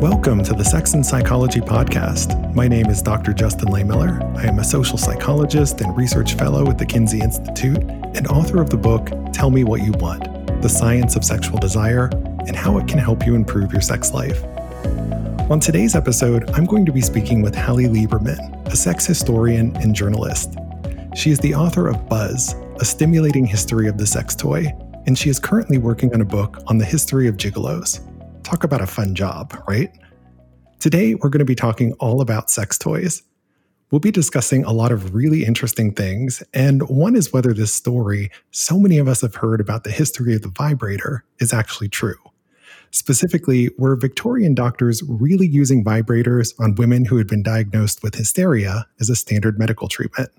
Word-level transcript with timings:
Welcome 0.00 0.42
to 0.44 0.54
the 0.54 0.64
Sex 0.64 0.94
and 0.94 1.04
Psychology 1.04 1.60
Podcast. 1.60 2.54
My 2.54 2.66
name 2.66 2.86
is 2.86 3.02
Dr. 3.02 3.34
Justin 3.34 3.68
Lehmiller. 3.68 4.34
I 4.34 4.46
am 4.46 4.58
a 4.58 4.64
social 4.64 4.96
psychologist 4.96 5.82
and 5.82 5.94
research 5.94 6.36
fellow 6.36 6.70
at 6.70 6.78
the 6.78 6.86
Kinsey 6.86 7.20
Institute 7.20 7.76
and 7.76 8.26
author 8.28 8.62
of 8.62 8.70
the 8.70 8.78
book 8.78 9.10
Tell 9.34 9.50
Me 9.50 9.62
What 9.62 9.82
You 9.82 9.92
Want 9.92 10.62
The 10.62 10.70
Science 10.70 11.16
of 11.16 11.24
Sexual 11.24 11.58
Desire 11.58 12.08
and 12.46 12.56
How 12.56 12.78
It 12.78 12.88
Can 12.88 12.98
Help 12.98 13.26
You 13.26 13.34
Improve 13.34 13.72
Your 13.72 13.82
Sex 13.82 14.14
Life. 14.14 14.42
On 15.50 15.60
today's 15.60 15.94
episode, 15.94 16.48
I'm 16.52 16.64
going 16.64 16.86
to 16.86 16.92
be 16.92 17.02
speaking 17.02 17.42
with 17.42 17.54
Hallie 17.54 17.84
Lieberman, 17.84 18.66
a 18.68 18.76
sex 18.76 19.04
historian 19.04 19.76
and 19.76 19.94
journalist. 19.94 20.54
She 21.14 21.30
is 21.30 21.40
the 21.40 21.54
author 21.54 21.88
of 21.88 22.08
Buzz, 22.08 22.54
a 22.80 22.86
stimulating 22.86 23.44
history 23.44 23.86
of 23.86 23.98
the 23.98 24.06
sex 24.06 24.34
toy, 24.34 24.74
and 25.04 25.18
she 25.18 25.28
is 25.28 25.38
currently 25.38 25.76
working 25.76 26.14
on 26.14 26.22
a 26.22 26.24
book 26.24 26.62
on 26.68 26.78
the 26.78 26.86
history 26.86 27.28
of 27.28 27.36
gigolos. 27.36 28.00
Talk 28.50 28.64
about 28.64 28.80
a 28.80 28.86
fun 28.88 29.14
job, 29.14 29.56
right? 29.68 29.96
Today, 30.80 31.14
we're 31.14 31.28
going 31.28 31.38
to 31.38 31.44
be 31.44 31.54
talking 31.54 31.92
all 32.00 32.20
about 32.20 32.50
sex 32.50 32.76
toys. 32.76 33.22
We'll 33.92 34.00
be 34.00 34.10
discussing 34.10 34.64
a 34.64 34.72
lot 34.72 34.90
of 34.90 35.14
really 35.14 35.44
interesting 35.44 35.94
things, 35.94 36.42
and 36.52 36.88
one 36.88 37.14
is 37.14 37.32
whether 37.32 37.54
this 37.54 37.72
story 37.72 38.28
so 38.50 38.76
many 38.76 38.98
of 38.98 39.06
us 39.06 39.20
have 39.20 39.36
heard 39.36 39.60
about 39.60 39.84
the 39.84 39.92
history 39.92 40.34
of 40.34 40.42
the 40.42 40.48
vibrator 40.48 41.24
is 41.38 41.52
actually 41.52 41.90
true. 41.90 42.16
Specifically, 42.90 43.70
were 43.78 43.94
Victorian 43.94 44.56
doctors 44.56 45.00
really 45.04 45.46
using 45.46 45.84
vibrators 45.84 46.52
on 46.58 46.74
women 46.74 47.04
who 47.04 47.18
had 47.18 47.28
been 47.28 47.44
diagnosed 47.44 48.02
with 48.02 48.16
hysteria 48.16 48.84
as 48.98 49.08
a 49.08 49.14
standard 49.14 49.60
medical 49.60 49.86
treatment? 49.86 50.30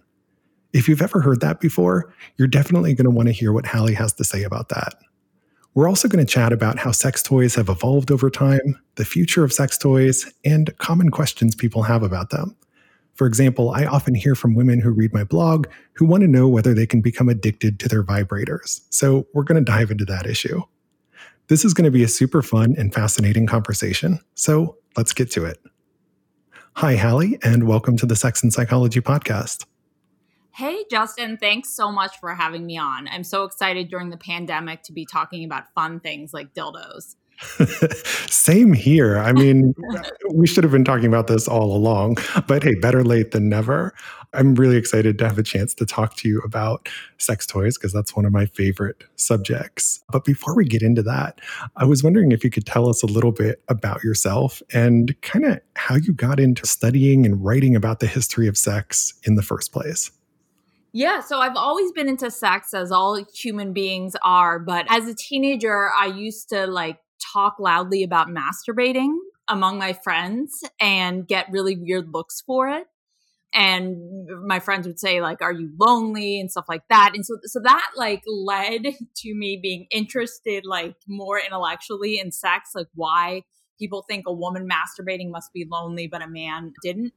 If 0.74 0.90
you've 0.90 1.02
ever 1.02 1.22
heard 1.22 1.40
that 1.40 1.62
before, 1.62 2.14
you're 2.36 2.50
definitely 2.50 2.94
going 2.94 3.06
to 3.06 3.10
want 3.10 3.30
to 3.30 3.34
hear 3.34 3.54
what 3.54 3.68
Hallie 3.68 3.94
has 3.94 4.12
to 4.14 4.26
say 4.26 4.44
about 4.44 4.68
that. 4.68 4.96
We're 5.74 5.88
also 5.88 6.10
going 6.10 6.26
to 6.26 6.30
chat 6.30 6.52
about 6.52 6.80
how 6.80 6.92
sex 6.92 7.24
toys 7.24 7.56
have 7.56 7.70
evolved 7.70 8.12
over 8.12 8.30
time, 8.30 8.78
the 8.96 9.06
future 9.06 9.46
of 9.46 9.54
sex 9.54 9.78
toys, 9.78 10.30
and 10.44 10.78
common 10.80 11.12
questions 11.12 11.56
people 11.56 11.84
have 11.84 12.04
about 12.04 12.30
them. 12.30 12.58
For 13.14 13.26
example, 13.26 13.72
I 13.72 13.86
often 13.86 14.14
hear 14.14 14.36
from 14.36 14.54
women 14.54 14.82
who 14.82 14.92
read 14.92 15.14
my 15.14 15.24
blog 15.24 15.68
who 15.94 16.06
want 16.06 16.22
to 16.22 16.28
know 16.28 16.50
whether 16.50 16.74
they 16.74 16.86
can 16.86 17.00
become 17.00 17.30
addicted 17.30 17.80
to 17.80 17.88
their 17.88 18.04
vibrators. 18.04 18.82
So 18.90 19.28
we're 19.34 19.44
going 19.44 19.64
to 19.64 19.72
dive 19.72 19.92
into 19.92 20.04
that 20.06 20.26
issue. 20.26 20.62
This 21.48 21.64
is 21.64 21.74
going 21.74 21.86
to 21.86 21.92
be 21.92 22.04
a 22.04 22.10
super 22.10 22.42
fun 22.42 22.76
and 22.78 22.94
fascinating 22.94 23.48
conversation. 23.48 24.20
So 24.36 24.76
let's 24.98 25.14
get 25.14 25.32
to 25.32 25.46
it. 25.46 25.58
Hi, 26.76 26.98
Hallie, 26.98 27.40
and 27.44 27.66
welcome 27.66 27.96
to 27.98 28.06
the 28.06 28.16
Sex 28.18 28.44
and 28.44 28.52
Psychology 28.52 29.00
Podcast. 29.00 29.66
Hey, 30.54 30.84
Justin, 30.92 31.38
thanks 31.38 31.70
so 31.70 31.92
much 31.92 32.20
for 32.20 32.36
having 32.36 32.66
me 32.66 32.78
on. 32.78 33.08
I'm 33.08 33.24
so 33.24 33.46
excited 33.46 33.90
during 33.90 34.10
the 34.10 34.18
pandemic 34.18 34.84
to 34.84 34.94
be 34.94 35.06
talking 35.06 35.46
about 35.46 35.74
fun 35.74 36.00
things 36.02 36.34
like 36.34 36.54
dildos. 36.54 37.16
Same 38.30 38.74
here. 38.74 39.18
I 39.18 39.32
mean, 39.32 39.74
we 40.34 40.46
should 40.46 40.64
have 40.64 40.72
been 40.72 40.84
talking 40.84 41.08
about 41.08 41.28
this 41.28 41.48
all 41.48 41.76
along, 41.76 42.18
but 42.48 42.64
hey, 42.64 42.76
better 42.76 43.04
late 43.04 43.32
than 43.32 43.50
never. 43.50 43.94
I'm 44.34 44.56
really 44.56 44.78
excited 44.78 45.18
to 45.18 45.28
have 45.28 45.38
a 45.38 45.44
chance 45.44 45.74
to 45.76 45.86
talk 45.86 46.16
to 46.18 46.28
you 46.30 46.40
about 46.40 46.88
sex 47.18 47.46
toys 47.46 47.78
because 47.78 47.92
that's 47.92 48.16
one 48.16 48.26
of 48.26 48.32
my 48.32 48.46
favorite 48.46 49.04
subjects. 49.16 50.04
But 50.10 50.24
before 50.24 50.56
we 50.56 50.66
get 50.66 50.82
into 50.82 51.02
that, 51.04 51.40
I 51.76 51.86
was 51.86 52.04
wondering 52.04 52.32
if 52.32 52.44
you 52.44 52.50
could 52.50 52.66
tell 52.66 52.90
us 52.90 53.04
a 53.04 53.08
little 53.08 53.32
bit 53.32 53.62
about 53.68 54.04
yourself 54.04 54.62
and 54.74 55.20
kind 55.22 55.46
of 55.46 55.60
how 55.76 55.96
you 55.96 56.14
got 56.14 56.40
into 56.40 56.66
studying 56.66 57.26
and 57.26 57.44
writing 57.44 57.76
about 57.76 58.00
the 58.00 58.08
history 58.08 58.48
of 58.48 58.58
sex 58.58 59.14
in 59.24 59.36
the 59.36 59.44
first 59.44 59.74
place. 59.74 60.12
Yeah, 60.94 61.22
so 61.22 61.40
I've 61.40 61.56
always 61.56 61.92
been 61.94 62.10
into 62.10 62.30
sex 62.30 62.74
as 62.74 62.92
all 62.92 63.24
human 63.34 63.72
beings 63.72 64.16
are, 64.24 64.60
but 64.60 64.86
as 64.90 65.08
a 65.08 65.16
teenager, 65.16 65.90
I 65.98 66.08
used 66.08 66.50
to 66.50 66.68
like 66.68 66.98
talk 67.34 67.60
loudly 67.60 68.04
about 68.04 68.28
masturbating 68.28 69.16
among 69.48 69.78
my 69.78 69.94
friends 69.94 70.64
and 70.82 71.26
get 71.26 71.48
really 71.50 71.78
weird 71.78 72.14
looks 72.14 72.42
for 72.42 72.68
it. 72.68 72.88
And 73.54 74.28
my 74.46 74.60
friends 74.60 74.88
would 74.88 75.00
say 75.00 75.22
like 75.22 75.42
are 75.42 75.52
you 75.52 75.72
lonely 75.80 76.40
and 76.40 76.52
stuff 76.52 76.66
like 76.68 76.84
that. 76.90 77.12
And 77.14 77.26
so 77.26 77.38
so 77.44 77.62
that 77.64 77.92
like 77.96 78.24
led 78.28 78.82
to 79.18 79.34
me 79.34 79.60
being 79.62 79.88
interested 79.92 80.66
like 80.66 80.96
more 81.08 81.40
intellectually 81.40 82.20
in 82.20 82.32
sex, 82.32 82.72
like 82.76 82.88
why 82.96 83.44
people 83.80 84.06
think 84.08 84.26
a 84.28 84.34
woman 84.34 84.70
masturbating 84.70 85.32
must 85.32 85.52
be 85.54 85.66
lonely 85.70 86.08
but 86.08 86.22
a 86.22 86.28
man 86.28 86.72
didn't 86.84 87.14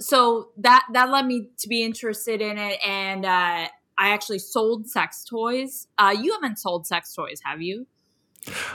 so 0.00 0.48
that 0.56 0.86
that 0.92 1.10
led 1.10 1.26
me 1.26 1.48
to 1.58 1.68
be 1.68 1.82
interested 1.82 2.40
in 2.40 2.58
it 2.58 2.78
and 2.86 3.24
uh, 3.24 3.68
i 3.98 4.08
actually 4.08 4.38
sold 4.38 4.88
sex 4.88 5.24
toys. 5.24 5.86
Uh, 5.98 6.14
you 6.18 6.32
haven't 6.32 6.58
sold 6.58 6.86
sex 6.86 7.14
toys 7.14 7.40
have 7.44 7.60
you? 7.60 7.86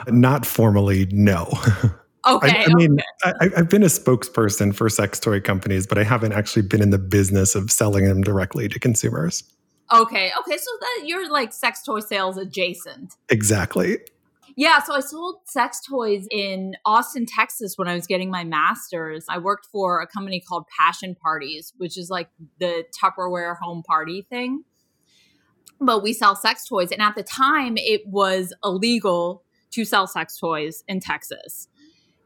Not 0.07 0.45
formally 0.45 1.07
no. 1.11 1.51
Okay 2.27 2.63
I, 2.63 2.65
I 2.67 2.73
mean 2.73 2.97
I, 3.23 3.49
i've 3.55 3.69
been 3.69 3.83
a 3.83 3.87
spokesperson 3.87 4.73
for 4.73 4.89
sex 4.89 5.19
toy 5.19 5.39
companies 5.39 5.85
but 5.85 5.99
i 5.99 6.03
haven't 6.03 6.33
actually 6.33 6.63
been 6.63 6.81
in 6.81 6.89
the 6.89 6.97
business 6.97 7.53
of 7.53 7.69
selling 7.69 8.05
them 8.05 8.23
directly 8.23 8.67
to 8.67 8.79
consumers. 8.79 9.43
Okay 9.93 10.31
okay 10.39 10.57
so 10.57 10.71
that 10.81 11.03
you're 11.05 11.29
like 11.31 11.53
sex 11.53 11.83
toy 11.83 11.99
sales 11.99 12.37
adjacent. 12.37 13.13
Exactly 13.29 13.99
yeah, 14.55 14.81
so 14.81 14.93
I 14.93 15.01
sold 15.01 15.39
sex 15.45 15.81
toys 15.85 16.27
in 16.31 16.75
Austin, 16.85 17.25
Texas 17.25 17.73
when 17.77 17.89
I 17.89 17.95
was 17.95 18.07
getting 18.07 18.31
my 18.31 18.45
master's. 18.45 19.25
I 19.27 19.37
worked 19.37 19.65
for 19.65 19.99
a 19.99 20.07
company 20.07 20.39
called 20.39 20.65
Passion 20.79 21.15
Parties, 21.15 21.73
which 21.77 21.97
is 21.97 22.09
like 22.09 22.29
the 22.59 22.85
Tupperware 22.97 23.57
home 23.57 23.83
party 23.83 24.25
thing. 24.29 24.63
But 25.81 26.03
we 26.03 26.13
sell 26.13 26.37
sex 26.37 26.65
toys. 26.65 26.91
And 26.91 27.01
at 27.01 27.15
the 27.15 27.23
time, 27.23 27.73
it 27.75 28.07
was 28.07 28.53
illegal 28.63 29.43
to 29.71 29.83
sell 29.83 30.07
sex 30.07 30.37
toys 30.37 30.85
in 30.87 31.01
Texas. 31.01 31.67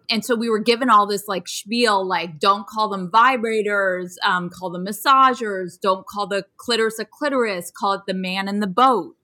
And 0.08 0.24
so 0.24 0.36
we 0.36 0.50
were 0.50 0.60
given 0.60 0.90
all 0.90 1.08
this 1.08 1.28
like 1.28 1.48
spiel, 1.48 2.06
like 2.06 2.40
don't 2.40 2.68
call 2.68 2.90
them 2.90 3.10
vibrators, 3.10 4.16
um, 4.24 4.50
call 4.50 4.70
them 4.70 4.86
massagers, 4.86 5.80
don't 5.80 6.06
call 6.06 6.28
the 6.28 6.46
clitoris 6.58 7.00
a 7.00 7.06
clitoris, 7.06 7.72
call 7.72 7.94
it 7.94 8.02
the 8.08 8.14
man 8.14 8.48
in 8.48 8.60
the 8.60 8.68
boat. 8.68 9.16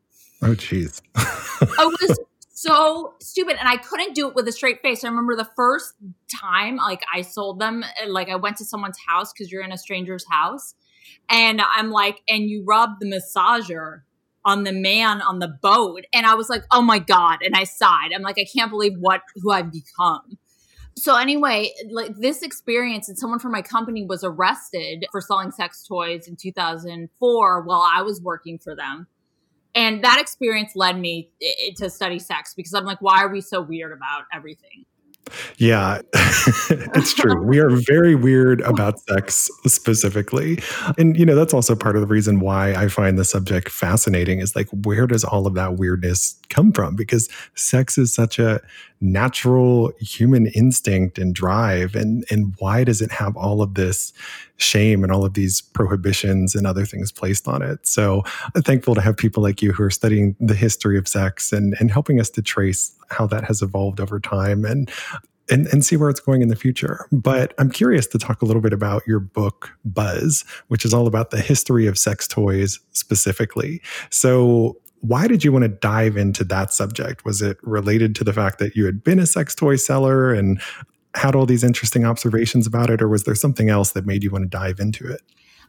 Oh, 0.42 0.54
jeez. 0.54 1.02
I 1.16 1.86
was 1.86 2.20
so 2.56 3.14
stupid 3.22 3.58
and 3.60 3.68
i 3.68 3.76
couldn't 3.76 4.16
do 4.16 4.30
it 4.30 4.34
with 4.34 4.48
a 4.48 4.52
straight 4.52 4.82
face. 4.82 5.04
I 5.04 5.10
remember 5.10 5.36
the 5.36 5.50
first 5.58 5.94
time 6.42 6.78
like 6.78 7.04
i 7.14 7.22
sold 7.22 7.60
them 7.60 7.84
eh, 7.84 8.06
like 8.08 8.30
i 8.30 8.36
went 8.36 8.58
to 8.58 8.66
someone's 8.66 8.98
house 9.06 9.32
because 9.34 9.52
you're 9.52 9.62
in 9.62 9.74
a 9.74 9.78
stranger's 9.78 10.26
house 10.30 10.74
and 11.30 11.62
i'm 11.76 11.92
like 11.92 12.22
and 12.30 12.50
you 12.50 12.64
rub 12.66 12.92
the 13.00 13.06
massager 13.06 14.02
on 14.46 14.64
the 14.64 14.72
man 14.72 15.22
on 15.22 15.40
the 15.40 15.50
boat 15.62 16.06
and 16.14 16.26
i 16.26 16.34
was 16.34 16.50
like 16.50 16.64
oh 16.72 16.82
my 16.82 16.98
god 16.98 17.40
and 17.44 17.56
i 17.56 17.66
sighed. 17.66 18.12
I'm 18.16 18.22
like 18.22 18.40
i 18.40 18.46
can't 18.46 18.72
believe 18.72 18.94
what 19.00 19.22
who 19.36 19.52
i've 19.52 19.72
become. 19.72 20.38
So 20.98 21.18
anyway 21.18 21.74
like 21.92 22.16
this 22.18 22.42
experience 22.42 23.10
and 23.10 23.20
someone 23.20 23.40
from 23.40 23.52
my 23.52 23.64
company 23.64 24.06
was 24.06 24.24
arrested 24.24 25.06
for 25.12 25.20
selling 25.20 25.52
sex 25.52 25.86
toys 25.86 26.26
in 26.26 26.38
2004 26.38 27.64
while 27.64 27.82
i 27.82 28.02
was 28.02 28.22
working 28.22 28.60
for 28.60 28.74
them 28.78 29.08
and 29.76 30.04
that 30.04 30.20
experience 30.20 30.76
led 30.76 30.98
me 30.98 31.30
to 31.76 31.90
study 31.90 32.18
sex 32.18 32.54
because 32.56 32.74
I'm 32.74 32.86
like, 32.86 33.02
why 33.02 33.22
are 33.22 33.30
we 33.30 33.42
so 33.42 33.62
weird 33.62 33.92
about 33.92 34.24
everything? 34.34 34.86
Yeah, 35.58 36.02
it's 36.14 37.14
true. 37.14 37.42
we 37.42 37.60
are 37.60 37.70
very 37.70 38.14
weird 38.16 38.62
about 38.62 39.00
sex 39.00 39.50
specifically. 39.66 40.60
And, 40.98 41.18
you 41.18 41.26
know, 41.26 41.36
that's 41.36 41.54
also 41.54 41.76
part 41.76 41.96
of 41.96 42.02
the 42.02 42.08
reason 42.08 42.40
why 42.40 42.74
I 42.74 42.88
find 42.90 43.18
the 43.18 43.26
subject 43.26 43.70
fascinating 43.70 44.40
is 44.40 44.56
like, 44.56 44.68
where 44.84 45.08
does 45.08 45.24
all 45.24 45.48
of 45.48 45.56
that 45.56 45.78
weirdness 45.78 46.40
come 46.50 46.72
from? 46.72 46.96
Because 46.96 47.28
sex 47.56 47.98
is 47.98 48.14
such 48.14 48.38
a 48.38 48.62
natural 49.02 49.92
human 50.00 50.48
instinct 50.48 51.18
and 51.18 51.34
drive. 51.34 51.96
And, 51.96 52.24
and 52.30 52.54
why 52.60 52.84
does 52.84 53.02
it 53.02 53.12
have 53.12 53.36
all 53.36 53.62
of 53.62 53.74
this 53.74 54.14
shame 54.58 55.04
and 55.04 55.12
all 55.12 55.26
of 55.26 55.34
these 55.34 55.62
prohibitions 55.62 56.56
and 56.56 56.66
other 56.66 56.86
things 56.86 57.12
placed 57.12 57.48
on 57.48 57.62
it? 57.62 57.86
So 57.86 58.24
I'm 58.56 58.64
thankful 58.64 58.96
to 58.96 59.02
have 59.02 59.18
people 59.18 59.44
like 59.44 59.62
you 59.62 59.72
who 59.72 59.84
are 59.84 59.90
studying 59.90 60.36
the 60.40 60.56
history 60.56 60.98
of 60.98 61.08
sex 61.08 61.52
and, 61.52 61.76
and 61.80 61.92
helping 61.92 62.20
us 62.20 62.30
to 62.32 62.42
trace 62.42 62.96
how 63.10 63.28
that 63.28 63.44
has 63.44 63.62
evolved 63.62 64.00
over 64.00 64.20
time 64.20 64.66
and 64.66 64.90
and, 65.50 65.68
and 65.68 65.86
see 65.86 65.96
where 65.96 66.10
it's 66.10 66.20
going 66.20 66.42
in 66.42 66.48
the 66.48 66.56
future. 66.56 67.08
But 67.12 67.54
I'm 67.58 67.70
curious 67.70 68.08
to 68.08 68.18
talk 68.18 68.42
a 68.42 68.46
little 68.46 68.62
bit 68.62 68.74
about 68.74 69.04
your 69.06 69.20
book, 69.20 69.72
Buzz, 69.86 70.44
which 70.70 70.86
is 70.86 70.94
all 70.94 71.08
about 71.08 71.32
the 71.32 71.40
history 71.40 71.88
of 71.88 71.98
sex 71.98 72.28
toys 72.28 72.80
specifically. 72.92 73.82
So, 74.10 74.78
why 75.02 75.28
did 75.28 75.44
you 75.44 75.52
want 75.52 75.62
to 75.64 75.70
dive 75.70 76.18
into 76.18 76.44
that 76.46 76.74
subject? 76.74 77.26
Was 77.26 77.40
it 77.40 77.58
related 77.62 78.16
to 78.16 78.24
the 78.24 78.34
fact 78.34 78.58
that 78.58 78.76
you 78.76 78.86
had 78.86 79.04
been 79.04 79.20
a 79.20 79.28
sex 79.28 79.54
toy 79.54 79.76
seller 79.76 80.34
and 80.34 80.60
had 81.16 81.36
all 81.36 81.46
these 81.46 81.64
interesting 81.64 82.06
observations 82.06 82.68
about 82.68 82.90
it, 82.90 83.02
or 83.02 83.08
was 83.08 83.24
there 83.24 83.36
something 83.36 83.70
else 83.70 83.92
that 83.92 84.06
made 84.06 84.24
you 84.24 84.32
want 84.32 84.44
to 84.44 84.50
dive 84.50 84.80
into 84.80 85.08
it? 85.10 85.22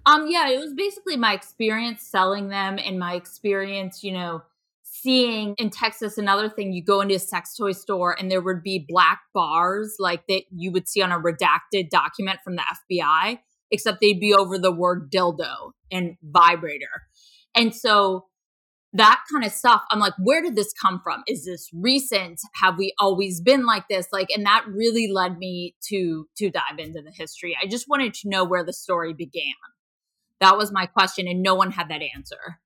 Um, 0.05 0.27
yeah, 0.29 0.49
it 0.49 0.59
was 0.59 0.73
basically 0.75 1.17
my 1.17 1.33
experience 1.33 2.03
selling 2.03 2.49
them 2.49 2.79
and 2.79 2.99
my 2.99 3.15
experience, 3.15 4.05
you 4.05 4.13
know, 4.13 4.43
seeing 4.83 5.55
in 5.59 5.69
Texas 5.69 6.17
another 6.17 6.49
thing 6.49 6.73
you 6.73 6.83
go 6.83 7.01
into 7.01 7.15
a 7.15 7.19
sex 7.19 7.55
toy 7.57 7.73
store 7.73 8.17
and 8.19 8.31
there 8.31 8.41
would 8.41 8.63
be 8.63 8.85
black 8.89 9.21
bars 9.35 9.97
like 9.99 10.27
that 10.29 10.43
you 10.51 10.71
would 10.71 10.89
see 10.89 11.03
on 11.03 11.13
a 11.13 11.19
redacted 11.19 11.91
document 11.91 12.39
from 12.43 12.57
the 12.57 12.63
FBI 12.91 13.39
except 13.71 14.01
they'd 14.01 14.21
be 14.21 14.33
over 14.33 14.59
the 14.59 14.73
word 14.73 15.11
dildo 15.11 15.73
and 15.91 16.17
vibrator. 16.23 17.03
And 17.55 17.75
so 17.75 18.27
that 18.93 19.23
kind 19.31 19.45
of 19.45 19.53
stuff. 19.53 19.83
I'm 19.91 19.99
like 19.99 20.15
where 20.19 20.43
did 20.43 20.57
this 20.57 20.73
come 20.73 21.01
from? 21.03 21.23
Is 21.27 21.45
this 21.45 21.69
recent? 21.73 22.41
Have 22.55 22.79
we 22.79 22.95
always 22.99 23.41
been 23.41 23.67
like 23.67 23.89
this? 23.89 24.07
Like 24.13 24.29
and 24.31 24.45
that 24.47 24.65
really 24.69 25.11
led 25.11 25.39
me 25.39 25.75
to 25.89 26.27
to 26.39 26.51
dive 26.51 26.79
into 26.79 27.03
the 27.03 27.13
history. 27.13 27.57
I 27.61 27.67
just 27.67 27.89
wanted 27.89 28.15
to 28.15 28.29
know 28.29 28.45
where 28.45 28.65
the 28.65 28.73
story 28.73 29.13
began. 29.13 29.55
That 30.41 30.57
was 30.57 30.73
my 30.73 30.87
question 30.87 31.27
and 31.29 31.43
no 31.43 31.55
one 31.55 31.71
had 31.71 31.89
that 31.89 32.03
answer. 32.15 32.59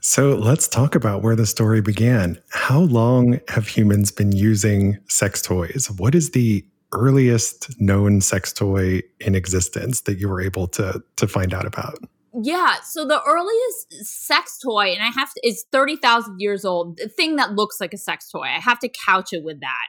So 0.00 0.34
let's 0.36 0.68
talk 0.68 0.94
about 0.94 1.22
where 1.22 1.36
the 1.36 1.46
story 1.46 1.80
began. 1.80 2.40
How 2.50 2.80
long 2.80 3.40
have 3.48 3.68
humans 3.68 4.10
been 4.10 4.32
using 4.32 4.98
sex 5.08 5.42
toys? 5.42 5.90
What 5.96 6.14
is 6.14 6.30
the 6.30 6.64
earliest 6.92 7.78
known 7.80 8.20
sex 8.20 8.52
toy 8.52 9.02
in 9.20 9.34
existence 9.34 10.02
that 10.02 10.18
you 10.18 10.28
were 10.28 10.40
able 10.40 10.66
to 10.68 11.02
to 11.16 11.26
find 11.26 11.52
out 11.52 11.66
about 11.66 11.98
yeah, 12.42 12.76
so 12.82 13.06
the 13.06 13.22
earliest 13.26 14.04
sex 14.04 14.58
toy, 14.58 14.92
and 14.92 15.02
I 15.02 15.10
have 15.18 15.32
to, 15.32 15.40
is 15.46 15.64
30,000 15.72 16.36
years 16.38 16.64
old, 16.64 16.98
the 16.98 17.08
thing 17.08 17.36
that 17.36 17.52
looks 17.52 17.80
like 17.80 17.94
a 17.94 17.98
sex 17.98 18.30
toy. 18.30 18.42
I 18.42 18.60
have 18.60 18.78
to 18.80 18.88
couch 18.88 19.32
it 19.32 19.42
with 19.42 19.60
that. 19.60 19.86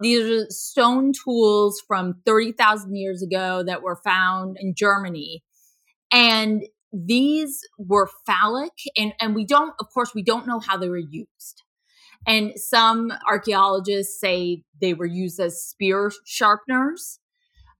These 0.00 0.24
are 0.24 0.46
stone 0.50 1.12
tools 1.12 1.82
from 1.86 2.14
30,000 2.24 2.96
years 2.96 3.22
ago 3.22 3.62
that 3.66 3.82
were 3.82 4.00
found 4.02 4.56
in 4.58 4.74
Germany. 4.74 5.44
And 6.10 6.62
these 6.92 7.60
were 7.78 8.08
phallic, 8.26 8.72
and, 8.96 9.12
and 9.20 9.34
we 9.34 9.44
don't, 9.44 9.74
of 9.80 9.86
course, 9.92 10.14
we 10.14 10.22
don't 10.22 10.46
know 10.46 10.60
how 10.60 10.76
they 10.76 10.88
were 10.88 10.98
used. 10.98 11.62
And 12.26 12.52
some 12.56 13.12
archaeologists 13.26 14.20
say 14.20 14.62
they 14.80 14.94
were 14.94 15.06
used 15.06 15.40
as 15.40 15.62
spear 15.62 16.10
sharpeners 16.24 17.18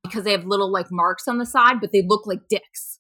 because 0.03 0.25
they 0.25 0.33
have 0.33 0.47
little 0.47 0.71
like 0.71 0.87
marks 0.91 1.29
on 1.29 1.39
the 1.39 1.47
side, 1.47 1.81
but 1.81 1.93
they 1.93 2.03
look 2.07 2.27
like 2.27 2.49
dicks. 2.49 2.99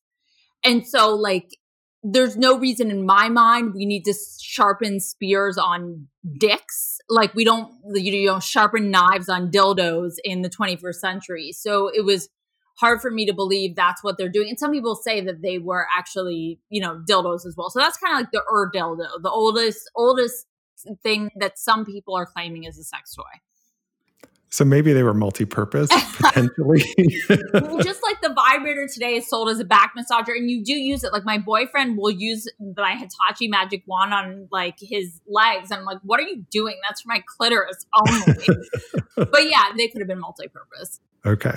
And 0.64 0.86
so, 0.86 1.14
like, 1.14 1.58
there's 2.02 2.36
no 2.36 2.58
reason 2.58 2.90
in 2.90 3.06
my 3.06 3.28
mind 3.28 3.74
we 3.74 3.86
need 3.86 4.04
to 4.04 4.14
sharpen 4.40 5.00
spears 5.00 5.56
on 5.56 6.08
dicks. 6.38 6.98
Like, 7.08 7.34
we 7.34 7.44
don't, 7.44 7.72
you 7.94 8.26
know, 8.26 8.40
sharpen 8.40 8.90
knives 8.90 9.28
on 9.28 9.50
dildos 9.50 10.14
in 10.24 10.42
the 10.42 10.50
21st 10.50 10.94
century. 10.94 11.52
So 11.52 11.88
it 11.88 12.04
was 12.04 12.28
hard 12.78 13.00
for 13.00 13.10
me 13.10 13.26
to 13.26 13.34
believe 13.34 13.76
that's 13.76 14.02
what 14.02 14.18
they're 14.18 14.28
doing. 14.28 14.48
And 14.48 14.58
some 14.58 14.72
people 14.72 14.96
say 14.96 15.20
that 15.20 15.42
they 15.42 15.58
were 15.58 15.86
actually, 15.96 16.58
you 16.70 16.80
know, 16.80 17.02
dildos 17.08 17.46
as 17.46 17.54
well. 17.56 17.70
So 17.70 17.78
that's 17.78 17.98
kind 17.98 18.14
of 18.14 18.20
like 18.22 18.32
the 18.32 18.42
ur 18.50 18.70
dildo, 18.72 19.22
the 19.22 19.30
oldest, 19.30 19.90
oldest 19.94 20.46
thing 21.02 21.30
that 21.36 21.58
some 21.58 21.84
people 21.84 22.16
are 22.16 22.26
claiming 22.26 22.64
is 22.64 22.78
a 22.78 22.84
sex 22.84 23.14
toy. 23.14 23.22
So 24.52 24.66
maybe 24.66 24.92
they 24.92 25.02
were 25.02 25.14
multi-purpose 25.14 25.88
potentially. 26.18 26.82
Just 27.00 28.02
like 28.02 28.20
the 28.20 28.34
vibrator 28.34 28.86
today 28.86 29.14
is 29.14 29.26
sold 29.26 29.48
as 29.48 29.58
a 29.58 29.64
back 29.64 29.94
massager, 29.98 30.36
and 30.36 30.50
you 30.50 30.62
do 30.62 30.74
use 30.74 31.02
it. 31.04 31.12
Like 31.12 31.24
my 31.24 31.38
boyfriend 31.38 31.96
will 31.96 32.10
use 32.10 32.46
my 32.76 32.94
Hitachi 32.94 33.48
magic 33.48 33.82
wand 33.86 34.12
on 34.12 34.48
like 34.52 34.76
his 34.78 35.22
legs. 35.26 35.72
I'm 35.72 35.84
like, 35.84 35.98
what 36.02 36.20
are 36.20 36.24
you 36.24 36.44
doing? 36.50 36.76
That's 36.86 37.00
for 37.00 37.08
my 37.08 37.22
clitoris 37.26 37.86
only. 37.94 38.36
but 39.16 39.48
yeah, 39.48 39.72
they 39.74 39.88
could 39.88 40.02
have 40.02 40.08
been 40.08 40.20
multi-purpose. 40.20 41.00
Okay, 41.24 41.56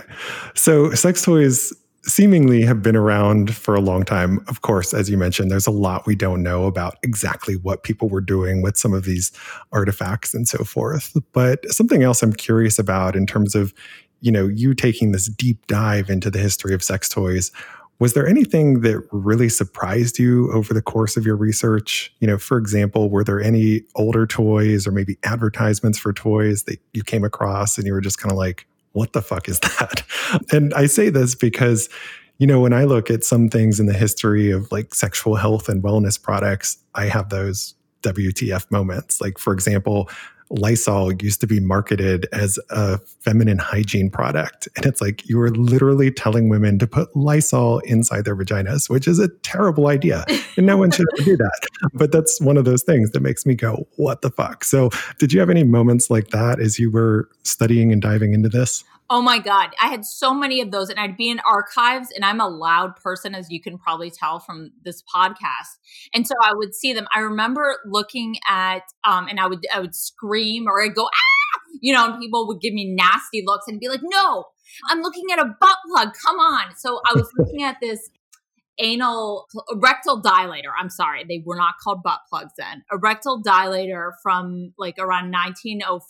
so 0.54 0.92
sex 0.92 1.22
toys 1.22 1.74
seemingly 2.06 2.62
have 2.62 2.82
been 2.82 2.96
around 2.96 3.56
for 3.56 3.76
a 3.76 3.82
long 3.82 4.04
time. 4.04 4.44
Of 4.48 4.62
course, 4.62 4.94
as 4.94 5.10
you 5.10 5.18
mentioned, 5.18 5.50
there's 5.50 5.68
a 5.68 5.72
lot 5.72 6.06
we 6.06 6.16
don't 6.16 6.44
know 6.44 6.66
about 6.66 6.98
exactly 7.04 7.56
what 7.56 7.84
people 7.84 8.10
were 8.10 8.22
doing 8.22 8.62
with 8.62 8.78
some 8.78 8.94
of 8.94 9.06
these 9.06 9.32
artifacts 9.72 10.34
and 10.34 10.48
so 10.48 10.64
forth. 10.64 11.16
But 11.34 11.66
something 11.72 12.04
else 12.04 12.22
I'm 12.22 12.34
curious 12.34 12.78
about 12.78 13.16
in 13.16 13.26
terms 13.26 13.56
of, 13.56 13.74
you 14.22 14.32
know, 14.32 14.48
you 14.48 14.74
taking 14.74 15.12
this 15.12 15.28
deep 15.28 15.66
dive 15.68 16.10
into 16.10 16.30
the 16.30 16.40
history 16.40 16.74
of 16.74 16.84
sex 16.84 17.10
toys, 17.10 17.52
was 17.98 18.14
there 18.14 18.28
anything 18.28 18.82
that 18.82 19.02
really 19.12 19.50
surprised 19.50 20.20
you 20.20 20.52
over 20.52 20.74
the 20.74 20.82
course 20.82 21.16
of 21.16 21.26
your 21.26 21.38
research? 21.38 22.14
You 22.20 22.28
know, 22.28 22.38
for 22.38 22.58
example, 22.58 23.10
were 23.10 23.24
there 23.24 23.42
any 23.42 23.82
older 23.96 24.28
toys 24.28 24.86
or 24.86 24.92
maybe 24.92 25.18
advertisements 25.24 25.98
for 25.98 26.12
toys 26.12 26.64
that 26.64 26.80
you 26.94 27.04
came 27.04 27.24
across 27.24 27.78
and 27.78 27.88
you 27.88 27.94
were 27.94 28.02
just 28.02 28.20
kind 28.20 28.32
of 28.32 28.38
like, 28.38 28.68
what 28.96 29.14
the 29.14 29.22
fuck 29.22 29.48
is 29.48 29.60
that? 29.80 30.04
And 30.52 30.74
I 30.74 30.88
say 30.88 31.10
this 31.10 31.36
because, 31.36 31.90
you 32.38 32.48
know, 32.48 32.60
when 32.60 32.74
I 32.74 32.86
look 32.86 33.12
at 33.12 33.24
some 33.24 33.50
things 33.50 33.80
in 33.80 33.86
the 33.86 33.94
history 33.94 34.52
of 34.52 34.72
like 34.72 34.96
sexual 34.96 35.36
health 35.36 35.70
and 35.70 35.84
wellness 35.84 36.22
products, 36.22 36.78
I 36.96 37.06
have 37.06 37.30
those 37.30 37.76
WTF 38.02 38.72
moments. 38.72 39.20
Like, 39.20 39.38
for 39.38 39.54
example, 39.54 40.10
Lysol 40.50 41.14
used 41.14 41.42
to 41.42 41.48
be 41.48 41.60
marketed 41.60 42.28
as 42.32 42.60
a 42.70 43.00
feminine 43.22 43.58
hygiene 43.58 44.10
product. 44.10 44.68
And 44.76 44.86
it's 44.86 45.02
like 45.02 45.28
you 45.28 45.38
were 45.38 45.50
literally 45.52 46.12
telling 46.12 46.50
women 46.50 46.78
to 46.80 46.88
put 46.88 47.16
Lysol 47.16 47.80
inside 47.80 48.26
their 48.26 48.36
vaginas, 48.36 48.90
which 48.90 49.08
is 49.08 49.20
a 49.20 49.28
terrible 49.28 49.88
idea. 49.88 50.26
And 50.58 50.66
no 50.66 50.78
one 50.78 50.92
should 50.92 51.08
do 51.18 51.36
that. 51.38 51.68
But 51.94 52.12
that's 52.12 52.40
one 52.40 52.58
of 52.58 52.66
those 52.66 52.84
things 52.84 53.12
that 53.12 53.22
makes 53.22 53.46
me 53.46 53.56
go, 53.56 53.88
what 53.96 54.22
the 54.22 54.30
fuck? 54.30 54.64
So, 54.64 54.90
did 55.18 55.34
you 55.34 55.40
have 55.40 55.50
any 55.50 55.64
moments 55.64 56.10
like 56.10 56.30
that 56.30 56.60
as 56.60 56.80
you 56.80 56.92
were 56.92 57.30
studying 57.44 57.92
and 57.92 58.02
diving 58.02 58.34
into 58.34 58.50
this? 58.50 58.84
Oh 59.08 59.22
my 59.22 59.38
God. 59.38 59.70
I 59.80 59.88
had 59.88 60.04
so 60.04 60.34
many 60.34 60.62
of 60.62 60.72
those, 60.72 60.90
and 60.90 61.00
I'd 61.00 61.16
be 61.16 61.30
in 61.30 61.40
archives, 61.48 62.10
and 62.16 62.26
I'm 62.26 62.42
a 62.42 62.48
loud 62.48 62.96
person, 62.96 63.36
as 63.36 63.52
you 63.52 63.62
can 63.62 63.78
probably 63.78 64.10
tell 64.10 64.40
from 64.40 64.72
this 64.84 65.04
podcast. 65.14 65.78
And 66.14 66.26
so 66.26 66.34
I 66.42 66.54
would 66.56 66.74
see 66.74 66.92
them. 66.92 67.08
I 67.14 67.20
remember 67.20 67.78
looking 67.86 68.38
at, 68.50 68.82
um, 69.04 69.28
and 69.28 69.40
I 69.40 69.46
would, 69.46 69.66
I 69.74 69.80
would 69.80 69.94
scream 69.94 70.66
or 70.68 70.82
I'd 70.82 70.96
go, 70.96 71.06
ah, 71.06 71.60
you 71.82 71.94
know, 71.94 72.06
and 72.06 72.20
people 72.20 72.48
would 72.48 72.62
give 72.62 72.74
me 72.74 72.96
nasty 72.96 73.44
looks 73.46 73.66
and 73.68 73.80
be 73.80 73.90
like, 73.90 74.02
no, 74.04 74.46
I'm 74.90 75.02
looking 75.02 75.26
at 75.32 75.40
a 75.40 75.56
butt 75.60 75.78
plug. 75.88 76.14
Come 76.26 76.38
on. 76.38 76.76
So 76.76 77.00
I 77.08 77.14
was 77.14 77.30
looking 77.38 77.62
at 77.62 77.78
this 77.80 78.10
anal 78.80 79.46
rectal 79.76 80.22
dilator. 80.22 80.72
I'm 80.78 80.90
sorry, 80.90 81.24
they 81.28 81.44
were 81.46 81.56
not 81.56 81.76
called 81.82 82.02
butt 82.04 82.22
plugs 82.30 82.54
then. 82.58 82.84
A 82.92 82.98
rectal 82.98 83.42
dilator 83.42 84.12
from 84.24 84.74
like 84.78 84.96
around 84.98 85.32
1905 85.32 86.10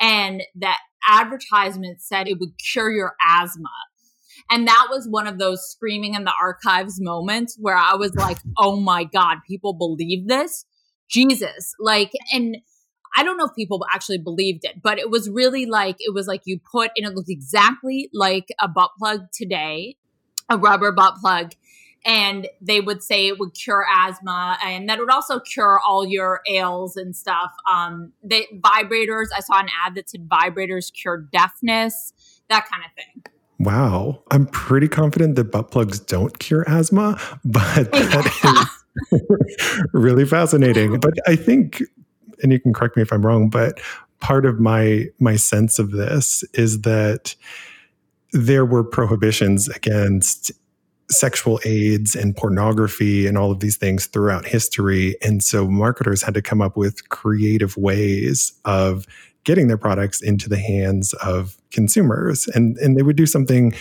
and 0.00 0.42
that 0.56 0.78
advertisement 1.10 2.00
said 2.02 2.28
it 2.28 2.38
would 2.38 2.52
cure 2.72 2.90
your 2.90 3.14
asthma. 3.40 3.68
And 4.50 4.66
that 4.66 4.88
was 4.90 5.06
one 5.08 5.26
of 5.26 5.38
those 5.38 5.68
screaming 5.70 6.14
in 6.14 6.24
the 6.24 6.32
archives 6.40 7.00
moments 7.00 7.56
where 7.58 7.76
I 7.76 7.94
was 7.94 8.14
like, 8.14 8.38
oh 8.58 8.80
my 8.80 9.04
God, 9.04 9.38
people 9.46 9.72
believe 9.72 10.28
this? 10.28 10.66
Jesus. 11.08 11.74
Like, 11.78 12.12
and 12.32 12.56
I 13.16 13.22
don't 13.22 13.36
know 13.36 13.46
if 13.46 13.54
people 13.54 13.84
actually 13.92 14.18
believed 14.18 14.64
it, 14.64 14.82
but 14.82 14.98
it 14.98 15.10
was 15.10 15.30
really 15.30 15.66
like, 15.66 15.96
it 16.00 16.12
was 16.12 16.26
like 16.26 16.42
you 16.44 16.58
put, 16.72 16.90
and 16.96 17.06
it 17.06 17.14
looked 17.14 17.30
exactly 17.30 18.10
like 18.12 18.48
a 18.60 18.68
butt 18.68 18.90
plug 18.98 19.26
today, 19.32 19.96
a 20.50 20.58
rubber 20.58 20.92
butt 20.92 21.14
plug 21.20 21.52
and 22.04 22.48
they 22.60 22.80
would 22.80 23.02
say 23.02 23.28
it 23.28 23.38
would 23.38 23.54
cure 23.54 23.86
asthma 23.90 24.58
and 24.62 24.88
that 24.88 24.98
would 24.98 25.10
also 25.10 25.40
cure 25.40 25.80
all 25.86 26.06
your 26.06 26.40
ails 26.50 26.96
and 26.96 27.16
stuff. 27.16 27.52
Um, 27.70 28.12
the 28.22 28.46
vibrators, 28.58 29.26
I 29.34 29.40
saw 29.40 29.58
an 29.60 29.68
ad 29.84 29.94
that 29.94 30.10
said 30.10 30.28
vibrators 30.28 30.92
cure 30.92 31.26
deafness, 31.32 32.12
that 32.48 32.66
kind 32.70 32.84
of 32.84 32.92
thing. 32.92 33.22
Wow. 33.58 34.22
I'm 34.30 34.46
pretty 34.46 34.88
confident 34.88 35.36
that 35.36 35.44
butt 35.44 35.70
plugs 35.70 36.00
don't 36.00 36.38
cure 36.38 36.64
asthma, 36.68 37.18
but 37.44 37.90
that 37.92 38.68
is 39.10 39.88
really 39.92 40.26
fascinating. 40.26 41.00
But 41.00 41.14
I 41.26 41.36
think, 41.36 41.82
and 42.42 42.52
you 42.52 42.60
can 42.60 42.72
correct 42.72 42.96
me 42.96 43.02
if 43.02 43.12
I'm 43.12 43.24
wrong, 43.24 43.48
but 43.48 43.80
part 44.20 44.46
of 44.46 44.58
my 44.58 45.06
my 45.18 45.36
sense 45.36 45.78
of 45.78 45.90
this 45.90 46.42
is 46.54 46.80
that 46.82 47.34
there 48.32 48.64
were 48.64 48.82
prohibitions 48.82 49.68
against 49.68 50.50
sexual 51.10 51.60
aids 51.64 52.14
and 52.14 52.36
pornography 52.36 53.26
and 53.26 53.36
all 53.36 53.50
of 53.50 53.60
these 53.60 53.76
things 53.76 54.06
throughout 54.06 54.46
history. 54.46 55.16
And 55.22 55.42
so 55.42 55.68
marketers 55.68 56.22
had 56.22 56.34
to 56.34 56.42
come 56.42 56.62
up 56.62 56.76
with 56.76 57.08
creative 57.10 57.76
ways 57.76 58.52
of 58.64 59.06
getting 59.44 59.68
their 59.68 59.78
products 59.78 60.22
into 60.22 60.48
the 60.48 60.58
hands 60.58 61.12
of 61.14 61.56
consumers. 61.70 62.46
And, 62.48 62.78
and 62.78 62.96
they 62.96 63.02
would 63.02 63.16
do 63.16 63.26
something 63.26 63.74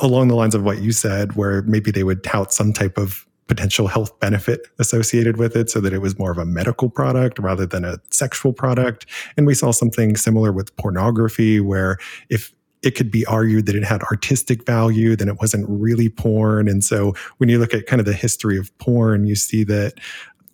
along 0.00 0.28
the 0.28 0.34
lines 0.34 0.54
of 0.54 0.62
what 0.62 0.80
you 0.80 0.92
said, 0.92 1.36
where 1.36 1.62
maybe 1.62 1.90
they 1.90 2.04
would 2.04 2.24
tout 2.24 2.52
some 2.52 2.72
type 2.72 2.96
of 2.96 3.26
potential 3.46 3.86
health 3.86 4.18
benefit 4.18 4.66
associated 4.78 5.36
with 5.36 5.54
it 5.54 5.70
so 5.70 5.80
that 5.80 5.92
it 5.92 6.00
was 6.00 6.18
more 6.18 6.32
of 6.32 6.38
a 6.38 6.44
medical 6.44 6.90
product 6.90 7.38
rather 7.38 7.64
than 7.64 7.84
a 7.84 7.98
sexual 8.10 8.52
product. 8.52 9.06
And 9.36 9.46
we 9.46 9.54
saw 9.54 9.70
something 9.70 10.16
similar 10.16 10.52
with 10.52 10.74
pornography, 10.76 11.60
where 11.60 11.98
if 12.28 12.52
it 12.82 12.92
could 12.92 13.10
be 13.10 13.24
argued 13.26 13.66
that 13.66 13.76
it 13.76 13.84
had 13.84 14.02
artistic 14.04 14.64
value, 14.66 15.16
then 15.16 15.28
it 15.28 15.40
wasn't 15.40 15.66
really 15.68 16.08
porn. 16.08 16.68
And 16.68 16.84
so 16.84 17.14
when 17.38 17.48
you 17.48 17.58
look 17.58 17.74
at 17.74 17.86
kind 17.86 18.00
of 18.00 18.06
the 18.06 18.12
history 18.12 18.58
of 18.58 18.76
porn, 18.78 19.26
you 19.26 19.34
see 19.34 19.64
that, 19.64 19.94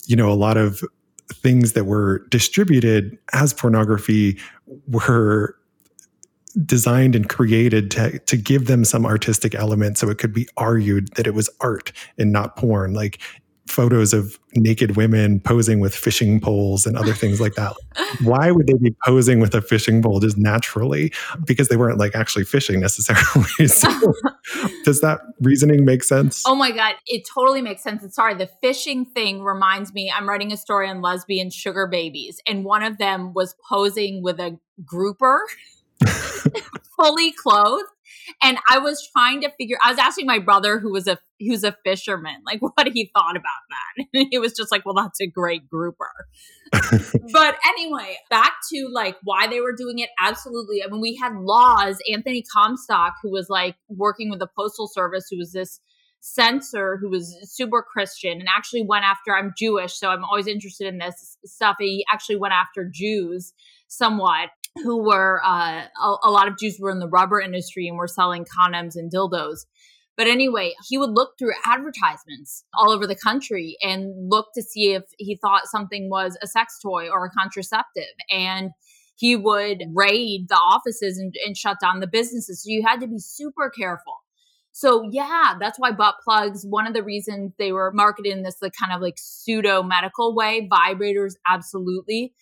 you 0.06 0.16
know, 0.16 0.30
a 0.30 0.34
lot 0.34 0.56
of 0.56 0.82
things 1.32 1.72
that 1.72 1.84
were 1.84 2.26
distributed 2.28 3.18
as 3.32 3.52
pornography 3.52 4.38
were 4.88 5.56
designed 6.66 7.16
and 7.16 7.28
created 7.28 7.90
to, 7.90 8.18
to 8.20 8.36
give 8.36 8.66
them 8.66 8.84
some 8.84 9.06
artistic 9.06 9.54
element 9.54 9.96
so 9.96 10.10
it 10.10 10.18
could 10.18 10.34
be 10.34 10.46
argued 10.56 11.08
that 11.14 11.26
it 11.26 11.34
was 11.34 11.48
art 11.60 11.92
and 12.18 12.30
not 12.30 12.56
porn 12.56 12.92
like 12.92 13.18
photos 13.68 14.12
of 14.12 14.38
naked 14.54 14.96
women 14.96 15.40
posing 15.40 15.80
with 15.80 15.94
fishing 15.94 16.40
poles 16.40 16.84
and 16.86 16.96
other 16.96 17.14
things 17.14 17.40
like 17.40 17.54
that. 17.54 17.74
Why 18.22 18.50
would 18.50 18.66
they 18.66 18.74
be 18.74 18.94
posing 19.04 19.40
with 19.40 19.54
a 19.54 19.62
fishing 19.62 20.02
pole 20.02 20.20
just 20.20 20.36
naturally? 20.36 21.12
Because 21.44 21.68
they 21.68 21.76
weren't 21.76 21.98
like 21.98 22.14
actually 22.14 22.44
fishing 22.44 22.80
necessarily. 22.80 23.66
so, 23.68 23.88
does 24.84 25.00
that 25.00 25.20
reasoning 25.40 25.84
make 25.84 26.02
sense? 26.04 26.42
Oh 26.46 26.54
my 26.54 26.70
God, 26.70 26.96
it 27.06 27.22
totally 27.32 27.62
makes 27.62 27.82
sense. 27.82 28.02
And 28.02 28.12
sorry, 28.12 28.34
the 28.34 28.50
fishing 28.60 29.04
thing 29.04 29.42
reminds 29.42 29.94
me 29.94 30.12
I'm 30.14 30.28
writing 30.28 30.52
a 30.52 30.56
story 30.56 30.88
on 30.88 31.00
lesbian 31.00 31.50
sugar 31.50 31.86
babies, 31.86 32.40
and 32.46 32.64
one 32.64 32.82
of 32.82 32.98
them 32.98 33.32
was 33.32 33.54
posing 33.68 34.22
with 34.22 34.38
a 34.40 34.58
grouper. 34.84 35.42
fully 36.96 37.32
clothed 37.32 37.88
and 38.42 38.58
I 38.68 38.78
was 38.78 39.08
trying 39.12 39.40
to 39.42 39.50
figure. 39.58 39.78
I 39.82 39.90
was 39.90 39.98
asking 39.98 40.26
my 40.26 40.38
brother, 40.38 40.78
who 40.78 40.92
was 40.92 41.06
a 41.06 41.18
who's 41.40 41.64
a 41.64 41.76
fisherman, 41.84 42.36
like 42.46 42.60
what 42.60 42.88
he 42.92 43.10
thought 43.14 43.36
about 43.36 43.62
that. 43.70 44.06
And 44.14 44.28
he 44.30 44.38
was 44.38 44.52
just 44.52 44.70
like, 44.70 44.84
"Well, 44.84 44.94
that's 44.94 45.20
a 45.20 45.26
great 45.26 45.68
grouper." 45.68 46.10
but 46.72 47.58
anyway, 47.66 48.16
back 48.30 48.54
to 48.72 48.88
like 48.92 49.16
why 49.22 49.46
they 49.46 49.60
were 49.60 49.74
doing 49.74 49.98
it. 49.98 50.10
Absolutely. 50.20 50.82
I 50.82 50.88
mean, 50.88 51.00
we 51.00 51.16
had 51.16 51.34
laws. 51.34 51.98
Anthony 52.12 52.44
Comstock, 52.52 53.14
who 53.22 53.30
was 53.30 53.48
like 53.48 53.76
working 53.88 54.30
with 54.30 54.38
the 54.38 54.48
postal 54.56 54.88
service, 54.88 55.26
who 55.30 55.38
was 55.38 55.52
this 55.52 55.80
censor 56.22 56.96
who 56.98 57.10
was 57.10 57.36
super 57.42 57.82
Christian 57.82 58.38
and 58.38 58.48
actually 58.56 58.82
went 58.82 59.04
after. 59.04 59.36
I'm 59.36 59.52
Jewish, 59.58 59.94
so 59.94 60.08
I'm 60.08 60.24
always 60.24 60.46
interested 60.46 60.86
in 60.86 60.98
this 60.98 61.36
stuff. 61.44 61.76
He 61.80 62.04
actually 62.12 62.36
went 62.36 62.54
after 62.54 62.88
Jews 62.90 63.52
somewhat 63.88 64.50
who 64.76 65.02
were 65.02 65.40
uh, 65.44 65.84
a, 66.02 66.16
a 66.24 66.30
lot 66.30 66.48
of 66.48 66.58
Jews 66.58 66.78
were 66.80 66.90
in 66.90 66.98
the 66.98 67.08
rubber 67.08 67.40
industry 67.40 67.88
and 67.88 67.96
were 67.96 68.08
selling 68.08 68.44
condoms 68.44 68.96
and 68.96 69.12
dildos. 69.12 69.66
But 70.16 70.26
anyway, 70.26 70.74
he 70.88 70.98
would 70.98 71.10
look 71.10 71.38
through 71.38 71.52
advertisements 71.64 72.64
all 72.74 72.90
over 72.90 73.06
the 73.06 73.16
country 73.16 73.76
and 73.82 74.30
look 74.30 74.48
to 74.54 74.62
see 74.62 74.92
if 74.92 75.04
he 75.18 75.36
thought 75.36 75.62
something 75.66 76.10
was 76.10 76.36
a 76.42 76.46
sex 76.46 76.78
toy 76.80 77.08
or 77.08 77.24
a 77.24 77.30
contraceptive. 77.30 78.12
And 78.30 78.70
he 79.16 79.36
would 79.36 79.84
raid 79.94 80.46
the 80.48 80.56
offices 80.56 81.18
and, 81.18 81.34
and, 81.46 81.56
shut 81.56 81.78
down 81.80 82.00
the 82.00 82.06
businesses. 82.06 82.62
So 82.62 82.70
you 82.70 82.82
had 82.84 83.00
to 83.00 83.06
be 83.06 83.18
super 83.18 83.70
careful. 83.70 84.14
So 84.72 85.08
yeah, 85.10 85.54
that's 85.60 85.78
why 85.78 85.92
butt 85.92 86.16
plugs, 86.24 86.64
one 86.66 86.86
of 86.86 86.94
the 86.94 87.02
reasons 87.02 87.52
they 87.58 87.72
were 87.72 87.92
marketed 87.92 88.32
in 88.32 88.42
this 88.42 88.56
like 88.62 88.72
kind 88.80 88.94
of 88.94 89.02
like 89.02 89.14
pseudo 89.18 89.82
medical 89.82 90.34
way, 90.34 90.68
vibrators, 90.70 91.34
absolutely. 91.46 92.32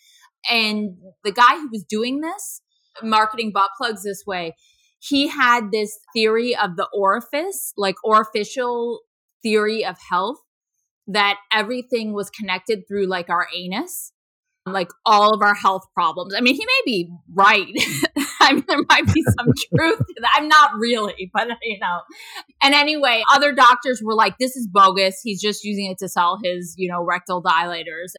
And 0.48 0.96
the 1.24 1.32
guy 1.32 1.56
who 1.56 1.68
was 1.70 1.84
doing 1.84 2.20
this, 2.20 2.62
marketing 3.02 3.52
butt 3.52 3.70
plugs 3.76 4.02
this 4.02 4.24
way, 4.26 4.54
he 5.00 5.28
had 5.28 5.70
this 5.72 5.98
theory 6.14 6.54
of 6.54 6.76
the 6.76 6.88
orifice, 6.94 7.72
like 7.76 7.96
orificial 8.04 9.00
theory 9.42 9.84
of 9.84 9.96
health, 10.10 10.38
that 11.06 11.38
everything 11.52 12.12
was 12.12 12.30
connected 12.30 12.86
through 12.86 13.06
like 13.06 13.30
our 13.30 13.46
anus, 13.56 14.12
like 14.66 14.90
all 15.06 15.32
of 15.34 15.42
our 15.42 15.54
health 15.54 15.86
problems. 15.94 16.34
I 16.36 16.40
mean, 16.40 16.54
he 16.54 16.64
may 16.64 16.82
be 16.84 17.10
right. 17.32 17.66
I 18.40 18.54
mean, 18.54 18.64
there 18.68 18.82
might 18.88 19.12
be 19.12 19.22
some 19.38 19.52
truth 19.76 19.98
to 19.98 20.14
that. 20.20 20.34
I'm 20.36 20.48
not 20.48 20.72
really, 20.78 21.30
but 21.32 21.48
you 21.62 21.78
know. 21.80 22.00
And 22.62 22.74
anyway, 22.74 23.22
other 23.32 23.52
doctors 23.52 24.02
were 24.04 24.14
like, 24.14 24.38
this 24.38 24.56
is 24.56 24.68
bogus. 24.70 25.20
He's 25.22 25.40
just 25.40 25.64
using 25.64 25.86
it 25.86 25.98
to 25.98 26.08
sell 26.08 26.38
his, 26.42 26.74
you 26.76 26.90
know, 26.90 27.02
rectal 27.02 27.42
dilators. 27.42 28.12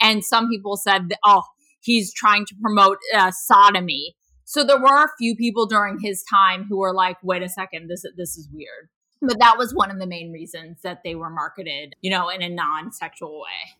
And 0.00 0.24
some 0.24 0.48
people 0.48 0.76
said, 0.76 1.14
oh, 1.24 1.42
he's 1.84 2.12
trying 2.12 2.46
to 2.46 2.54
promote 2.60 2.98
uh, 3.14 3.30
sodomy. 3.30 4.16
So 4.44 4.64
there 4.64 4.80
were 4.80 5.04
a 5.04 5.08
few 5.18 5.36
people 5.36 5.66
during 5.66 5.98
his 6.00 6.24
time 6.28 6.64
who 6.68 6.78
were 6.78 6.92
like, 6.92 7.16
"Wait 7.22 7.42
a 7.42 7.48
second, 7.48 7.88
this 7.88 8.04
this 8.16 8.36
is 8.36 8.48
weird." 8.52 8.88
But 9.22 9.38
that 9.38 9.56
was 9.56 9.74
one 9.74 9.90
of 9.90 9.98
the 9.98 10.06
main 10.06 10.32
reasons 10.32 10.82
that 10.82 11.00
they 11.04 11.14
were 11.14 11.30
marketed, 11.30 11.94
you 12.02 12.10
know, 12.10 12.28
in 12.28 12.42
a 12.42 12.48
non-sexual 12.48 13.40
way. 13.40 13.78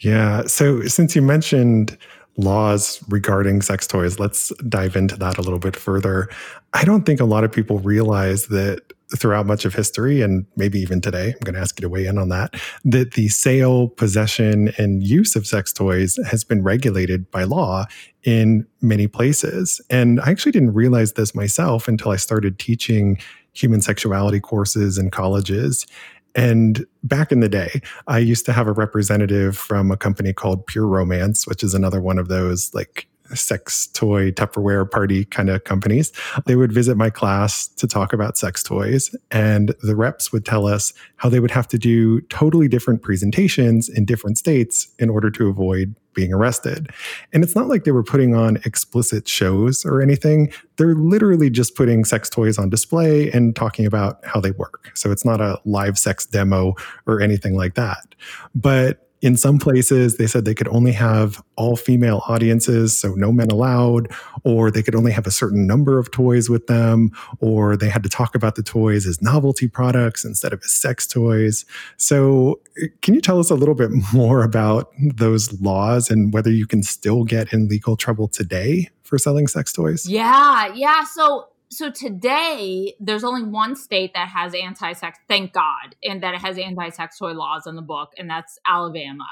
Yeah. 0.00 0.46
So 0.46 0.82
since 0.86 1.14
you 1.14 1.22
mentioned 1.22 1.98
laws 2.36 3.02
regarding 3.08 3.62
sex 3.62 3.86
toys, 3.86 4.18
let's 4.18 4.50
dive 4.68 4.96
into 4.96 5.16
that 5.16 5.38
a 5.38 5.42
little 5.42 5.58
bit 5.58 5.76
further. 5.76 6.28
I 6.72 6.84
don't 6.84 7.04
think 7.04 7.20
a 7.20 7.24
lot 7.24 7.44
of 7.44 7.52
people 7.52 7.78
realize 7.78 8.46
that 8.46 8.80
throughout 9.16 9.46
much 9.46 9.64
of 9.64 9.74
history 9.74 10.20
and 10.22 10.46
maybe 10.56 10.78
even 10.80 11.00
today, 11.00 11.28
I'm 11.28 11.40
going 11.44 11.54
to 11.54 11.60
ask 11.60 11.78
you 11.78 11.82
to 11.82 11.88
weigh 11.88 12.06
in 12.06 12.18
on 12.18 12.28
that, 12.30 12.54
that 12.84 13.12
the 13.12 13.28
sale, 13.28 13.88
possession, 13.88 14.72
and 14.78 15.02
use 15.02 15.36
of 15.36 15.46
sex 15.46 15.72
toys 15.72 16.18
has 16.28 16.44
been 16.44 16.62
regulated 16.62 17.30
by 17.30 17.44
law 17.44 17.86
in 18.24 18.66
many 18.80 19.06
places. 19.06 19.80
And 19.90 20.20
I 20.20 20.30
actually 20.30 20.52
didn't 20.52 20.74
realize 20.74 21.12
this 21.12 21.34
myself 21.34 21.88
until 21.88 22.12
I 22.12 22.16
started 22.16 22.58
teaching 22.58 23.18
human 23.52 23.82
sexuality 23.82 24.40
courses 24.40 24.98
in 24.98 25.10
colleges. 25.10 25.86
And 26.34 26.86
back 27.02 27.30
in 27.30 27.40
the 27.40 27.48
day, 27.48 27.82
I 28.06 28.18
used 28.18 28.46
to 28.46 28.52
have 28.52 28.66
a 28.66 28.72
representative 28.72 29.56
from 29.56 29.90
a 29.90 29.96
company 29.96 30.32
called 30.32 30.66
Pure 30.66 30.86
Romance, 30.86 31.46
which 31.46 31.62
is 31.62 31.74
another 31.74 32.00
one 32.00 32.18
of 32.18 32.28
those 32.28 32.72
like 32.72 33.06
sex 33.34 33.86
toy 33.88 34.30
Tupperware 34.30 34.90
party 34.90 35.24
kind 35.24 35.48
of 35.48 35.64
companies. 35.64 36.12
They 36.46 36.56
would 36.56 36.72
visit 36.72 36.96
my 36.96 37.10
class 37.10 37.68
to 37.68 37.86
talk 37.86 38.12
about 38.12 38.36
sex 38.36 38.62
toys, 38.62 39.14
and 39.30 39.74
the 39.82 39.96
reps 39.96 40.32
would 40.32 40.44
tell 40.44 40.66
us 40.66 40.92
how 41.16 41.28
they 41.28 41.40
would 41.40 41.50
have 41.50 41.68
to 41.68 41.78
do 41.78 42.20
totally 42.22 42.68
different 42.68 43.02
presentations 43.02 43.88
in 43.88 44.04
different 44.04 44.38
states 44.38 44.88
in 44.98 45.10
order 45.10 45.30
to 45.30 45.48
avoid 45.48 45.94
being 46.14 46.32
arrested. 46.32 46.90
And 47.32 47.42
it's 47.42 47.56
not 47.56 47.68
like 47.68 47.84
they 47.84 47.90
were 47.90 48.02
putting 48.02 48.34
on 48.34 48.56
explicit 48.64 49.26
shows 49.28 49.84
or 49.84 50.02
anything. 50.02 50.52
They're 50.76 50.94
literally 50.94 51.50
just 51.50 51.74
putting 51.74 52.04
sex 52.04 52.28
toys 52.28 52.58
on 52.58 52.68
display 52.68 53.30
and 53.30 53.56
talking 53.56 53.86
about 53.86 54.24
how 54.24 54.40
they 54.40 54.50
work. 54.52 54.90
So 54.94 55.10
it's 55.10 55.24
not 55.24 55.40
a 55.40 55.58
live 55.64 55.98
sex 55.98 56.26
demo 56.26 56.74
or 57.06 57.20
anything 57.20 57.56
like 57.56 57.74
that. 57.74 58.14
But 58.54 59.01
in 59.22 59.36
some 59.36 59.60
places, 59.60 60.16
they 60.16 60.26
said 60.26 60.44
they 60.44 60.54
could 60.54 60.68
only 60.68 60.90
have 60.90 61.42
all 61.56 61.76
female 61.76 62.22
audiences, 62.26 62.98
so 62.98 63.14
no 63.14 63.30
men 63.30 63.50
allowed, 63.50 64.12
or 64.42 64.68
they 64.68 64.82
could 64.82 64.96
only 64.96 65.12
have 65.12 65.28
a 65.28 65.30
certain 65.30 65.64
number 65.64 65.98
of 66.00 66.10
toys 66.10 66.50
with 66.50 66.66
them, 66.66 67.12
or 67.38 67.76
they 67.76 67.88
had 67.88 68.02
to 68.02 68.08
talk 68.08 68.34
about 68.34 68.56
the 68.56 68.64
toys 68.64 69.06
as 69.06 69.22
novelty 69.22 69.68
products 69.68 70.24
instead 70.24 70.52
of 70.52 70.60
as 70.64 70.72
sex 70.72 71.06
toys. 71.06 71.64
So, 71.96 72.60
eh, 72.82 72.88
can 73.00 73.14
you 73.14 73.20
tell 73.20 73.38
us 73.38 73.48
a 73.48 73.54
little 73.54 73.76
bit 73.76 73.90
more 74.12 74.42
about 74.42 74.92
those 74.98 75.60
laws 75.60 76.10
and 76.10 76.34
whether 76.34 76.50
you 76.50 76.66
can 76.66 76.82
still 76.82 77.22
get 77.22 77.52
in 77.52 77.68
legal 77.68 77.96
trouble 77.96 78.26
today 78.26 78.90
for 79.04 79.18
selling 79.18 79.46
sex 79.46 79.72
toys? 79.72 80.08
Yeah, 80.08 80.74
yeah. 80.74 81.04
So, 81.04 81.46
so 81.72 81.90
today 81.90 82.94
there's 83.00 83.24
only 83.24 83.42
one 83.42 83.74
state 83.74 84.12
that 84.14 84.28
has 84.28 84.54
anti-sex 84.54 85.18
thank 85.26 85.52
god 85.52 85.96
and 86.04 86.22
that 86.22 86.34
it 86.34 86.40
has 86.40 86.58
anti-sex 86.58 87.18
toy 87.18 87.32
laws 87.32 87.66
in 87.66 87.76
the 87.76 87.82
book 87.82 88.10
and 88.18 88.28
that's 88.28 88.58
alabama. 88.66 89.26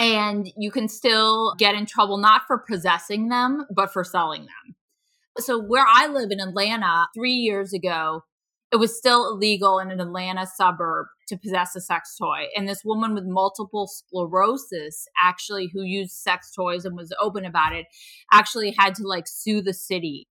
And 0.00 0.48
you 0.56 0.70
can 0.70 0.88
still 0.88 1.54
get 1.58 1.74
in 1.74 1.86
trouble 1.86 2.18
not 2.18 2.42
for 2.46 2.58
possessing 2.58 3.30
them 3.30 3.64
but 3.74 3.92
for 3.92 4.04
selling 4.04 4.42
them. 4.42 4.76
So 5.38 5.58
where 5.58 5.86
i 5.88 6.06
live 6.06 6.30
in 6.30 6.40
atlanta 6.40 7.08
three 7.14 7.32
years 7.32 7.72
ago 7.72 8.24
it 8.70 8.76
was 8.76 8.98
still 8.98 9.30
illegal 9.30 9.78
in 9.78 9.90
an 9.90 10.00
atlanta 10.00 10.46
suburb 10.46 11.06
to 11.28 11.38
possess 11.38 11.74
a 11.74 11.80
sex 11.80 12.16
toy. 12.16 12.44
And 12.54 12.68
this 12.68 12.84
woman 12.84 13.14
with 13.14 13.24
multiple 13.24 13.86
sclerosis 13.86 15.06
actually 15.22 15.70
who 15.72 15.82
used 15.82 16.12
sex 16.12 16.52
toys 16.54 16.84
and 16.84 16.94
was 16.94 17.14
open 17.18 17.46
about 17.46 17.74
it 17.74 17.86
actually 18.30 18.74
had 18.78 18.94
to 18.96 19.06
like 19.06 19.26
sue 19.26 19.62
the 19.62 19.72
city 19.72 20.27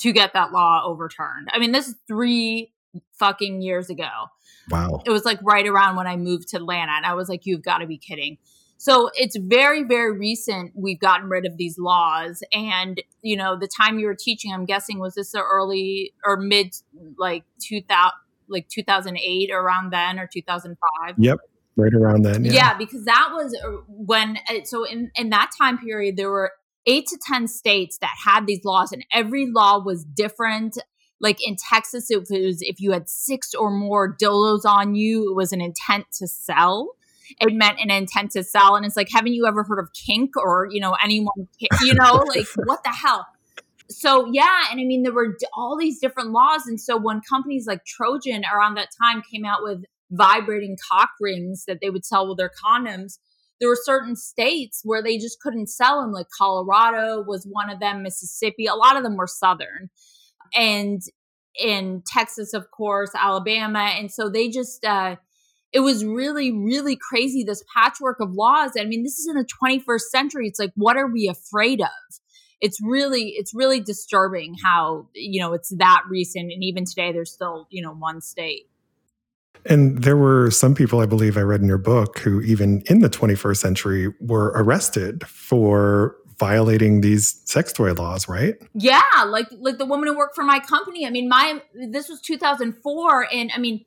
to 0.00 0.12
get 0.12 0.32
that 0.32 0.52
law 0.52 0.82
overturned. 0.84 1.48
I 1.52 1.58
mean, 1.58 1.72
this 1.72 1.88
is 1.88 1.94
three 2.06 2.72
fucking 3.18 3.62
years 3.62 3.90
ago. 3.90 4.08
Wow. 4.70 5.02
It 5.04 5.10
was 5.10 5.24
like 5.24 5.38
right 5.42 5.66
around 5.66 5.96
when 5.96 6.06
I 6.06 6.16
moved 6.16 6.48
to 6.48 6.58
Atlanta. 6.58 6.92
And 6.92 7.06
I 7.06 7.14
was 7.14 7.28
like, 7.28 7.46
you've 7.46 7.62
got 7.62 7.78
to 7.78 7.86
be 7.86 7.98
kidding. 7.98 8.38
So 8.76 9.10
it's 9.14 9.36
very, 9.36 9.82
very 9.82 10.16
recent 10.16 10.72
we've 10.74 11.00
gotten 11.00 11.28
rid 11.28 11.44
of 11.46 11.56
these 11.56 11.78
laws. 11.78 12.42
And, 12.52 13.02
you 13.22 13.36
know, 13.36 13.58
the 13.58 13.68
time 13.68 13.98
you 13.98 14.06
were 14.06 14.16
teaching, 14.16 14.52
I'm 14.52 14.66
guessing, 14.66 15.00
was 15.00 15.14
this 15.14 15.32
the 15.32 15.42
early 15.42 16.14
or 16.24 16.36
mid 16.36 16.74
like 17.18 17.44
2000, 17.60 18.12
like 18.48 18.68
2008 18.68 19.50
around 19.50 19.90
then 19.92 20.18
or 20.18 20.28
2005? 20.32 21.14
Yep. 21.18 21.38
Right 21.76 21.92
around 21.92 22.22
then. 22.22 22.44
Yeah. 22.44 22.52
yeah 22.52 22.78
because 22.78 23.04
that 23.04 23.30
was 23.32 23.54
uh, 23.54 23.82
when, 23.88 24.38
uh, 24.48 24.64
so 24.64 24.84
in, 24.84 25.10
in 25.16 25.30
that 25.30 25.50
time 25.58 25.78
period, 25.78 26.16
there 26.16 26.30
were 26.30 26.52
eight 26.88 27.06
to 27.06 27.18
10 27.24 27.46
states 27.46 27.98
that 28.00 28.14
had 28.24 28.46
these 28.46 28.64
laws, 28.64 28.90
and 28.92 29.04
every 29.12 29.46
law 29.46 29.78
was 29.78 30.04
different. 30.04 30.78
Like 31.20 31.38
in 31.46 31.56
Texas, 31.56 32.10
it 32.10 32.20
was 32.30 32.62
if 32.62 32.80
you 32.80 32.92
had 32.92 33.08
six 33.08 33.54
or 33.54 33.70
more 33.70 34.16
dildos 34.16 34.64
on 34.64 34.94
you, 34.94 35.30
it 35.30 35.34
was 35.34 35.52
an 35.52 35.60
intent 35.60 36.06
to 36.14 36.26
sell. 36.26 36.94
It 37.40 37.52
meant 37.52 37.78
an 37.80 37.90
intent 37.90 38.30
to 38.32 38.42
sell. 38.42 38.74
And 38.74 38.86
it's 38.86 38.96
like, 38.96 39.08
haven't 39.12 39.34
you 39.34 39.46
ever 39.46 39.62
heard 39.62 39.78
of 39.78 39.90
kink 39.92 40.36
or, 40.36 40.66
you 40.70 40.80
know, 40.80 40.96
anyone, 41.02 41.48
you 41.82 41.94
know, 41.94 42.24
like 42.34 42.46
what 42.64 42.82
the 42.84 42.90
hell? 42.90 43.26
So, 43.90 44.28
yeah. 44.32 44.62
And 44.70 44.80
I 44.80 44.84
mean, 44.84 45.02
there 45.02 45.12
were 45.12 45.36
all 45.54 45.76
these 45.76 45.98
different 45.98 46.30
laws. 46.30 46.66
And 46.66 46.80
so 46.80 46.96
when 46.96 47.20
companies 47.20 47.66
like 47.66 47.84
Trojan 47.84 48.44
around 48.52 48.76
that 48.76 48.88
time 49.02 49.22
came 49.30 49.44
out 49.44 49.58
with 49.62 49.84
vibrating 50.10 50.76
cock 50.90 51.10
rings 51.20 51.64
that 51.66 51.78
they 51.82 51.90
would 51.90 52.04
sell 52.04 52.28
with 52.28 52.38
their 52.38 52.50
condoms, 52.64 53.18
there 53.60 53.68
were 53.68 53.78
certain 53.82 54.16
states 54.16 54.82
where 54.84 55.02
they 55.02 55.18
just 55.18 55.40
couldn't 55.40 55.68
sell 55.68 56.00
them 56.00 56.12
like 56.12 56.26
colorado 56.36 57.22
was 57.26 57.46
one 57.50 57.70
of 57.70 57.80
them 57.80 58.02
mississippi 58.02 58.66
a 58.66 58.74
lot 58.74 58.96
of 58.96 59.02
them 59.02 59.16
were 59.16 59.26
southern 59.26 59.90
and 60.54 61.02
in 61.58 62.02
texas 62.06 62.54
of 62.54 62.70
course 62.70 63.10
alabama 63.14 63.90
and 63.98 64.10
so 64.10 64.28
they 64.28 64.48
just 64.48 64.84
uh 64.84 65.16
it 65.72 65.80
was 65.80 66.04
really, 66.04 66.50
really 66.50 66.96
crazy. 66.96 67.44
This 67.44 67.62
patchwork 67.74 68.20
of 68.20 68.32
laws. 68.32 68.72
I 68.78 68.84
mean, 68.84 69.02
this 69.02 69.18
is 69.18 69.28
in 69.28 69.36
the 69.36 69.44
21st 69.44 70.00
century. 70.00 70.48
It's 70.48 70.58
like, 70.58 70.72
what 70.76 70.96
are 70.96 71.10
we 71.10 71.28
afraid 71.28 71.80
of? 71.80 71.88
It's 72.60 72.78
really, 72.82 73.34
it's 73.36 73.54
really 73.54 73.80
disturbing 73.80 74.56
how, 74.64 75.08
you 75.14 75.40
know, 75.40 75.52
it's 75.52 75.72
that 75.76 76.02
recent. 76.08 76.50
And 76.50 76.64
even 76.64 76.84
today, 76.84 77.12
there's 77.12 77.32
still, 77.32 77.68
you 77.70 77.82
know, 77.82 77.92
one 77.92 78.20
state. 78.20 78.68
And 79.66 80.02
there 80.02 80.16
were 80.16 80.50
some 80.50 80.74
people, 80.74 81.00
I 81.00 81.06
believe 81.06 81.36
I 81.36 81.42
read 81.42 81.60
in 81.60 81.66
your 81.66 81.78
book, 81.78 82.18
who 82.20 82.40
even 82.42 82.82
in 82.86 83.00
the 83.00 83.10
21st 83.10 83.56
century 83.56 84.14
were 84.20 84.52
arrested 84.54 85.26
for 85.26 86.16
violating 86.38 87.00
these 87.00 87.40
sex 87.44 87.72
toy 87.72 87.92
laws, 87.92 88.28
right? 88.28 88.54
Yeah, 88.74 89.02
like 89.26 89.46
like 89.58 89.78
the 89.78 89.86
woman 89.86 90.08
who 90.08 90.16
worked 90.16 90.34
for 90.34 90.44
my 90.44 90.60
company. 90.60 91.06
I 91.06 91.10
mean, 91.10 91.28
my 91.28 91.60
this 91.74 92.08
was 92.08 92.20
2004 92.20 93.28
and 93.32 93.50
I 93.54 93.58
mean, 93.58 93.84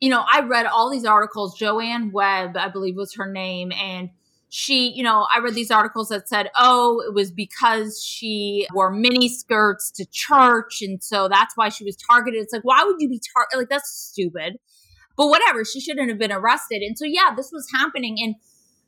you 0.00 0.10
know, 0.10 0.24
I 0.32 0.40
read 0.40 0.66
all 0.66 0.90
these 0.90 1.04
articles. 1.04 1.58
Joanne 1.58 2.12
Webb, 2.12 2.56
I 2.56 2.68
believe 2.68 2.96
was 2.96 3.14
her 3.14 3.30
name, 3.30 3.72
and 3.72 4.10
she, 4.48 4.88
you 4.90 5.02
know, 5.02 5.26
I 5.34 5.40
read 5.40 5.54
these 5.54 5.70
articles 5.70 6.08
that 6.08 6.28
said, 6.28 6.50
oh, 6.56 7.02
it 7.06 7.12
was 7.12 7.30
because 7.30 8.02
she 8.02 8.66
wore 8.72 8.90
mini 8.90 9.28
skirts 9.28 9.90
to 9.92 10.06
church, 10.06 10.80
and 10.82 11.02
so 11.02 11.28
that's 11.28 11.56
why 11.56 11.68
she 11.68 11.84
was 11.84 11.96
targeted. 11.96 12.42
It's 12.42 12.52
like, 12.52 12.64
why 12.64 12.84
would 12.84 12.96
you 13.00 13.08
be 13.08 13.20
targeted? 13.34 13.58
Like 13.58 13.68
that's 13.68 13.90
stupid. 13.90 14.58
But 15.18 15.28
whatever, 15.28 15.64
she 15.64 15.80
shouldn't 15.80 16.08
have 16.08 16.18
been 16.18 16.32
arrested. 16.32 16.80
And 16.80 16.96
so 16.96 17.04
yeah, 17.04 17.34
this 17.36 17.50
was 17.52 17.68
happening, 17.74 18.16
and 18.22 18.36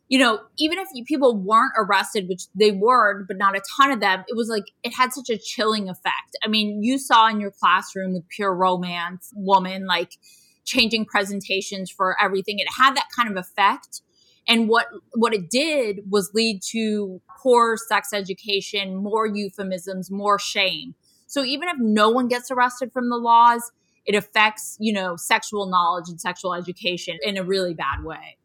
you 0.09 0.19
know, 0.19 0.41
even 0.59 0.79
if 0.79 0.89
people 1.07 1.37
weren't 1.37 1.73
arrested, 1.77 2.29
which 2.29 2.45
they 2.55 2.73
were, 2.73 3.25
but 3.29 3.37
not 3.37 3.57
a 3.57 3.63
ton 3.77 3.93
of 3.93 4.01
them, 4.01 4.25
it 4.27 4.37
was 4.37 4.49
like 4.49 4.65
it 4.83 4.93
had 4.93 5.13
such 5.13 5.31
a 5.31 5.39
chilling 5.39 5.89
effect. 5.89 6.37
I 6.43 6.49
mean, 6.49 6.83
you 6.83 6.99
saw 6.99 7.29
in 7.29 7.41
your 7.41 7.53
classroom 7.53 8.15
with 8.15 8.29
pure 8.29 8.55
romance 8.55 9.31
woman 9.37 9.87
like 9.87 10.17
changing 10.65 11.05
presentations 11.05 11.91
for 11.91 12.17
everything. 12.21 12.59
It 12.59 12.67
had 12.77 12.97
that 12.97 13.07
kind 13.15 13.31
of 13.31 13.37
effect. 13.37 14.03
And 14.49 14.69
what 14.69 14.87
what 15.15 15.33
it 15.33 15.49
did 15.49 16.01
was 16.11 16.33
lead 16.35 16.61
to 16.71 17.21
poor 17.41 17.77
sex 17.77 18.13
education, 18.13 18.97
more 18.97 19.27
euphemisms, 19.27 20.11
more 20.11 20.41
shame. 20.41 20.95
So 21.29 21.45
even 21.45 21.69
if 21.69 21.77
no 21.79 22.11
one 22.11 22.27
gets 22.27 22.51
arrested 22.51 22.93
from 22.93 23.11
the 23.11 23.17
laws, 23.17 23.71
it 24.07 24.14
affects, 24.14 24.76
you 24.80 24.92
know, 24.92 25.16
sexual 25.16 25.66
knowledge 25.66 26.09
and 26.09 26.21
sexual 26.21 26.54
education 26.54 27.19
in 27.23 27.37
a 27.37 27.42
really 27.42 27.75
bad 27.75 28.04
way. 28.04 28.37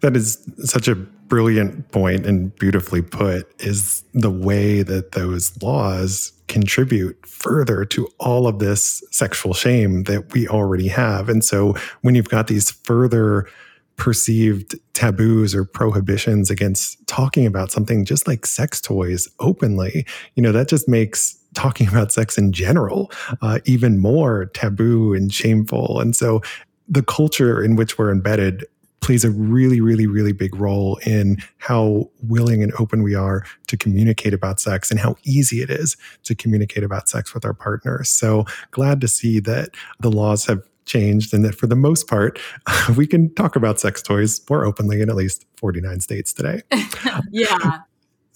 That 0.00 0.16
is 0.16 0.38
such 0.64 0.88
a 0.88 0.94
brilliant 0.94 1.90
point 1.90 2.26
and 2.26 2.54
beautifully 2.56 3.02
put 3.02 3.50
is 3.60 4.04
the 4.12 4.30
way 4.30 4.82
that 4.82 5.12
those 5.12 5.60
laws 5.62 6.32
contribute 6.48 7.26
further 7.26 7.84
to 7.86 8.08
all 8.20 8.46
of 8.46 8.58
this 8.58 9.02
sexual 9.10 9.54
shame 9.54 10.04
that 10.04 10.32
we 10.32 10.46
already 10.46 10.88
have. 10.88 11.28
And 11.28 11.42
so 11.42 11.74
when 12.02 12.14
you've 12.14 12.28
got 12.28 12.46
these 12.46 12.70
further 12.70 13.48
perceived 13.96 14.74
taboos 14.92 15.54
or 15.54 15.64
prohibitions 15.64 16.50
against 16.50 17.04
talking 17.06 17.46
about 17.46 17.70
something 17.70 18.04
just 18.04 18.26
like 18.26 18.44
sex 18.44 18.80
toys 18.80 19.28
openly, 19.40 20.06
you 20.34 20.42
know, 20.42 20.52
that 20.52 20.68
just 20.68 20.88
makes 20.88 21.38
talking 21.54 21.88
about 21.88 22.12
sex 22.12 22.36
in 22.38 22.52
general 22.52 23.10
uh, 23.42 23.58
even 23.64 23.98
more 23.98 24.46
taboo 24.46 25.14
and 25.14 25.32
shameful. 25.32 26.00
And 26.00 26.14
so 26.14 26.42
the 26.88 27.02
culture 27.02 27.62
in 27.62 27.76
which 27.76 27.98
we're 27.98 28.10
embedded 28.10 28.64
plays 29.00 29.22
a 29.22 29.30
really, 29.30 29.82
really, 29.82 30.06
really 30.06 30.32
big 30.32 30.56
role 30.56 30.98
in 31.04 31.36
how 31.58 32.08
willing 32.22 32.62
and 32.62 32.72
open 32.78 33.02
we 33.02 33.14
are 33.14 33.44
to 33.66 33.76
communicate 33.76 34.32
about 34.32 34.58
sex 34.58 34.90
and 34.90 34.98
how 34.98 35.14
easy 35.24 35.60
it 35.60 35.68
is 35.68 35.94
to 36.22 36.34
communicate 36.34 36.82
about 36.82 37.06
sex 37.06 37.34
with 37.34 37.44
our 37.44 37.52
partners. 37.52 38.08
So 38.08 38.46
glad 38.70 39.02
to 39.02 39.08
see 39.08 39.40
that 39.40 39.70
the 40.00 40.10
laws 40.10 40.46
have 40.46 40.62
changed 40.86 41.34
and 41.34 41.44
that 41.44 41.54
for 41.54 41.66
the 41.66 41.76
most 41.76 42.08
part, 42.08 42.38
we 42.96 43.06
can 43.06 43.32
talk 43.34 43.56
about 43.56 43.78
sex 43.78 44.00
toys 44.00 44.40
more 44.48 44.64
openly 44.64 45.02
in 45.02 45.10
at 45.10 45.16
least 45.16 45.44
49 45.56 46.00
states 46.00 46.32
today. 46.32 46.62
yeah. 47.30 47.80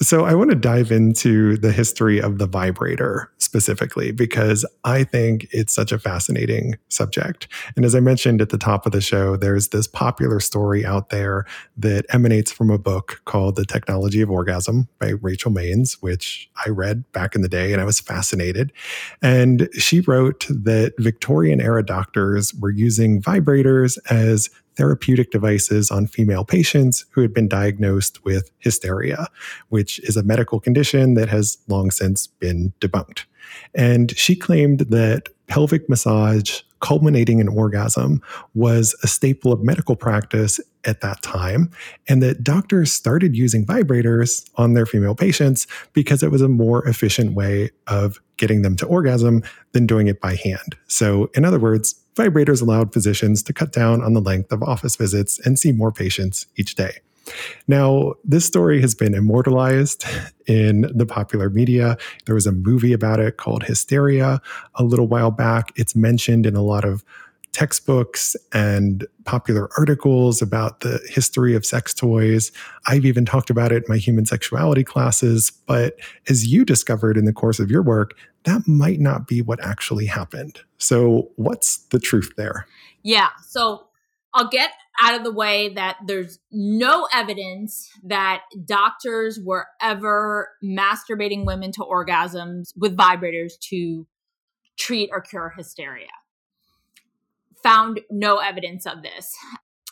So, 0.01 0.25
I 0.25 0.35
want 0.35 0.51
to 0.51 0.57
dive 0.57 0.93
into 0.93 1.57
the 1.57 1.73
history 1.73 2.21
of 2.21 2.39
the 2.39 2.47
vibrator 2.47 3.33
specifically 3.39 4.13
because 4.13 4.65
I 4.85 5.03
think 5.03 5.49
it's 5.51 5.75
such 5.75 5.91
a 5.91 5.99
fascinating 5.99 6.77
subject. 6.89 7.49
And 7.75 7.85
as 7.85 7.95
I 7.95 8.01
mentioned 8.01 8.41
at 8.41 8.51
the 8.51 8.59
top 8.59 8.87
of 8.87 8.93
the 8.93 9.01
show, 9.01 9.37
there's 9.37 9.69
this 9.69 9.89
popular 9.89 10.39
story 10.39 10.87
out 10.87 11.09
there 11.09 11.47
that 11.77 12.07
emanates 12.11 12.53
from 12.53 12.71
a 12.71 12.79
book 12.79 13.21
called 13.25 13.57
The 13.57 13.65
Technology 13.65 14.21
of 14.21 14.31
Orgasm 14.31 14.87
by 15.01 15.15
Rachel 15.21 15.51
Maines, 15.51 15.95
which 16.01 16.49
I 16.65 16.69
read 16.69 17.11
back 17.13 17.35
in 17.35 17.43
the 17.43 17.49
day 17.49 17.73
and 17.73 17.81
I 17.81 17.85
was 17.85 17.99
fascinated. 17.99 18.73
And 19.21 19.69
she 19.73 20.01
wrote 20.01 20.47
that 20.49 20.93
Victorian 20.99 21.61
era 21.61 21.85
doctors 21.85 22.55
were 22.55 22.71
using 22.71 23.21
vibrators 23.21 23.99
as 24.11 24.49
therapeutic 24.79 25.33
devices 25.33 25.91
on 25.91 26.07
female 26.07 26.45
patients 26.45 27.05
who 27.11 27.21
had 27.21 27.35
been 27.35 27.49
diagnosed 27.49 28.25
with 28.25 28.51
hysteria, 28.59 29.27
which 29.69 29.99
is 30.01 30.17
a 30.17 30.23
medical 30.23 30.61
condition 30.61 31.15
that 31.15 31.29
has 31.29 31.59
long 31.67 31.91
since 31.91 32.29
been 32.29 32.73
debunked. 32.81 33.25
And 33.75 34.17
she 34.17 34.37
claimed 34.37 34.81
that 34.81 35.29
pelvic 35.49 35.89
massage 35.89 36.61
culminating 36.81 37.41
in 37.41 37.49
orgasm 37.49 38.23
was 38.55 38.95
a 39.03 39.09
staple 39.09 39.53
of 39.53 39.65
medical 39.65 39.97
practice 39.97 40.61
at 40.85 41.01
that 41.01 41.21
time, 41.23 41.71
and 42.09 42.23
that 42.23 42.45
doctors 42.45 42.93
started 42.93 43.37
using 43.37 43.67
vibrators 43.67 44.49
on 44.57 44.75
their 44.75 44.87
female 44.87 45.17
patients 45.17 45.67
because 45.93 46.23
it 46.23 46.31
was 46.31 46.41
a 46.41 46.49
more 46.49 46.87
efficient 46.87 47.35
way 47.35 47.71
of 47.89 48.21
getting 48.37 48.63
them 48.63 48.77
to 48.77 48.87
orgasm 48.87 49.43
than 49.73 49.87
doing 49.87 50.07
it 50.07 50.21
by 50.21 50.37
hand. 50.37 50.77
So, 50.87 51.31
in 51.35 51.45
other 51.45 51.59
words, 51.59 51.95
vibrators 52.19 52.61
allowed 52.61 52.93
physicians 52.93 53.43
to 53.45 53.53
cut 53.53 53.73
down 53.73 54.03
on 54.03 54.13
the 54.13 54.21
length 54.21 54.53
of 54.53 54.63
office 54.63 54.97
visits 54.97 55.39
and 55.47 55.59
see 55.59 55.73
more 55.73 55.93
patients 55.93 56.47
each 56.57 56.75
day. 56.75 56.99
Now, 57.67 58.15
this 58.25 58.45
story 58.45 58.81
has 58.81 58.95
been 58.95 59.15
immortalized 59.15 60.05
in 60.47 60.91
the 60.95 61.07
popular 61.07 61.51
media. 61.51 61.97
There 62.27 62.35
was 62.35 62.47
a 62.47 62.53
movie 62.53 62.93
about 62.93 63.21
it 63.21 63.37
called 63.37 63.65
Hysteria 63.65 64.41
a 64.75 64.85
little 64.85 65.07
while 65.07 65.31
back. 65.31 65.73
It's 65.77 65.95
mentioned 65.95 66.47
in 66.47 66.57
a 66.57 66.63
lot 66.63 66.85
of 66.85 67.05
textbooks 67.59 68.37
and 68.53 69.05
popular 69.25 69.69
articles 69.77 70.41
about 70.41 70.79
the 70.79 71.01
history 71.09 71.57
of 71.57 71.67
sex 71.67 71.93
toys. 71.93 72.53
I've 72.87 73.05
even 73.05 73.25
talked 73.25 73.51
about 73.51 73.73
it 73.73 73.79
in 73.79 73.85
my 73.89 73.97
human 73.97 74.27
sexuality 74.27 74.85
classes. 74.85 75.51
But 75.67 75.99
as 76.29 76.47
you 76.47 76.65
discovered 76.65 77.17
in 77.17 77.25
the 77.25 77.33
course 77.33 77.59
of 77.59 77.69
your 77.69 77.83
work, 77.83 78.13
that 78.45 78.69
might 78.69 79.01
not 79.01 79.27
be 79.27 79.43
what 79.43 79.59
actually 79.61 80.07
happened. 80.07 80.61
So, 80.77 81.33
what's 81.35 81.79
the 81.89 81.99
truth 81.99 82.33
there? 82.37 82.69
Yeah. 83.03 83.31
So, 83.49 83.89
I'll 84.35 84.49
get 84.49 84.71
out 85.03 85.17
of 85.17 85.25
the 85.25 85.33
way 85.33 85.71
that 85.71 85.97
there's 86.07 86.39
no 86.53 87.09
evidence 87.13 87.91
that 88.05 88.43
doctors 88.67 89.41
were 89.45 89.67
ever 89.83 90.51
masturbating 90.63 91.45
women 91.45 91.73
to 91.73 91.81
orgasms 91.81 92.69
with 92.77 92.97
vibrators 92.97 93.55
to 93.71 94.07
treat 94.79 95.11
or 95.13 95.21
cure 95.21 95.53
hysteria 95.57 96.07
found 97.63 98.01
no 98.11 98.39
evidence 98.39 98.87
of 98.87 99.03
this. 99.03 99.35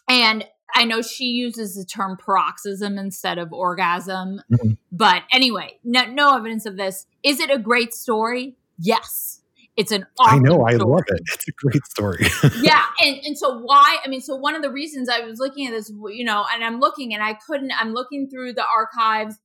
And 0.08 0.44
I 0.74 0.84
know 0.84 1.02
she 1.02 1.24
uses 1.24 1.74
the 1.74 1.84
term 1.84 2.16
paroxysm 2.16 2.98
instead 2.98 3.38
of 3.38 3.52
orgasm. 3.52 4.40
Mm-hmm. 4.52 4.72
But 4.92 5.22
anyway, 5.32 5.78
no, 5.84 6.04
no 6.06 6.36
evidence 6.36 6.66
of 6.66 6.76
this. 6.76 7.06
Is 7.22 7.40
it 7.40 7.50
a 7.50 7.58
great 7.58 7.94
story? 7.94 8.56
Yes. 8.78 9.40
It's 9.76 9.92
an 9.92 10.06
I 10.18 10.38
know, 10.38 10.62
I 10.62 10.72
love 10.72 11.02
it. 11.08 11.20
It's 11.34 11.48
a 11.48 11.52
great 11.52 11.84
story. 11.84 12.26
yeah. 12.62 12.84
And 13.00 13.18
and 13.24 13.36
so 13.36 13.58
why 13.58 13.98
I 14.02 14.08
mean, 14.08 14.22
so 14.22 14.34
one 14.34 14.54
of 14.54 14.62
the 14.62 14.70
reasons 14.70 15.08
I 15.10 15.20
was 15.20 15.38
looking 15.38 15.66
at 15.66 15.72
this, 15.72 15.90
you 15.90 16.24
know, 16.24 16.46
and 16.52 16.64
I'm 16.64 16.80
looking 16.80 17.12
and 17.12 17.22
I 17.22 17.34
couldn't, 17.46 17.72
I'm 17.78 17.92
looking 17.92 18.28
through 18.28 18.54
the 18.54 18.64
archives 18.64 19.36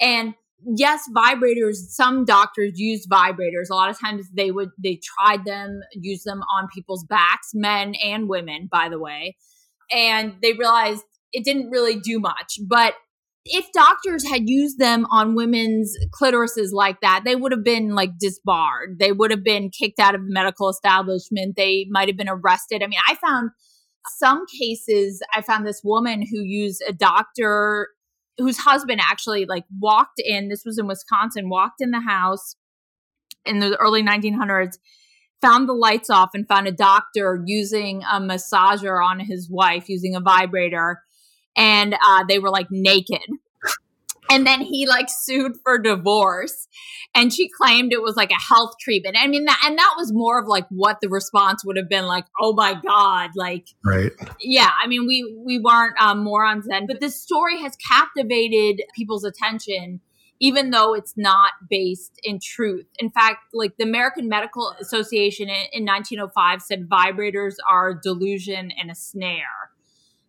and 0.00 0.34
yes, 0.64 1.02
vibrators, 1.14 1.76
some 1.88 2.24
doctors 2.24 2.78
use 2.78 3.06
vibrators. 3.06 3.70
A 3.70 3.74
lot 3.74 3.90
of 3.90 3.98
times 4.00 4.26
they 4.34 4.50
would, 4.50 4.70
they 4.82 5.00
tried 5.02 5.44
them, 5.44 5.80
use 5.92 6.24
them 6.24 6.42
on 6.54 6.68
people's 6.74 7.04
backs, 7.04 7.50
men 7.54 7.94
and 8.02 8.28
women, 8.28 8.68
by 8.70 8.88
the 8.88 8.98
way. 8.98 9.36
And 9.90 10.34
they 10.42 10.52
realized 10.52 11.04
it 11.32 11.44
didn't 11.44 11.70
really 11.70 11.98
do 11.98 12.20
much. 12.20 12.58
But 12.66 12.94
if 13.44 13.66
doctors 13.72 14.28
had 14.28 14.42
used 14.48 14.78
them 14.78 15.06
on 15.10 15.34
women's 15.34 15.96
clitorises 16.20 16.68
like 16.72 17.00
that, 17.00 17.22
they 17.24 17.36
would 17.36 17.52
have 17.52 17.64
been 17.64 17.94
like 17.94 18.18
disbarred. 18.18 18.98
They 18.98 19.12
would 19.12 19.30
have 19.30 19.44
been 19.44 19.70
kicked 19.70 19.98
out 19.98 20.14
of 20.14 20.22
the 20.22 20.32
medical 20.32 20.68
establishment. 20.68 21.56
They 21.56 21.86
might 21.90 22.08
have 22.08 22.16
been 22.16 22.28
arrested. 22.28 22.82
I 22.82 22.88
mean, 22.88 23.00
I 23.08 23.14
found 23.14 23.50
some 24.18 24.44
cases, 24.60 25.22
I 25.34 25.42
found 25.42 25.66
this 25.66 25.80
woman 25.82 26.22
who 26.22 26.40
used 26.42 26.82
a 26.86 26.92
doctor 26.92 27.88
whose 28.38 28.58
husband 28.58 29.00
actually 29.02 29.44
like 29.46 29.64
walked 29.80 30.20
in 30.24 30.48
this 30.48 30.62
was 30.64 30.78
in 30.78 30.86
wisconsin 30.86 31.48
walked 31.48 31.80
in 31.80 31.90
the 31.90 32.00
house 32.00 32.56
in 33.44 33.58
the 33.58 33.76
early 33.76 34.02
1900s 34.02 34.78
found 35.40 35.68
the 35.68 35.72
lights 35.72 36.10
off 36.10 36.30
and 36.34 36.48
found 36.48 36.66
a 36.66 36.72
doctor 36.72 37.42
using 37.46 38.02
a 38.02 38.20
massager 38.20 39.04
on 39.04 39.20
his 39.20 39.48
wife 39.50 39.88
using 39.88 40.14
a 40.14 40.20
vibrator 40.20 41.00
and 41.56 41.94
uh, 41.94 42.24
they 42.28 42.38
were 42.38 42.50
like 42.50 42.68
naked 42.70 43.22
and 44.30 44.46
then 44.46 44.60
he 44.60 44.86
like 44.86 45.08
sued 45.08 45.52
for 45.62 45.78
divorce. 45.78 46.68
And 47.14 47.32
she 47.32 47.48
claimed 47.48 47.92
it 47.92 48.02
was 48.02 48.16
like 48.16 48.30
a 48.30 48.40
health 48.40 48.74
treatment. 48.80 49.16
I 49.18 49.26
mean 49.26 49.46
that 49.46 49.60
and 49.64 49.78
that 49.78 49.94
was 49.96 50.12
more 50.12 50.40
of 50.40 50.46
like 50.46 50.66
what 50.68 50.98
the 51.00 51.08
response 51.08 51.64
would 51.64 51.76
have 51.76 51.88
been 51.88 52.06
like 52.06 52.26
oh 52.40 52.52
my 52.52 52.74
god 52.86 53.30
like 53.34 53.66
right. 53.84 54.12
yeah 54.40 54.70
i 54.82 54.86
mean 54.86 55.06
we 55.06 55.36
we 55.44 55.58
weren't 55.58 56.00
um, 56.00 56.22
morons 56.22 56.66
then. 56.68 56.86
But 56.86 57.00
this 57.00 57.20
story 57.20 57.60
has 57.60 57.76
captivated 57.76 58.82
people's 58.94 59.24
attention 59.24 60.00
even 60.40 60.70
though 60.70 60.94
it's 60.94 61.14
not 61.16 61.50
based 61.68 62.12
in 62.22 62.38
truth. 62.38 62.86
In 62.98 63.10
fact 63.10 63.38
like 63.52 63.76
the 63.78 63.84
american 63.84 64.28
medical 64.28 64.74
association 64.80 65.48
in, 65.48 65.64
in 65.72 65.84
1905 65.84 66.62
said 66.62 66.88
vibrators 66.88 67.54
are 67.68 67.90
a 67.90 68.00
delusion 68.00 68.70
and 68.78 68.90
a 68.90 68.94
snare 68.94 69.72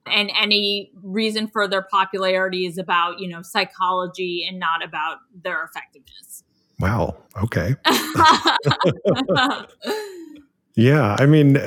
and 0.05 0.31
any 0.39 0.91
reason 1.01 1.47
for 1.47 1.67
their 1.67 1.83
popularity 1.83 2.65
is 2.65 2.77
about 2.77 3.19
you 3.19 3.27
know 3.27 3.41
psychology 3.41 4.45
and 4.47 4.59
not 4.59 4.83
about 4.83 5.17
their 5.43 5.63
effectiveness. 5.63 6.43
Wow. 6.79 7.17
Okay 7.43 7.75
Yeah, 10.79 11.17
I 11.19 11.25
mean, 11.25 11.57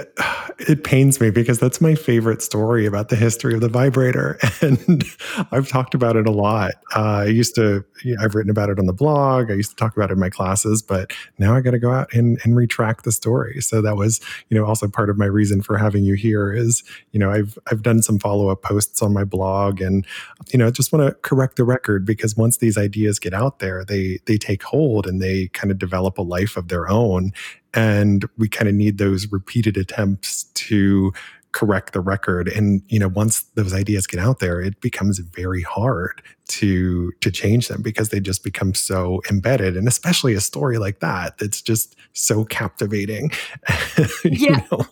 it 0.58 0.84
pains 0.84 1.20
me 1.20 1.28
because 1.28 1.58
that's 1.58 1.82
my 1.82 1.94
favorite 1.94 2.40
story 2.40 2.86
about 2.86 3.10
the 3.10 3.16
history 3.16 3.52
of 3.52 3.60
the 3.60 3.68
vibrator, 3.68 4.38
and 4.62 5.04
I've 5.50 5.68
talked 5.68 5.92
about 5.92 6.16
it 6.16 6.26
a 6.26 6.30
lot. 6.30 6.72
Uh, 6.96 7.18
I 7.18 7.26
used 7.26 7.54
to, 7.56 7.84
you 8.02 8.16
know, 8.16 8.22
I've 8.24 8.34
written 8.34 8.48
about 8.48 8.70
it 8.70 8.78
on 8.78 8.86
the 8.86 8.94
blog. 8.94 9.50
I 9.50 9.54
used 9.54 9.68
to 9.68 9.76
talk 9.76 9.94
about 9.94 10.08
it 10.08 10.14
in 10.14 10.18
my 10.18 10.30
classes, 10.30 10.80
but 10.80 11.12
now 11.38 11.54
I 11.54 11.60
got 11.60 11.72
to 11.72 11.78
go 11.78 11.92
out 11.92 12.10
and, 12.14 12.40
and 12.42 12.56
retract 12.56 13.04
the 13.04 13.12
story. 13.12 13.60
So 13.60 13.82
that 13.82 13.96
was, 13.96 14.18
you 14.48 14.56
know, 14.56 14.64
also 14.64 14.88
part 14.88 15.10
of 15.10 15.18
my 15.18 15.26
reason 15.26 15.60
for 15.60 15.76
having 15.76 16.04
you 16.04 16.14
here 16.14 16.50
is, 16.50 16.82
you 17.10 17.18
know, 17.18 17.30
I've 17.30 17.58
I've 17.70 17.82
done 17.82 18.00
some 18.00 18.18
follow 18.18 18.48
up 18.48 18.62
posts 18.62 19.02
on 19.02 19.12
my 19.12 19.24
blog, 19.24 19.82
and 19.82 20.06
you 20.54 20.58
know, 20.58 20.68
I 20.68 20.70
just 20.70 20.90
want 20.90 21.06
to 21.06 21.14
correct 21.20 21.56
the 21.56 21.64
record 21.64 22.06
because 22.06 22.34
once 22.34 22.56
these 22.56 22.78
ideas 22.78 23.18
get 23.18 23.34
out 23.34 23.58
there, 23.58 23.84
they 23.84 24.20
they 24.24 24.38
take 24.38 24.62
hold 24.62 25.06
and 25.06 25.20
they 25.20 25.48
kind 25.48 25.70
of 25.70 25.78
develop 25.78 26.16
a 26.16 26.22
life 26.22 26.56
of 26.56 26.68
their 26.68 26.88
own, 26.88 27.32
and 27.74 28.28
we 28.38 28.48
kind 28.48 28.68
of 28.68 28.74
need 28.74 28.98
those 28.98 29.30
repeated 29.30 29.76
attempts 29.76 30.44
to 30.54 31.12
correct 31.52 31.92
the 31.92 32.00
record. 32.00 32.48
And 32.48 32.82
you 32.88 32.98
know 32.98 33.08
once 33.08 33.42
those 33.54 33.74
ideas 33.74 34.06
get 34.06 34.20
out 34.20 34.38
there 34.38 34.60
it 34.60 34.80
becomes 34.80 35.18
very 35.18 35.62
hard 35.62 36.22
to 36.48 37.12
to 37.20 37.30
change 37.30 37.68
them 37.68 37.82
because 37.82 38.08
they 38.08 38.20
just 38.20 38.42
become 38.42 38.74
so 38.74 39.20
embedded. 39.30 39.76
And 39.76 39.86
especially 39.86 40.34
a 40.34 40.40
story 40.40 40.78
like 40.78 41.00
that 41.00 41.38
that's 41.38 41.60
just 41.60 41.94
so 42.14 42.44
captivating 42.44 43.30
yeah. 44.24 44.64
know? 44.70 44.86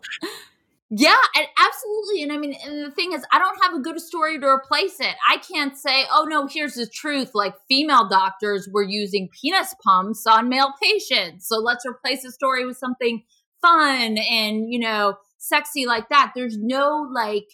Yeah, 0.92 1.14
and 1.37 1.46
absolutely. 1.57 2.24
And 2.24 2.33
I 2.33 2.37
mean, 2.37 2.57
and 2.64 2.85
the 2.85 2.90
thing 2.90 3.12
is, 3.12 3.24
I 3.33 3.38
don't 3.38 3.62
have 3.62 3.74
a 3.74 3.81
good 3.81 4.00
story 4.00 4.40
to 4.40 4.46
replace 4.46 4.98
it. 4.98 5.14
I 5.29 5.37
can't 5.37 5.76
say, 5.79 6.05
oh 6.11 6.26
no, 6.29 6.48
here's 6.48 6.74
the 6.74 6.87
truth. 6.87 7.31
Like 7.33 7.55
female 7.68 8.09
doctors 8.09 8.68
were 8.72 8.83
using 8.83 9.29
penis 9.40 9.72
pumps 9.85 10.26
on 10.26 10.48
male 10.48 10.74
patients. 10.83 11.46
So 11.46 11.59
let's 11.59 11.87
replace 11.87 12.24
the 12.24 12.33
story 12.33 12.66
with 12.66 12.76
something 12.76 13.22
fun 13.62 14.18
and, 14.18 14.72
you 14.72 14.81
know, 14.81 15.14
sexy 15.38 15.87
like 15.87 16.09
that. 16.09 16.33
There's 16.35 16.59
no 16.59 17.09
like 17.14 17.46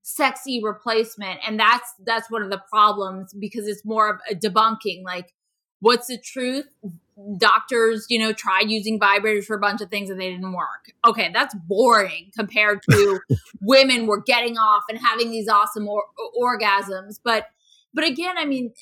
sexy 0.00 0.62
replacement. 0.64 1.40
And 1.46 1.60
that's, 1.60 1.92
that's 2.06 2.30
one 2.30 2.42
of 2.42 2.50
the 2.50 2.62
problems 2.70 3.34
because 3.38 3.68
it's 3.68 3.84
more 3.84 4.08
of 4.08 4.20
a 4.30 4.34
debunking. 4.34 5.02
Like, 5.04 5.34
what's 5.80 6.06
the 6.06 6.16
truth? 6.16 6.66
Doctors, 7.38 8.06
you 8.08 8.18
know, 8.18 8.32
tried 8.32 8.70
using 8.70 8.98
vibrators 8.98 9.44
for 9.44 9.56
a 9.56 9.60
bunch 9.60 9.80
of 9.80 9.90
things 9.90 10.10
and 10.10 10.20
they 10.20 10.30
didn't 10.30 10.52
work. 10.52 10.92
Okay, 11.06 11.30
that's 11.32 11.54
boring 11.66 12.30
compared 12.36 12.80
to 12.90 13.20
women 13.60 14.06
were 14.06 14.20
getting 14.20 14.56
off 14.58 14.82
and 14.88 14.98
having 14.98 15.30
these 15.30 15.48
awesome 15.48 15.88
or- 15.88 16.06
orgasms. 16.40 17.18
But 17.22 17.46
but 17.92 18.04
again, 18.04 18.36
I 18.36 18.44
mean, 18.44 18.72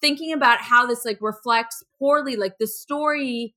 thinking 0.00 0.32
about 0.32 0.60
how 0.60 0.86
this 0.86 1.04
like 1.04 1.18
reflects 1.20 1.82
poorly 1.98 2.36
like 2.36 2.58
the 2.58 2.66
story 2.66 3.54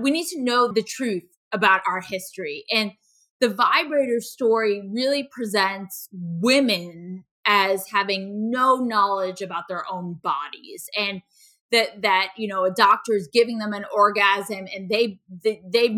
we 0.00 0.10
need 0.10 0.26
to 0.28 0.40
know 0.40 0.72
the 0.72 0.82
truth 0.82 1.24
about 1.52 1.80
our 1.86 2.00
history 2.00 2.64
and 2.70 2.92
the 3.40 3.48
vibrator 3.48 4.20
story 4.20 4.88
really 4.92 5.28
presents 5.30 6.08
women 6.12 7.24
as 7.46 7.88
having 7.88 8.50
no 8.50 8.76
knowledge 8.76 9.40
about 9.40 9.64
their 9.68 9.84
own 9.90 10.14
bodies 10.22 10.88
and 10.96 11.22
that 11.72 12.02
that 12.02 12.28
you 12.36 12.48
know 12.48 12.64
a 12.64 12.70
doctor 12.70 13.14
is 13.14 13.28
giving 13.32 13.58
them 13.58 13.72
an 13.72 13.84
orgasm 13.94 14.66
and 14.74 14.88
they, 14.88 15.18
they 15.44 15.60
they've 15.72 15.96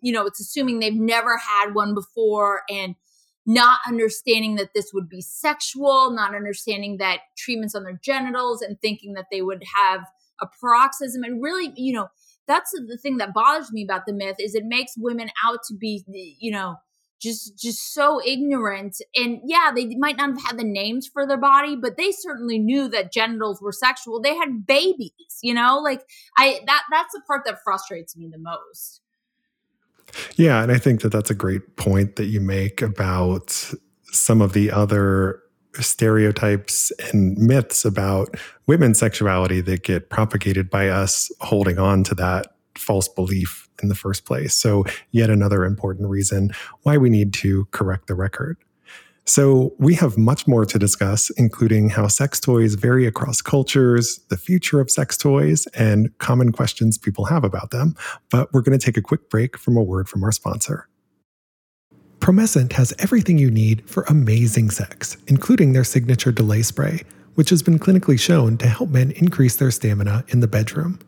you 0.00 0.12
know 0.12 0.26
it's 0.26 0.40
assuming 0.40 0.78
they've 0.78 0.94
never 0.94 1.36
had 1.36 1.74
one 1.74 1.94
before 1.94 2.62
and 2.70 2.94
not 3.46 3.78
understanding 3.88 4.56
that 4.56 4.70
this 4.74 4.90
would 4.92 5.08
be 5.08 5.20
sexual 5.20 6.10
not 6.10 6.34
understanding 6.34 6.96
that 6.98 7.20
treatments 7.36 7.74
on 7.74 7.84
their 7.84 8.00
genitals 8.02 8.62
and 8.62 8.80
thinking 8.80 9.14
that 9.14 9.26
they 9.30 9.42
would 9.42 9.62
have 9.76 10.00
a 10.40 10.46
paroxysm 10.60 11.22
and 11.22 11.42
really 11.42 11.72
you 11.76 11.92
know 11.92 12.08
that's 12.46 12.70
the 12.72 12.98
thing 13.00 13.18
that 13.18 13.34
bothers 13.34 13.72
me 13.72 13.84
about 13.84 14.06
the 14.06 14.12
myth 14.12 14.36
is 14.38 14.54
it 14.54 14.64
makes 14.64 14.92
women 14.96 15.28
out 15.46 15.60
to 15.68 15.74
be 15.74 16.04
you 16.38 16.50
know 16.50 16.76
just 17.20 17.58
just 17.58 17.92
so 17.94 18.20
ignorant. 18.24 18.96
And 19.14 19.40
yeah 19.44 19.70
they 19.74 19.94
might 19.96 20.16
not 20.16 20.30
have 20.30 20.42
had 20.44 20.58
the 20.58 20.64
names 20.64 21.06
for 21.06 21.26
their 21.26 21.36
body 21.36 21.76
but 21.76 21.96
they 21.96 22.12
certainly 22.12 22.58
knew 22.58 22.88
that 22.88 23.12
genitals 23.12 23.60
were 23.60 23.72
sexual. 23.72 24.20
They 24.20 24.36
had 24.36 24.66
babies 24.66 25.12
you 25.42 25.54
know? 25.54 25.78
Like 25.78 26.02
i 26.36 26.60
that 26.66 26.82
that's 26.90 27.12
the 27.12 27.22
part 27.26 27.42
that 27.46 27.58
frustrates 27.64 28.16
me 28.16 28.28
the 28.30 28.38
most. 28.38 29.00
Yeah 30.36 30.62
and 30.62 30.72
i 30.72 30.78
think 30.78 31.02
that 31.02 31.10
that's 31.10 31.30
a 31.30 31.34
great 31.34 31.76
point 31.76 32.16
that 32.16 32.26
you 32.26 32.40
make 32.40 32.82
about 32.82 33.72
some 34.12 34.40
of 34.42 34.52
the 34.52 34.70
other 34.70 35.40
stereotypes 35.78 36.90
and 37.12 37.36
myths 37.38 37.84
about 37.84 38.36
women's 38.66 38.98
sexuality 38.98 39.60
that 39.60 39.84
get 39.84 40.10
propagated 40.10 40.68
by 40.68 40.88
us 40.88 41.30
holding 41.40 41.78
on 41.78 42.02
to 42.04 42.14
that 42.16 42.48
false 42.76 43.08
belief 43.08 43.68
in 43.82 43.88
the 43.88 43.94
first 43.94 44.24
place. 44.24 44.54
So, 44.54 44.84
yet 45.10 45.30
another 45.30 45.64
important 45.64 46.08
reason 46.08 46.50
why 46.82 46.96
we 46.96 47.10
need 47.10 47.32
to 47.34 47.66
correct 47.70 48.06
the 48.06 48.14
record. 48.14 48.56
So, 49.26 49.74
we 49.78 49.94
have 49.94 50.18
much 50.18 50.48
more 50.48 50.64
to 50.64 50.78
discuss, 50.78 51.30
including 51.30 51.90
how 51.90 52.08
sex 52.08 52.40
toys 52.40 52.74
vary 52.74 53.06
across 53.06 53.42
cultures, 53.42 54.20
the 54.28 54.36
future 54.36 54.80
of 54.80 54.90
sex 54.90 55.16
toys, 55.16 55.66
and 55.68 56.16
common 56.18 56.52
questions 56.52 56.98
people 56.98 57.26
have 57.26 57.44
about 57.44 57.70
them. 57.70 57.94
But 58.30 58.52
we're 58.52 58.62
going 58.62 58.78
to 58.78 58.84
take 58.84 58.96
a 58.96 59.02
quick 59.02 59.30
break 59.30 59.56
from 59.56 59.76
a 59.76 59.82
word 59.82 60.08
from 60.08 60.24
our 60.24 60.32
sponsor. 60.32 60.88
Promescent 62.20 62.72
has 62.74 62.92
everything 62.98 63.38
you 63.38 63.50
need 63.50 63.88
for 63.88 64.02
amazing 64.02 64.70
sex, 64.70 65.16
including 65.26 65.72
their 65.72 65.84
signature 65.84 66.30
delay 66.30 66.62
spray, 66.62 67.02
which 67.34 67.48
has 67.48 67.62
been 67.62 67.78
clinically 67.78 68.20
shown 68.20 68.58
to 68.58 68.68
help 68.68 68.90
men 68.90 69.12
increase 69.12 69.56
their 69.56 69.70
stamina 69.70 70.24
in 70.28 70.40
the 70.40 70.46
bedroom. 70.46 70.98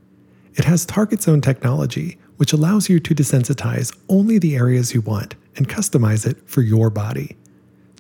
It 0.54 0.64
has 0.64 0.86
target 0.86 1.20
zone 1.20 1.42
technology, 1.42 2.18
which 2.42 2.52
allows 2.52 2.88
you 2.88 2.98
to 2.98 3.14
desensitize 3.14 3.96
only 4.08 4.36
the 4.36 4.56
areas 4.56 4.92
you 4.92 5.00
want 5.00 5.36
and 5.54 5.68
customize 5.68 6.26
it 6.26 6.36
for 6.44 6.60
your 6.60 6.90
body. 6.90 7.36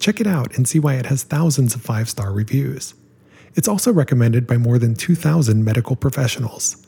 Check 0.00 0.20
it 0.20 0.26
out 0.26 0.56
and 0.56 0.66
see 0.66 0.80
why 0.80 0.94
it 0.94 1.06
has 1.06 1.22
thousands 1.22 1.76
of 1.76 1.80
five 1.80 2.10
star 2.10 2.32
reviews. 2.32 2.94
It's 3.54 3.68
also 3.68 3.92
recommended 3.92 4.48
by 4.48 4.56
more 4.56 4.80
than 4.80 4.96
2,000 4.96 5.64
medical 5.64 5.94
professionals. 5.94 6.84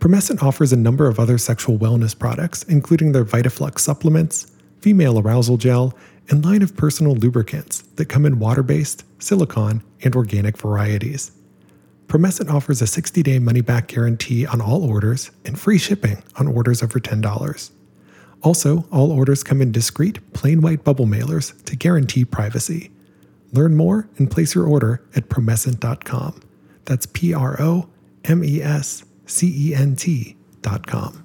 Promescent 0.00 0.42
offers 0.42 0.72
a 0.72 0.76
number 0.76 1.06
of 1.06 1.20
other 1.20 1.38
sexual 1.38 1.78
wellness 1.78 2.18
products, 2.18 2.64
including 2.64 3.12
their 3.12 3.24
VitaFlux 3.24 3.78
supplements, 3.78 4.50
female 4.80 5.20
arousal 5.20 5.58
gel, 5.58 5.96
and 6.28 6.44
line 6.44 6.60
of 6.60 6.76
personal 6.76 7.14
lubricants 7.14 7.82
that 7.94 8.06
come 8.06 8.26
in 8.26 8.40
water 8.40 8.64
based, 8.64 9.04
silicone, 9.20 9.84
and 10.02 10.16
organic 10.16 10.58
varieties. 10.58 11.30
Promescent 12.10 12.50
offers 12.50 12.82
a 12.82 12.88
60 12.88 13.22
day 13.22 13.38
money 13.38 13.60
back 13.60 13.86
guarantee 13.86 14.44
on 14.44 14.60
all 14.60 14.82
orders 14.84 15.30
and 15.44 15.56
free 15.56 15.78
shipping 15.78 16.20
on 16.34 16.48
orders 16.48 16.82
over 16.82 16.98
$10. 16.98 17.70
Also, 18.42 18.84
all 18.90 19.12
orders 19.12 19.44
come 19.44 19.62
in 19.62 19.70
discreet, 19.70 20.32
plain 20.32 20.60
white 20.60 20.82
bubble 20.82 21.06
mailers 21.06 21.62
to 21.66 21.76
guarantee 21.76 22.24
privacy. 22.24 22.90
Learn 23.52 23.76
more 23.76 24.08
and 24.18 24.28
place 24.28 24.56
your 24.56 24.66
order 24.66 25.00
at 25.14 25.28
promescent.com. 25.28 26.40
That's 26.84 27.06
P 27.06 27.32
R 27.32 27.62
O 27.62 27.88
M 28.24 28.42
E 28.42 28.60
S 28.60 29.04
C 29.26 29.70
E 29.70 29.74
N 29.76 29.94
T.com. 29.94 31.22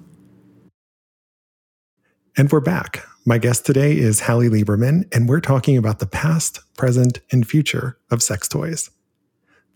And 2.36 2.52
we're 2.52 2.60
back. 2.60 3.04
My 3.24 3.38
guest 3.38 3.66
today 3.66 3.96
is 3.96 4.20
Hallie 4.20 4.50
Lieberman, 4.50 5.12
and 5.12 5.28
we're 5.28 5.40
talking 5.40 5.76
about 5.76 5.98
the 5.98 6.06
past, 6.06 6.60
present, 6.76 7.18
and 7.32 7.44
future 7.48 7.98
of 8.08 8.22
sex 8.22 8.46
toys. 8.46 8.90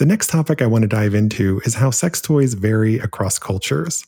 The 0.00 0.06
next 0.06 0.30
topic 0.30 0.62
I 0.62 0.66
want 0.66 0.80
to 0.80 0.88
dive 0.88 1.14
into 1.14 1.60
is 1.66 1.74
how 1.74 1.90
sex 1.90 2.22
toys 2.22 2.54
vary 2.54 2.98
across 2.98 3.38
cultures. 3.38 4.06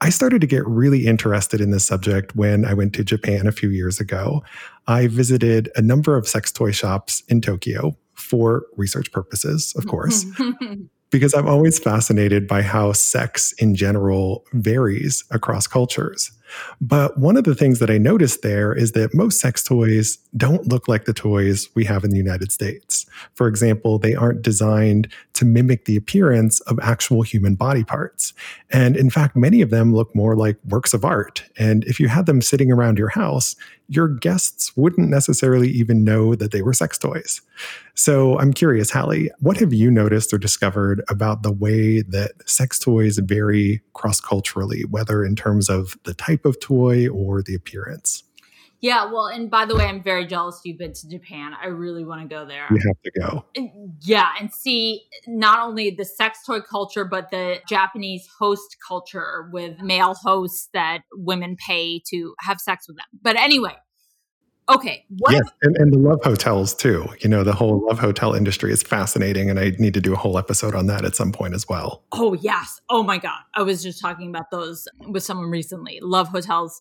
I 0.00 0.10
started 0.10 0.40
to 0.40 0.46
get 0.48 0.66
really 0.66 1.06
interested 1.06 1.60
in 1.60 1.70
this 1.70 1.86
subject 1.86 2.34
when 2.34 2.64
I 2.64 2.74
went 2.74 2.94
to 2.94 3.04
Japan 3.04 3.46
a 3.46 3.52
few 3.52 3.68
years 3.68 4.00
ago. 4.00 4.42
I 4.88 5.06
visited 5.06 5.70
a 5.76 5.82
number 5.82 6.16
of 6.16 6.26
sex 6.26 6.50
toy 6.50 6.72
shops 6.72 7.22
in 7.28 7.40
Tokyo 7.40 7.96
for 8.14 8.66
research 8.76 9.12
purposes, 9.12 9.72
of 9.76 9.86
course. 9.86 10.26
because 11.10 11.32
I'm 11.32 11.46
always 11.46 11.78
fascinated 11.78 12.48
by 12.48 12.62
how 12.62 12.90
sex 12.90 13.52
in 13.52 13.76
general 13.76 14.44
varies 14.52 15.22
across 15.30 15.68
cultures. 15.68 16.32
But 16.80 17.18
one 17.18 17.36
of 17.36 17.44
the 17.44 17.54
things 17.54 17.78
that 17.78 17.90
I 17.90 17.98
noticed 17.98 18.42
there 18.42 18.72
is 18.72 18.92
that 18.92 19.14
most 19.14 19.40
sex 19.40 19.62
toys 19.62 20.18
don't 20.36 20.68
look 20.68 20.88
like 20.88 21.04
the 21.04 21.12
toys 21.12 21.68
we 21.74 21.84
have 21.84 22.04
in 22.04 22.10
the 22.10 22.16
United 22.16 22.52
States. 22.52 23.06
For 23.34 23.48
example, 23.48 23.98
they 23.98 24.14
aren't 24.14 24.42
designed 24.42 25.08
to 25.40 25.46
mimic 25.46 25.86
the 25.86 25.96
appearance 25.96 26.60
of 26.60 26.78
actual 26.82 27.22
human 27.22 27.54
body 27.54 27.82
parts. 27.82 28.34
And 28.68 28.94
in 28.94 29.08
fact, 29.08 29.34
many 29.34 29.62
of 29.62 29.70
them 29.70 29.94
look 29.94 30.14
more 30.14 30.36
like 30.36 30.58
works 30.68 30.92
of 30.92 31.02
art. 31.02 31.42
And 31.58 31.82
if 31.84 31.98
you 31.98 32.08
had 32.08 32.26
them 32.26 32.42
sitting 32.42 32.70
around 32.70 32.98
your 32.98 33.08
house, 33.08 33.56
your 33.88 34.06
guests 34.06 34.76
wouldn't 34.76 35.08
necessarily 35.08 35.70
even 35.70 36.04
know 36.04 36.34
that 36.34 36.52
they 36.52 36.60
were 36.60 36.74
sex 36.74 36.98
toys. 36.98 37.40
So 37.94 38.38
I'm 38.38 38.52
curious, 38.52 38.90
Hallie, 38.90 39.30
what 39.38 39.56
have 39.56 39.72
you 39.72 39.90
noticed 39.90 40.34
or 40.34 40.38
discovered 40.38 41.02
about 41.08 41.42
the 41.42 41.52
way 41.52 42.02
that 42.02 42.32
sex 42.44 42.78
toys 42.78 43.18
vary 43.18 43.80
cross 43.94 44.20
culturally, 44.20 44.84
whether 44.90 45.24
in 45.24 45.36
terms 45.36 45.70
of 45.70 45.96
the 46.04 46.12
type 46.12 46.44
of 46.44 46.60
toy 46.60 47.08
or 47.08 47.42
the 47.42 47.54
appearance? 47.54 48.24
Yeah, 48.82 49.12
well, 49.12 49.26
and 49.26 49.50
by 49.50 49.66
the 49.66 49.76
way, 49.76 49.84
I'm 49.84 50.02
very 50.02 50.26
jealous 50.26 50.60
you've 50.64 50.78
been 50.78 50.94
to 50.94 51.08
Japan. 51.08 51.52
I 51.60 51.66
really 51.66 52.04
want 52.04 52.22
to 52.22 52.28
go 52.34 52.46
there. 52.46 52.66
You 52.70 52.80
have 52.86 53.02
to 53.02 53.10
go. 53.20 53.44
And, 53.54 53.92
yeah, 54.00 54.30
and 54.40 54.50
see 54.52 55.02
not 55.26 55.60
only 55.60 55.90
the 55.90 56.04
sex 56.04 56.38
toy 56.46 56.60
culture, 56.60 57.04
but 57.04 57.30
the 57.30 57.58
Japanese 57.68 58.26
host 58.38 58.76
culture 58.86 59.50
with 59.52 59.80
male 59.80 60.14
hosts 60.14 60.70
that 60.72 61.00
women 61.12 61.56
pay 61.56 62.00
to 62.08 62.34
have 62.40 62.58
sex 62.58 62.88
with 62.88 62.96
them. 62.96 63.06
But 63.20 63.36
anyway, 63.36 63.76
okay. 64.70 65.04
What 65.18 65.32
yes, 65.32 65.42
and, 65.62 65.76
and 65.76 65.92
the 65.92 65.98
love 65.98 66.20
hotels 66.24 66.74
too. 66.74 67.06
You 67.20 67.28
know, 67.28 67.44
the 67.44 67.52
whole 67.52 67.84
love 67.86 67.98
hotel 67.98 68.34
industry 68.34 68.72
is 68.72 68.82
fascinating, 68.82 69.50
and 69.50 69.60
I 69.60 69.72
need 69.78 69.92
to 69.92 70.00
do 70.00 70.14
a 70.14 70.16
whole 70.16 70.38
episode 70.38 70.74
on 70.74 70.86
that 70.86 71.04
at 71.04 71.14
some 71.14 71.32
point 71.32 71.54
as 71.54 71.68
well. 71.68 72.04
Oh, 72.12 72.32
yes. 72.32 72.80
Oh, 72.88 73.02
my 73.02 73.18
God. 73.18 73.40
I 73.54 73.62
was 73.62 73.82
just 73.82 74.00
talking 74.00 74.30
about 74.30 74.50
those 74.50 74.88
with 75.06 75.22
someone 75.22 75.50
recently. 75.50 75.98
Love 76.00 76.28
hotels 76.28 76.80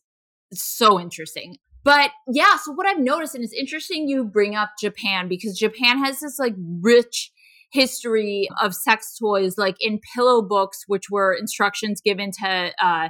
so 0.53 0.97
interesting. 0.97 1.57
But 1.83 2.11
yeah, 2.27 2.57
so 2.57 2.71
what 2.71 2.87
I've 2.87 2.99
noticed, 2.99 3.35
and 3.35 3.43
it's 3.43 3.53
interesting 3.53 4.07
you 4.07 4.25
bring 4.25 4.55
up 4.55 4.71
Japan 4.79 5.27
because 5.27 5.57
Japan 5.57 6.03
has 6.03 6.19
this 6.19 6.37
like 6.37 6.55
rich 6.81 7.31
history 7.71 8.49
of 8.61 8.73
sex 8.73 9.17
toys, 9.17 9.57
like 9.57 9.75
in 9.79 9.99
pillow 10.13 10.41
books, 10.41 10.83
which 10.87 11.05
were 11.09 11.33
instructions 11.33 12.01
given 12.01 12.31
to 12.43 12.71
uh, 12.83 13.09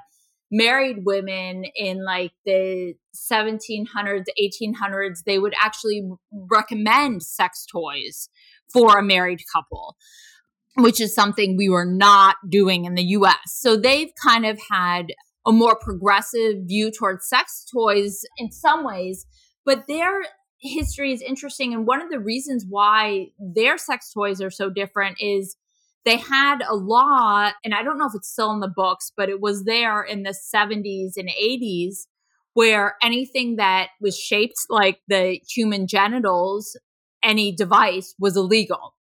married 0.52 0.98
women 1.06 1.64
in 1.76 2.04
like 2.04 2.32
the 2.46 2.94
1700s, 3.32 4.26
1800s. 4.40 5.24
They 5.26 5.40
would 5.40 5.54
actually 5.62 6.08
recommend 6.32 7.24
sex 7.24 7.66
toys 7.66 8.30
for 8.72 8.98
a 8.98 9.04
married 9.04 9.42
couple 9.54 9.96
which 10.76 11.02
is 11.02 11.14
something 11.14 11.58
we 11.58 11.70
were 11.70 11.86
not 11.86 12.38
doing 12.48 12.86
in 12.86 12.96
the 12.96 13.04
US. 13.04 13.38
So 13.48 13.76
they've 13.76 14.12
kind 14.24 14.46
of 14.46 14.60
had 14.70 15.08
a 15.50 15.52
more 15.52 15.76
progressive 15.76 16.58
view 16.68 16.92
towards 16.92 17.28
sex 17.28 17.66
toys 17.74 18.22
in 18.38 18.52
some 18.52 18.86
ways, 18.86 19.26
but 19.66 19.88
their 19.88 20.22
history 20.62 21.12
is 21.12 21.24
interesting. 21.24 21.74
And 21.74 21.88
one 21.88 22.02
of 22.02 22.12
the 22.12 22.20
reasons 22.20 22.66
why 22.70 23.30
their 23.40 23.80
sex 23.80 24.14
toys 24.14 24.42
are 24.42 24.52
so 24.52 24.70
different 24.70 25.18
is 25.20 25.58
they 26.06 26.18
had 26.18 26.60
a 26.70 26.76
law, 26.76 27.50
and 27.66 27.74
I 27.74 27.82
don't 27.82 27.98
know 27.98 28.06
if 28.06 28.14
it's 28.14 28.32
still 28.32 28.52
in 28.52 28.60
the 28.60 28.72
books, 28.74 29.12
but 29.18 29.28
it 29.28 29.42
was 29.42 29.64
there 29.64 30.04
in 30.04 30.22
the 30.22 30.36
70s 30.54 31.14
and 31.18 31.30
80s 31.30 32.06
where 32.54 32.96
anything 33.02 33.56
that 33.56 33.90
was 34.00 34.18
shaped 34.18 34.56
like 34.70 35.00
the 35.08 35.40
human 35.50 35.88
genitals, 35.88 36.78
any 37.24 37.56
device 37.56 38.14
was 38.20 38.38
illegal. 38.38 38.96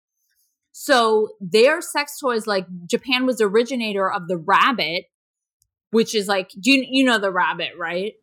So 0.71 1.29
their 1.41 1.81
sex 1.81 2.19
toys, 2.19 2.47
like 2.47 2.67
Japan 2.89 3.25
was 3.25 3.37
the 3.37 3.45
originator 3.45 4.09
of 4.11 4.27
the 4.27 4.37
rabbit, 4.37 5.05
which 5.91 6.15
is 6.15 6.27
like, 6.27 6.49
do 6.59 6.71
you, 6.71 6.85
you 6.87 7.03
know 7.03 7.19
the 7.19 7.31
rabbit, 7.31 7.71
right? 7.77 8.13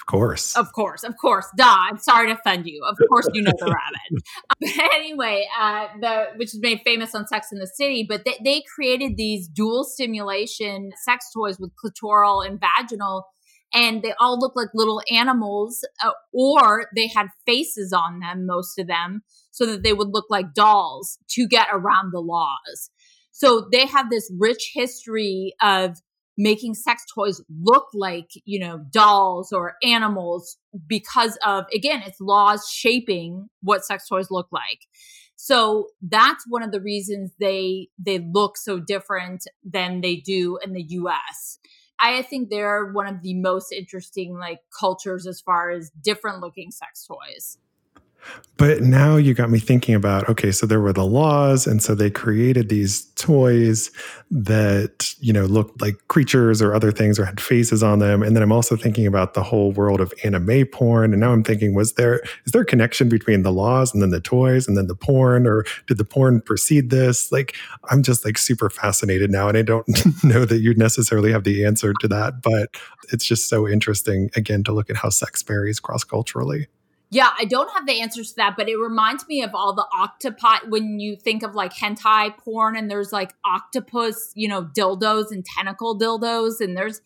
Of 0.00 0.06
course. 0.06 0.56
Of 0.56 0.72
course. 0.72 1.02
Of 1.02 1.16
course. 1.16 1.46
Duh. 1.56 1.64
I'm 1.66 1.98
sorry 1.98 2.28
to 2.28 2.34
offend 2.34 2.66
you. 2.66 2.82
Of 2.88 2.96
course 3.08 3.28
you 3.32 3.42
know 3.42 3.52
the 3.58 3.66
rabbit. 3.74 4.24
But 4.60 4.94
anyway, 4.94 5.46
uh, 5.58 5.86
the 6.00 6.26
which 6.36 6.54
is 6.54 6.60
made 6.60 6.80
famous 6.84 7.14
on 7.14 7.26
Sex 7.26 7.48
in 7.52 7.58
the 7.58 7.66
City, 7.66 8.06
but 8.08 8.24
they, 8.24 8.38
they 8.42 8.62
created 8.74 9.16
these 9.16 9.48
dual 9.48 9.84
stimulation 9.84 10.92
sex 11.04 11.26
toys 11.34 11.58
with 11.58 11.72
clitoral 11.76 12.46
and 12.46 12.60
vaginal, 12.60 13.26
and 13.74 14.02
they 14.02 14.14
all 14.20 14.38
look 14.38 14.54
like 14.56 14.68
little 14.72 15.02
animals, 15.10 15.84
uh, 16.02 16.12
or 16.32 16.88
they 16.96 17.08
had 17.08 17.26
faces 17.44 17.92
on 17.92 18.20
them, 18.20 18.46
most 18.46 18.78
of 18.78 18.86
them, 18.86 19.22
so 19.50 19.66
that 19.66 19.82
they 19.82 19.92
would 19.92 20.08
look 20.08 20.26
like 20.30 20.54
dolls 20.54 21.18
to 21.30 21.46
get 21.46 21.68
around 21.72 22.12
the 22.12 22.20
laws. 22.20 22.90
So 23.30 23.68
they 23.70 23.86
have 23.86 24.10
this 24.10 24.32
rich 24.36 24.72
history 24.74 25.54
of 25.60 25.98
making 26.38 26.72
sex 26.74 27.04
toys 27.12 27.42
look 27.50 27.88
like, 27.92 28.30
you 28.44 28.60
know, 28.60 28.78
dolls 28.92 29.52
or 29.52 29.74
animals 29.82 30.56
because 30.86 31.36
of, 31.44 31.64
again, 31.74 32.00
it's 32.06 32.20
laws 32.20 32.70
shaping 32.72 33.48
what 33.60 33.84
sex 33.84 34.06
toys 34.08 34.30
look 34.30 34.46
like. 34.52 34.86
So 35.34 35.88
that's 36.00 36.44
one 36.48 36.62
of 36.62 36.72
the 36.72 36.80
reasons 36.80 37.32
they 37.38 37.88
they 37.98 38.18
look 38.18 38.56
so 38.56 38.80
different 38.80 39.44
than 39.64 40.00
they 40.00 40.16
do 40.16 40.58
in 40.64 40.72
the 40.72 40.82
US. 40.82 41.58
I 42.00 42.22
think 42.22 42.48
they're 42.48 42.92
one 42.92 43.08
of 43.08 43.22
the 43.22 43.34
most 43.34 43.72
interesting 43.72 44.36
like 44.38 44.58
cultures 44.78 45.26
as 45.26 45.40
far 45.40 45.70
as 45.70 45.90
different 46.02 46.40
looking 46.40 46.70
sex 46.70 47.06
toys. 47.06 47.58
But 48.58 48.82
now 48.82 49.16
you 49.16 49.34
got 49.34 49.50
me 49.50 49.60
thinking 49.60 49.94
about 49.94 50.28
okay, 50.28 50.50
so 50.50 50.66
there 50.66 50.80
were 50.80 50.92
the 50.92 51.04
laws, 51.04 51.64
and 51.64 51.80
so 51.80 51.94
they 51.94 52.10
created 52.10 52.68
these 52.68 53.04
toys 53.14 53.92
that, 54.32 55.14
you 55.20 55.32
know, 55.32 55.44
looked 55.44 55.80
like 55.80 55.96
creatures 56.08 56.60
or 56.60 56.74
other 56.74 56.90
things 56.90 57.20
or 57.20 57.24
had 57.24 57.40
faces 57.40 57.84
on 57.84 58.00
them. 58.00 58.20
And 58.20 58.34
then 58.34 58.42
I'm 58.42 58.50
also 58.50 58.74
thinking 58.74 59.06
about 59.06 59.34
the 59.34 59.44
whole 59.44 59.70
world 59.70 60.00
of 60.00 60.12
anime 60.24 60.66
porn. 60.66 61.12
And 61.12 61.20
now 61.20 61.32
I'm 61.32 61.44
thinking, 61.44 61.72
was 61.72 61.92
there 61.94 62.20
is 62.46 62.52
there 62.52 62.62
a 62.62 62.66
connection 62.66 63.08
between 63.08 63.44
the 63.44 63.52
laws 63.52 63.94
and 63.94 64.02
then 64.02 64.10
the 64.10 64.20
toys 64.20 64.66
and 64.66 64.76
then 64.76 64.88
the 64.88 64.96
porn, 64.96 65.46
or 65.46 65.64
did 65.86 65.98
the 65.98 66.04
porn 66.04 66.40
precede 66.40 66.90
this? 66.90 67.30
Like, 67.30 67.54
I'm 67.90 68.02
just 68.02 68.24
like 68.24 68.36
super 68.36 68.68
fascinated 68.70 69.30
now, 69.30 69.48
and 69.48 69.56
I 69.56 69.62
don't 69.62 69.86
know 70.24 70.44
that 70.44 70.58
you 70.58 70.74
necessarily 70.74 71.30
have 71.30 71.44
the 71.44 71.64
answer 71.64 71.94
to 72.00 72.08
that, 72.08 72.42
but 72.42 72.70
it's 73.12 73.24
just 73.24 73.48
so 73.48 73.68
interesting 73.68 74.30
again 74.34 74.64
to 74.64 74.72
look 74.72 74.90
at 74.90 74.96
how 74.96 75.10
sex 75.10 75.44
varies 75.44 75.78
cross 75.78 76.02
culturally. 76.02 76.66
Yeah, 77.10 77.30
I 77.38 77.46
don't 77.46 77.72
have 77.72 77.86
the 77.86 78.00
answers 78.00 78.30
to 78.30 78.36
that, 78.36 78.54
but 78.56 78.68
it 78.68 78.76
reminds 78.76 79.26
me 79.28 79.42
of 79.42 79.54
all 79.54 79.74
the 79.74 79.86
octopi 79.98 80.58
when 80.68 81.00
you 81.00 81.16
think 81.16 81.42
of 81.42 81.54
like 81.54 81.72
hentai 81.72 82.36
porn 82.36 82.76
and 82.76 82.90
there's 82.90 83.12
like 83.12 83.34
octopus, 83.46 84.32
you 84.34 84.46
know, 84.46 84.64
dildos 84.64 85.30
and 85.30 85.44
tentacle 85.44 85.98
dildos 85.98 86.60
and 86.60 86.76
there's 86.76 87.00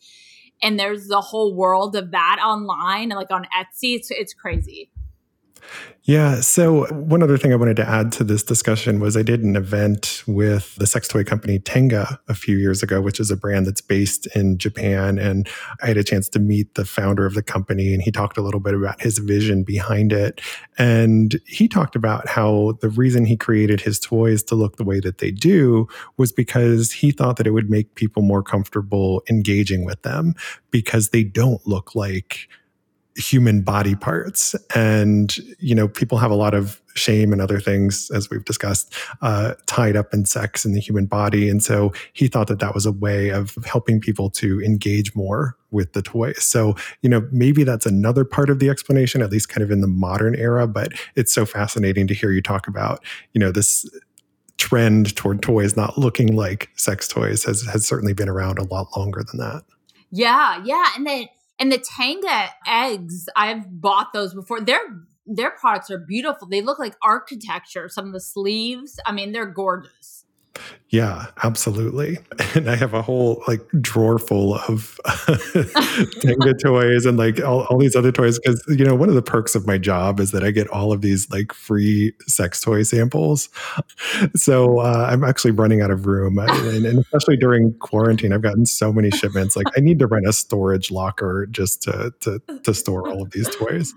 and 0.61 0.77
there's 0.77 1.07
the 1.07 1.21
whole 1.21 1.55
world 1.55 1.95
of 1.95 2.11
that 2.11 2.41
online 2.43 3.11
and 3.11 3.17
like 3.17 3.31
on 3.31 3.45
Etsy. 3.57 3.95
It's 3.95 4.11
it's 4.11 4.33
crazy. 4.33 4.89
Yeah. 6.05 6.41
So, 6.41 6.85
one 6.91 7.23
other 7.23 7.37
thing 7.37 7.53
I 7.53 7.55
wanted 7.55 7.77
to 7.77 7.87
add 7.87 8.11
to 8.13 8.25
this 8.25 8.43
discussion 8.43 8.99
was 8.99 9.15
I 9.15 9.23
did 9.23 9.41
an 9.41 9.55
event 9.55 10.21
with 10.27 10.75
the 10.75 10.85
sex 10.85 11.07
toy 11.07 11.23
company 11.23 11.59
Tenga 11.59 12.19
a 12.27 12.35
few 12.35 12.57
years 12.57 12.83
ago, 12.83 12.99
which 12.99 13.21
is 13.21 13.31
a 13.31 13.37
brand 13.37 13.65
that's 13.67 13.79
based 13.79 14.27
in 14.35 14.57
Japan. 14.57 15.17
And 15.17 15.47
I 15.81 15.87
had 15.87 15.95
a 15.95 16.03
chance 16.03 16.27
to 16.29 16.39
meet 16.39 16.75
the 16.75 16.83
founder 16.83 17.25
of 17.25 17.35
the 17.35 17.41
company, 17.41 17.93
and 17.93 18.03
he 18.03 18.11
talked 18.11 18.37
a 18.37 18.41
little 18.41 18.59
bit 18.59 18.73
about 18.73 19.01
his 19.01 19.19
vision 19.19 19.63
behind 19.63 20.11
it. 20.11 20.41
And 20.77 21.39
he 21.45 21.69
talked 21.69 21.95
about 21.95 22.27
how 22.27 22.77
the 22.81 22.89
reason 22.89 23.23
he 23.23 23.37
created 23.37 23.79
his 23.79 23.97
toys 23.97 24.43
to 24.43 24.55
look 24.55 24.75
the 24.75 24.83
way 24.83 24.99
that 24.99 25.19
they 25.19 25.31
do 25.31 25.87
was 26.17 26.33
because 26.33 26.91
he 26.91 27.11
thought 27.11 27.37
that 27.37 27.47
it 27.47 27.51
would 27.51 27.69
make 27.69 27.95
people 27.95 28.23
more 28.23 28.43
comfortable 28.43 29.23
engaging 29.29 29.85
with 29.85 30.01
them 30.01 30.35
because 30.69 31.09
they 31.09 31.23
don't 31.23 31.65
look 31.65 31.95
like 31.95 32.49
human 33.15 33.61
body 33.61 33.95
parts. 33.95 34.55
And 34.75 35.35
you 35.59 35.75
know 35.75 35.87
people 35.87 36.17
have 36.17 36.31
a 36.31 36.35
lot 36.35 36.53
of 36.53 36.81
shame 36.95 37.33
and 37.33 37.41
other 37.41 37.59
things 37.59 38.11
as 38.11 38.29
we've 38.29 38.45
discussed 38.45 38.93
uh, 39.21 39.55
tied 39.65 39.95
up 39.95 40.13
in 40.13 40.25
sex 40.25 40.63
and 40.63 40.75
the 40.75 40.79
human 40.79 41.05
body. 41.05 41.49
And 41.49 41.63
so 41.63 41.91
he 42.13 42.27
thought 42.27 42.47
that 42.47 42.59
that 42.59 42.75
was 42.75 42.85
a 42.85 42.91
way 42.91 43.29
of 43.29 43.57
helping 43.65 43.99
people 43.99 44.29
to 44.31 44.61
engage 44.61 45.15
more 45.15 45.57
with 45.71 45.93
the 45.93 46.03
toys 46.03 46.43
so 46.43 46.75
you 47.01 47.09
know 47.09 47.27
maybe 47.31 47.63
that's 47.63 47.87
another 47.87 48.23
part 48.23 48.51
of 48.51 48.59
the 48.59 48.69
explanation 48.69 49.23
at 49.23 49.31
least 49.31 49.49
kind 49.49 49.63
of 49.63 49.71
in 49.71 49.81
the 49.81 49.87
modern 49.87 50.35
era 50.35 50.67
but 50.67 50.93
it's 51.15 51.33
so 51.33 51.47
fascinating 51.47 52.05
to 52.05 52.13
hear 52.13 52.29
you 52.31 52.43
talk 52.43 52.67
about 52.67 53.03
you 53.33 53.39
know 53.39 53.51
this 53.51 53.83
trend 54.57 55.15
toward 55.15 55.41
toys 55.41 55.75
not 55.75 55.97
looking 55.97 56.35
like 56.35 56.69
sex 56.75 57.07
toys 57.07 57.43
has 57.43 57.63
has 57.63 57.85
certainly 57.85 58.13
been 58.13 58.29
around 58.29 58.59
a 58.59 58.63
lot 58.63 58.87
longer 58.95 59.23
than 59.29 59.39
that. 59.39 59.63
Yeah 60.11 60.61
yeah 60.63 60.85
and 60.95 61.05
then 61.05 61.27
and 61.63 61.71
the 61.71 61.77
Tenga 61.77 62.49
eggs, 62.67 63.29
I've 63.37 63.79
bought 63.79 64.11
those 64.11 64.33
before. 64.33 64.59
Their 64.59 64.81
their 65.25 65.51
products 65.51 65.89
are 65.89 65.97
beautiful. 65.97 66.45
They 66.45 66.61
look 66.61 66.77
like 66.77 66.97
architecture. 67.01 67.87
Some 67.87 68.07
of 68.07 68.11
the 68.11 68.19
sleeves, 68.19 68.99
I 69.05 69.13
mean, 69.13 69.31
they're 69.31 69.45
gorgeous. 69.45 70.25
Yeah, 70.93 71.25
absolutely. 71.43 72.19
And 72.55 72.69
I 72.69 72.75
have 72.75 72.93
a 72.93 73.01
whole 73.01 73.41
like 73.47 73.61
drawer 73.81 74.19
full 74.19 74.53
of 74.53 74.99
Tenga 76.21 76.53
toys 76.53 77.03
and 77.03 77.17
like 77.17 77.41
all, 77.41 77.63
all 77.63 77.79
these 77.79 77.95
other 77.95 78.11
toys. 78.11 78.37
Cause, 78.37 78.63
you 78.67 78.85
know, 78.85 78.93
one 78.93 79.09
of 79.09 79.15
the 79.15 79.23
perks 79.23 79.55
of 79.55 79.65
my 79.65 79.79
job 79.79 80.19
is 80.19 80.29
that 80.31 80.43
I 80.43 80.51
get 80.51 80.67
all 80.67 80.91
of 80.91 81.01
these 81.01 81.31
like 81.31 81.51
free 81.51 82.13
sex 82.27 82.61
toy 82.61 82.83
samples. 82.83 83.49
So 84.35 84.79
uh, 84.79 85.07
I'm 85.09 85.23
actually 85.23 85.51
running 85.51 85.81
out 85.81 85.89
of 85.89 86.05
room. 86.05 86.37
And, 86.37 86.85
and 86.85 86.99
especially 86.99 87.37
during 87.37 87.73
quarantine, 87.79 88.31
I've 88.31 88.41
gotten 88.41 88.65
so 88.65 88.91
many 88.91 89.09
shipments. 89.11 89.55
Like 89.55 89.67
I 89.75 89.79
need 89.79 89.99
to 89.99 90.07
rent 90.07 90.27
a 90.27 90.33
storage 90.33 90.91
locker 90.91 91.47
just 91.49 91.81
to, 91.83 92.13
to, 92.21 92.39
to 92.63 92.73
store 92.73 93.09
all 93.09 93.23
of 93.23 93.31
these 93.31 93.49
toys. 93.55 93.93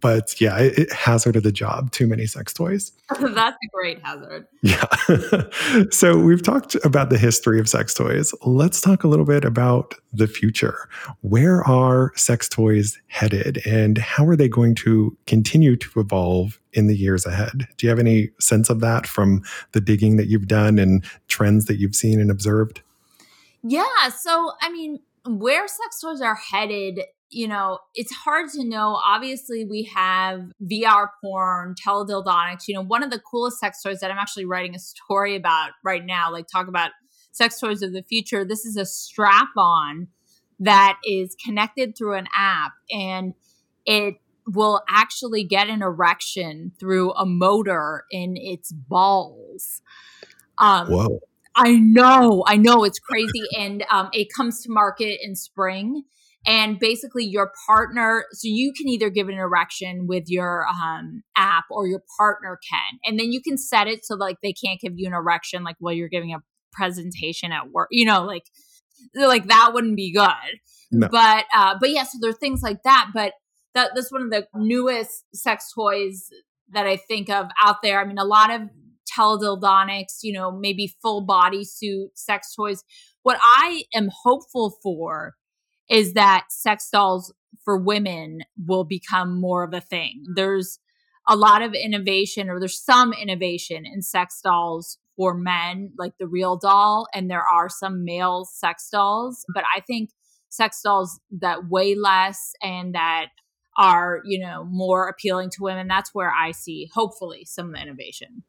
But 0.00 0.40
yeah, 0.40 0.58
it, 0.58 0.78
it 0.78 0.92
hazarded 0.92 1.44
the 1.44 1.52
job. 1.52 1.92
Too 1.92 2.06
many 2.06 2.26
sex 2.26 2.52
toys. 2.52 2.92
That's 3.08 3.22
a 3.22 3.68
great 3.72 4.02
hazard. 4.02 4.46
Yeah. 4.62 4.84
so 5.90 6.18
we've 6.18 6.39
talked 6.40 6.76
about 6.84 7.10
the 7.10 7.18
history 7.18 7.58
of 7.60 7.68
sex 7.68 7.94
toys. 7.94 8.34
Let's 8.42 8.80
talk 8.80 9.04
a 9.04 9.08
little 9.08 9.24
bit 9.24 9.44
about 9.44 9.94
the 10.12 10.26
future. 10.26 10.88
Where 11.20 11.62
are 11.64 12.12
sex 12.16 12.48
toys 12.48 13.00
headed 13.08 13.64
and 13.66 13.98
how 13.98 14.26
are 14.26 14.36
they 14.36 14.48
going 14.48 14.74
to 14.76 15.16
continue 15.26 15.76
to 15.76 16.00
evolve 16.00 16.60
in 16.72 16.86
the 16.86 16.96
years 16.96 17.26
ahead? 17.26 17.68
Do 17.76 17.86
you 17.86 17.90
have 17.90 17.98
any 17.98 18.30
sense 18.38 18.70
of 18.70 18.80
that 18.80 19.06
from 19.06 19.42
the 19.72 19.80
digging 19.80 20.16
that 20.16 20.28
you've 20.28 20.48
done 20.48 20.78
and 20.78 21.04
trends 21.28 21.66
that 21.66 21.78
you've 21.78 21.96
seen 21.96 22.20
and 22.20 22.30
observed? 22.30 22.82
Yeah. 23.62 24.08
So, 24.08 24.52
I 24.60 24.70
mean, 24.70 25.00
where 25.26 25.68
sex 25.68 26.00
toys 26.00 26.20
are 26.20 26.34
headed 26.34 27.00
you 27.30 27.46
know, 27.46 27.78
it's 27.94 28.12
hard 28.12 28.50
to 28.50 28.64
know. 28.64 29.00
Obviously, 29.04 29.64
we 29.64 29.84
have 29.94 30.50
VR 30.62 31.08
porn, 31.22 31.74
teledildonics. 31.74 32.66
You 32.66 32.74
know, 32.74 32.82
one 32.82 33.02
of 33.02 33.10
the 33.10 33.20
coolest 33.20 33.60
sex 33.60 33.82
toys 33.82 34.00
that 34.00 34.10
I'm 34.10 34.18
actually 34.18 34.46
writing 34.46 34.74
a 34.74 34.80
story 34.80 35.36
about 35.36 35.70
right 35.84 36.04
now, 36.04 36.32
like 36.32 36.46
talk 36.48 36.66
about 36.66 36.90
sex 37.30 37.60
toys 37.60 37.82
of 37.82 37.92
the 37.92 38.02
future. 38.02 38.44
This 38.44 38.64
is 38.64 38.76
a 38.76 38.84
strap 38.84 39.50
on 39.56 40.08
that 40.58 40.98
is 41.04 41.36
connected 41.42 41.96
through 41.96 42.16
an 42.16 42.26
app 42.36 42.72
and 42.90 43.34
it 43.86 44.16
will 44.46 44.82
actually 44.88 45.44
get 45.44 45.68
an 45.68 45.82
erection 45.82 46.72
through 46.78 47.12
a 47.12 47.24
motor 47.24 48.04
in 48.10 48.36
its 48.36 48.72
balls. 48.72 49.80
Um, 50.58 50.88
Whoa. 50.88 51.20
I 51.54 51.72
know, 51.72 52.44
I 52.46 52.56
know, 52.56 52.84
it's 52.84 52.98
crazy. 52.98 53.42
and 53.58 53.84
um, 53.90 54.10
it 54.12 54.28
comes 54.34 54.62
to 54.64 54.70
market 54.70 55.20
in 55.22 55.34
spring 55.34 56.04
and 56.46 56.78
basically 56.78 57.24
your 57.24 57.52
partner 57.66 58.24
so 58.32 58.48
you 58.48 58.72
can 58.76 58.88
either 58.88 59.10
give 59.10 59.28
an 59.28 59.34
erection 59.34 60.06
with 60.06 60.24
your 60.28 60.66
um, 60.68 61.22
app 61.36 61.64
or 61.70 61.86
your 61.86 62.02
partner 62.18 62.58
can 62.70 62.98
and 63.04 63.18
then 63.18 63.32
you 63.32 63.42
can 63.42 63.58
set 63.58 63.86
it 63.86 64.04
so 64.04 64.14
like 64.14 64.36
they 64.42 64.52
can't 64.52 64.80
give 64.80 64.94
you 64.96 65.06
an 65.06 65.14
erection 65.14 65.62
like 65.64 65.76
while 65.78 65.92
you're 65.92 66.08
giving 66.08 66.32
a 66.32 66.38
presentation 66.72 67.52
at 67.52 67.70
work 67.70 67.88
you 67.90 68.04
know 68.04 68.24
like 68.24 68.44
like 69.14 69.46
that 69.46 69.70
wouldn't 69.72 69.96
be 69.96 70.12
good. 70.12 70.58
No. 70.92 71.08
but 71.08 71.44
uh 71.54 71.76
but 71.80 71.90
yeah 71.90 72.02
so 72.02 72.18
there 72.20 72.30
are 72.30 72.34
things 72.34 72.62
like 72.62 72.82
that 72.82 73.10
but 73.14 73.34
that 73.74 73.92
that's 73.94 74.10
one 74.10 74.22
of 74.22 74.30
the 74.30 74.46
newest 74.54 75.24
sex 75.34 75.72
toys 75.72 76.28
that 76.72 76.86
i 76.86 76.96
think 76.96 77.30
of 77.30 77.46
out 77.64 77.76
there. 77.82 78.00
I 78.00 78.04
mean 78.04 78.18
a 78.18 78.24
lot 78.24 78.50
of 78.50 78.62
teledildonics 79.16 80.18
you 80.22 80.32
know 80.32 80.50
maybe 80.50 80.92
full 81.02 81.20
body 81.22 81.64
suit 81.64 82.10
sex 82.14 82.54
toys. 82.54 82.82
What 83.22 83.38
i 83.40 83.84
am 83.94 84.08
hopeful 84.24 84.76
for 84.82 85.34
is 85.90 86.14
that 86.14 86.46
sex 86.50 86.88
dolls 86.90 87.34
for 87.64 87.76
women 87.76 88.40
will 88.66 88.84
become 88.84 89.40
more 89.40 89.64
of 89.64 89.74
a 89.74 89.80
thing. 89.80 90.24
There's 90.34 90.78
a 91.28 91.36
lot 91.36 91.62
of 91.62 91.74
innovation, 91.74 92.48
or 92.48 92.58
there's 92.58 92.82
some 92.82 93.12
innovation 93.12 93.84
in 93.84 94.00
sex 94.02 94.40
dolls 94.42 94.98
for 95.16 95.34
men, 95.34 95.92
like 95.98 96.12
the 96.18 96.26
real 96.26 96.56
doll, 96.56 97.06
and 97.14 97.30
there 97.30 97.44
are 97.44 97.68
some 97.68 98.04
male 98.04 98.46
sex 98.50 98.88
dolls. 98.90 99.44
But 99.52 99.64
I 99.76 99.80
think 99.80 100.10
sex 100.48 100.80
dolls 100.82 101.20
that 101.40 101.68
weigh 101.68 101.94
less 101.94 102.52
and 102.62 102.94
that 102.94 103.26
are, 103.76 104.20
you 104.24 104.38
know, 104.38 104.64
more 104.64 105.08
appealing 105.08 105.50
to 105.50 105.62
women, 105.62 105.88
that's 105.88 106.14
where 106.14 106.32
I 106.32 106.52
see, 106.52 106.90
hopefully, 106.92 107.44
some 107.44 107.74
innovation. 107.74 108.42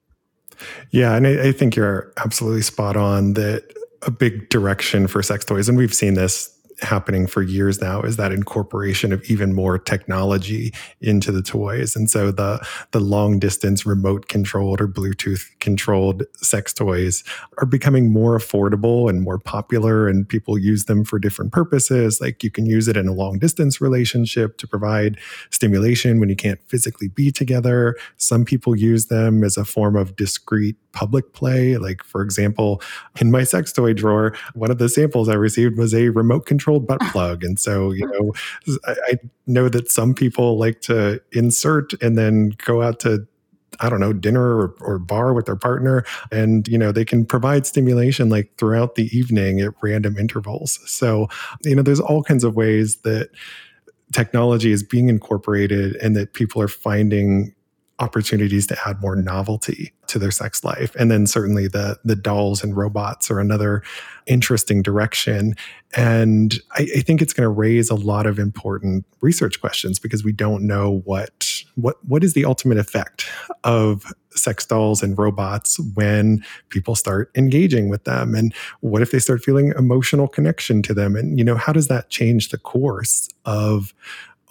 Yeah, 0.92 1.16
and 1.16 1.28
I, 1.28 1.48
I 1.48 1.52
think 1.52 1.76
you're 1.76 2.14
absolutely 2.18 2.62
spot 2.62 2.98
on 2.98 3.34
that 3.34 3.74
a 4.04 4.12
big 4.12 4.50
direction 4.50 5.08
for 5.08 5.22
sex 5.22 5.46
toys, 5.46 5.70
and 5.70 5.78
we've 5.78 5.94
seen 5.94 6.16
this 6.16 6.58
happening 6.82 7.28
for 7.28 7.42
years 7.42 7.82
now 7.82 8.02
is 8.02 8.18
that 8.18 8.32
incorporation 8.32 9.14
of 9.14 9.24
even 9.26 9.54
more 9.54 9.78
technology 9.78 10.74
into 11.00 11.32
the 11.32 11.42
toys. 11.42 11.96
And 11.96 12.10
so 12.10 12.32
the 12.32 12.66
the 12.92 13.00
long 13.00 13.40
distance 13.40 13.86
remote 13.86 14.28
controlled 14.28 14.82
or 14.82 14.88
Bluetooth 14.88 15.44
controlled 15.60 16.24
sex 16.38 16.74
toys 16.74 17.24
are 17.60 17.66
becoming 17.66 18.12
more 18.12 18.38
affordable 18.38 19.10
and 19.10 19.22
more 19.22 19.38
popular 19.38 20.08
and 20.08 20.28
people 20.28 20.58
use 20.58 20.86
them 20.86 21.04
for 21.04 21.20
different 21.20 21.52
purposes. 21.52 22.20
Like 22.20 22.44
you 22.44 22.52
can 22.52 22.66
use 22.66 22.88
it 22.88 22.98
in 22.98 23.08
a 23.08 23.14
long 23.14 23.40
distance 23.40 23.80
relationship 23.80 24.58
to 24.58 24.68
provide 24.68 25.20
stimulation 25.52 26.20
when 26.20 26.30
you 26.30 26.36
can't 26.36 26.60
physically 26.68 27.10
be 27.10 27.32
together. 27.32 27.96
Some 28.18 28.46
people 28.46 28.76
use 28.76 29.08
them 29.08 29.44
as 29.44 29.58
a 29.58 29.66
form 29.66 29.96
of 29.96 30.16
discreet 30.16 30.76
public 30.94 31.34
play. 31.34 31.78
Like 31.78 32.04
for 32.04 32.22
example, 32.22 32.82
in 33.20 33.32
my 33.32 33.44
sex 33.44 33.72
toy 33.72 33.94
drawer, 33.94 34.36
one 34.54 34.72
of 34.72 34.78
the 34.78 34.90
samples 34.90 35.30
I 35.30 35.36
received 35.36 35.78
was 35.78 35.94
a 35.94 36.10
remote 36.10 36.46
control 36.46 36.71
controlled 36.72 36.88
butt 36.88 37.02
plug. 37.12 37.44
And 37.44 37.60
so, 37.60 37.92
you 37.92 38.08
know, 38.08 38.34
I, 38.86 38.96
I 39.08 39.20
know 39.48 39.70
that 39.70 39.92
some 39.92 40.14
people 40.14 40.58
like 40.58 40.82
to 40.82 41.22
insert 41.32 41.94
and 42.02 42.18
then 42.18 42.54
go 42.66 42.82
out 42.82 43.00
to 43.02 43.28
I 43.80 43.90
don't 43.90 44.02
know, 44.02 44.14
dinner 44.14 44.58
or, 44.58 44.76
or, 44.82 45.00
bar 45.00 45.34
with 45.34 45.46
their 45.46 45.56
partner. 45.56 46.04
And, 46.30 46.68
you 46.68 46.78
know, 46.78 46.92
they 46.92 47.06
can 47.06 47.26
provide 47.26 47.66
stimulation 47.66 48.30
like 48.30 48.52
throughout 48.58 48.94
the 48.94 49.06
evening 49.18 49.62
at 49.62 49.74
random 49.82 50.18
intervals. 50.20 50.78
So, 50.86 51.30
you 51.64 51.76
know, 51.76 51.82
there's 51.82 52.02
all 52.02 52.22
kinds 52.22 52.44
of 52.44 52.56
ways 52.56 52.98
that 52.98 53.30
technology 54.12 54.72
is 54.72 54.84
being 54.84 55.08
incorporated 55.08 55.96
and 55.96 56.16
that 56.18 56.34
people 56.34 56.62
are 56.62 56.68
finding 56.68 57.56
opportunities 58.02 58.66
to 58.68 58.78
add 58.88 59.00
more 59.00 59.16
novelty 59.16 59.94
to 60.08 60.20
their 60.20 60.32
sex 60.32 60.64
life. 60.64 60.94
And 61.00 61.10
then 61.10 61.28
certainly 61.28 61.68
the 61.68 61.98
the 62.04 62.16
dolls 62.16 62.64
and 62.64 62.76
robots 62.76 63.32
are 63.32 63.40
another 63.40 63.84
interesting 64.26 64.82
direction. 64.82 65.56
And 65.96 66.56
I, 66.72 66.88
I 66.98 67.00
think 67.02 67.22
it's 67.22 67.34
going 67.34 67.46
to 67.46 67.50
raise 67.50 67.90
a 67.90 67.96
lot 67.96 68.26
of 68.26 68.40
important 68.40 69.06
research 69.22 69.62
questions 69.62 70.00
because 70.00 70.24
we 70.24 70.34
don't 70.34 70.66
know 70.68 71.02
what 71.06 71.64
what 71.76 72.04
what 72.04 72.24
is 72.24 72.34
the 72.34 72.44
ultimate 72.44 72.78
effect 72.78 73.26
of 73.64 74.04
sex 74.32 74.66
dolls 74.66 75.04
and 75.04 75.18
robots 75.18 75.80
when 75.94 76.44
people 76.70 76.96
start 76.96 77.30
engaging 77.36 77.90
with 77.90 78.04
them 78.06 78.34
and 78.34 78.54
what 78.80 79.02
if 79.02 79.12
they 79.12 79.20
start 79.20 79.44
feeling 79.44 79.74
emotional 79.78 80.28
connection 80.28 80.82
to 80.82 80.94
them 80.94 81.16
and 81.18 81.38
you 81.38 81.44
know 81.44 81.56
how 81.56 81.74
does 81.74 81.90
that 81.90 82.10
change 82.10 82.50
the 82.50 82.58
course 82.58 83.28
of 83.46 83.94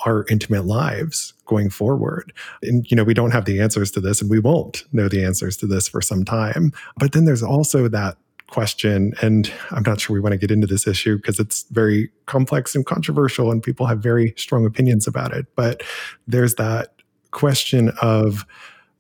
our 0.07 0.25
intimate 0.29 0.65
lives 0.65 1.35
going 1.47 1.71
forward. 1.71 2.33
And, 2.63 2.89
you 2.91 2.97
know, 2.97 3.05
we 3.05 3.15
don't 3.15 3.33
have 3.33 3.45
the 3.45 3.61
answers 3.61 3.91
to 3.93 4.01
this 4.01 4.21
and 4.21 4.31
we 4.31 4.39
won't 4.39 4.85
know 4.93 5.09
the 5.09 5.25
answers 5.25 5.57
to 5.59 5.67
this 5.67 5.89
for 5.89 6.01
some 6.01 6.25
time. 6.25 6.73
But 6.97 7.13
then 7.13 7.25
there's 7.25 7.43
also 7.43 7.89
that 7.89 8.17
question, 8.49 9.15
and 9.23 9.53
I'm 9.71 9.85
not 9.85 10.01
sure 10.01 10.15
we 10.15 10.21
want 10.21 10.33
to 10.33 10.39
get 10.39 10.51
into 10.51 10.67
this 10.67 10.87
issue 10.87 11.17
because 11.17 11.39
it's 11.39 11.65
very 11.71 12.11
complex 12.27 12.75
and 12.75 12.85
controversial 12.85 13.51
and 13.51 13.63
people 13.63 13.87
have 13.87 14.01
very 14.01 14.35
strong 14.37 14.67
opinions 14.67 15.07
about 15.07 15.33
it. 15.33 15.47
But 15.55 15.83
there's 16.27 16.57
that 16.57 16.95
question 17.31 17.93
of 18.03 18.45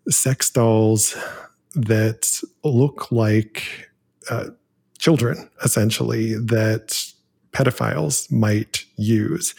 sex 0.08 0.50
dolls 0.50 1.16
that 1.74 2.40
look 2.64 3.10
like 3.10 3.90
uh, 4.30 4.50
children, 4.98 5.48
essentially, 5.64 6.34
that 6.34 7.12
pedophiles 7.52 8.30
might 8.30 8.84
use. 8.96 9.54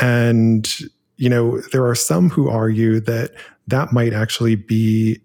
And, 0.00 0.68
you 1.16 1.28
know, 1.28 1.60
there 1.72 1.86
are 1.86 1.94
some 1.94 2.30
who 2.30 2.48
argue 2.48 3.00
that 3.00 3.32
that 3.66 3.92
might 3.92 4.12
actually 4.12 4.56
be 4.56 5.20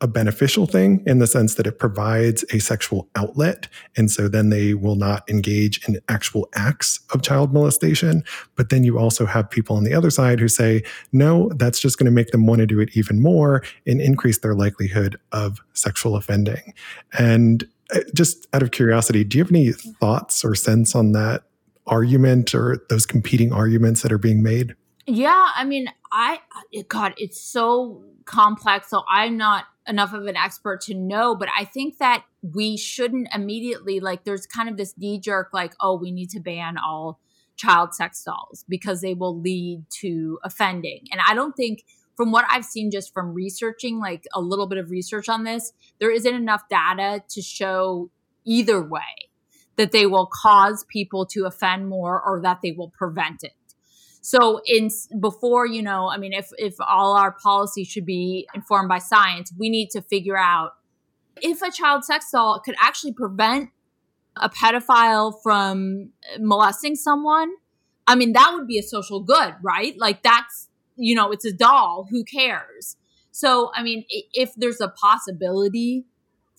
a 0.00 0.06
beneficial 0.06 0.66
thing 0.66 1.02
in 1.06 1.18
the 1.18 1.26
sense 1.26 1.56
that 1.56 1.66
it 1.66 1.78
provides 1.78 2.44
a 2.52 2.60
sexual 2.60 3.08
outlet. 3.16 3.66
And 3.96 4.10
so 4.10 4.28
then 4.28 4.50
they 4.50 4.74
will 4.74 4.94
not 4.94 5.28
engage 5.28 5.86
in 5.88 5.98
actual 6.08 6.48
acts 6.54 7.00
of 7.12 7.22
child 7.22 7.52
molestation. 7.52 8.22
But 8.54 8.70
then 8.70 8.84
you 8.84 8.98
also 8.98 9.26
have 9.26 9.50
people 9.50 9.76
on 9.76 9.84
the 9.84 9.94
other 9.94 10.10
side 10.10 10.38
who 10.38 10.48
say, 10.48 10.84
no, 11.12 11.50
that's 11.56 11.80
just 11.80 11.98
going 11.98 12.06
to 12.06 12.12
make 12.12 12.30
them 12.30 12.46
want 12.46 12.60
to 12.60 12.66
do 12.66 12.80
it 12.80 12.96
even 12.96 13.20
more 13.20 13.62
and 13.86 14.00
increase 14.00 14.38
their 14.38 14.54
likelihood 14.54 15.18
of 15.32 15.60
sexual 15.72 16.14
offending. 16.14 16.74
And 17.18 17.68
uh, 17.92 18.00
just 18.14 18.46
out 18.52 18.62
of 18.62 18.70
curiosity, 18.70 19.24
do 19.24 19.38
you 19.38 19.44
have 19.44 19.50
any 19.50 19.72
thoughts 19.72 20.44
or 20.44 20.54
sense 20.54 20.94
on 20.94 21.12
that 21.12 21.42
argument 21.88 22.54
or 22.54 22.84
those 22.88 23.06
competing 23.06 23.52
arguments 23.52 24.02
that 24.02 24.12
are 24.12 24.18
being 24.18 24.42
made? 24.42 24.74
Yeah, 25.06 25.50
I 25.54 25.64
mean, 25.64 25.88
I 26.12 26.40
God, 26.88 27.14
it's 27.16 27.40
so 27.40 28.04
complex. 28.24 28.90
So 28.90 29.02
I'm 29.08 29.36
not 29.36 29.64
enough 29.86 30.12
of 30.12 30.26
an 30.26 30.36
expert 30.36 30.82
to 30.82 30.94
know, 30.94 31.34
but 31.34 31.48
I 31.58 31.64
think 31.64 31.98
that 31.98 32.24
we 32.42 32.76
shouldn't 32.76 33.28
immediately 33.34 34.00
like. 34.00 34.24
There's 34.24 34.46
kind 34.46 34.68
of 34.68 34.76
this 34.76 34.94
knee 34.98 35.18
jerk, 35.18 35.48
like, 35.52 35.72
oh, 35.80 35.96
we 35.96 36.10
need 36.10 36.30
to 36.30 36.40
ban 36.40 36.76
all 36.76 37.20
child 37.56 37.94
sex 37.94 38.22
dolls 38.22 38.64
because 38.68 39.00
they 39.00 39.14
will 39.14 39.40
lead 39.40 39.84
to 40.00 40.38
offending. 40.44 41.04
And 41.10 41.20
I 41.26 41.34
don't 41.34 41.56
think, 41.56 41.84
from 42.16 42.30
what 42.30 42.44
I've 42.50 42.64
seen, 42.64 42.90
just 42.90 43.14
from 43.14 43.32
researching, 43.32 43.98
like 43.98 44.26
a 44.34 44.40
little 44.40 44.66
bit 44.66 44.78
of 44.78 44.90
research 44.90 45.28
on 45.28 45.44
this, 45.44 45.72
there 46.00 46.10
isn't 46.10 46.34
enough 46.34 46.68
data 46.68 47.22
to 47.28 47.42
show 47.42 48.10
either 48.44 48.82
way, 48.82 49.27
that 49.78 49.92
they 49.92 50.04
will 50.04 50.26
cause 50.26 50.84
people 50.88 51.24
to 51.24 51.46
offend 51.46 51.88
more 51.88 52.20
or 52.20 52.42
that 52.42 52.58
they 52.62 52.72
will 52.72 52.90
prevent 52.90 53.42
it. 53.42 53.54
So 54.20 54.60
in 54.66 54.90
before, 55.18 55.64
you 55.66 55.80
know, 55.80 56.10
I 56.10 56.18
mean, 56.18 56.34
if 56.34 56.50
if 56.58 56.74
all 56.80 57.16
our 57.16 57.32
policy 57.32 57.84
should 57.84 58.04
be 58.04 58.46
informed 58.54 58.88
by 58.88 58.98
science, 58.98 59.52
we 59.56 59.70
need 59.70 59.88
to 59.90 60.02
figure 60.02 60.36
out 60.36 60.72
if 61.40 61.62
a 61.62 61.70
child 61.70 62.04
sex 62.04 62.30
doll 62.32 62.60
could 62.62 62.74
actually 62.78 63.12
prevent 63.12 63.70
a 64.36 64.50
pedophile 64.50 65.32
from 65.42 66.10
molesting 66.38 66.96
someone. 66.96 67.52
I 68.06 68.16
mean, 68.16 68.32
that 68.32 68.52
would 68.54 68.66
be 68.66 68.78
a 68.78 68.82
social 68.82 69.20
good, 69.20 69.54
right? 69.62 69.96
Like 69.96 70.22
that's, 70.22 70.68
you 70.96 71.14
know, 71.14 71.30
it's 71.30 71.44
a 71.44 71.52
doll. 71.52 72.08
Who 72.10 72.24
cares? 72.24 72.96
So, 73.30 73.70
I 73.74 73.82
mean, 73.82 74.04
if 74.08 74.52
there's 74.56 74.80
a 74.80 74.88
possibility 74.88 76.06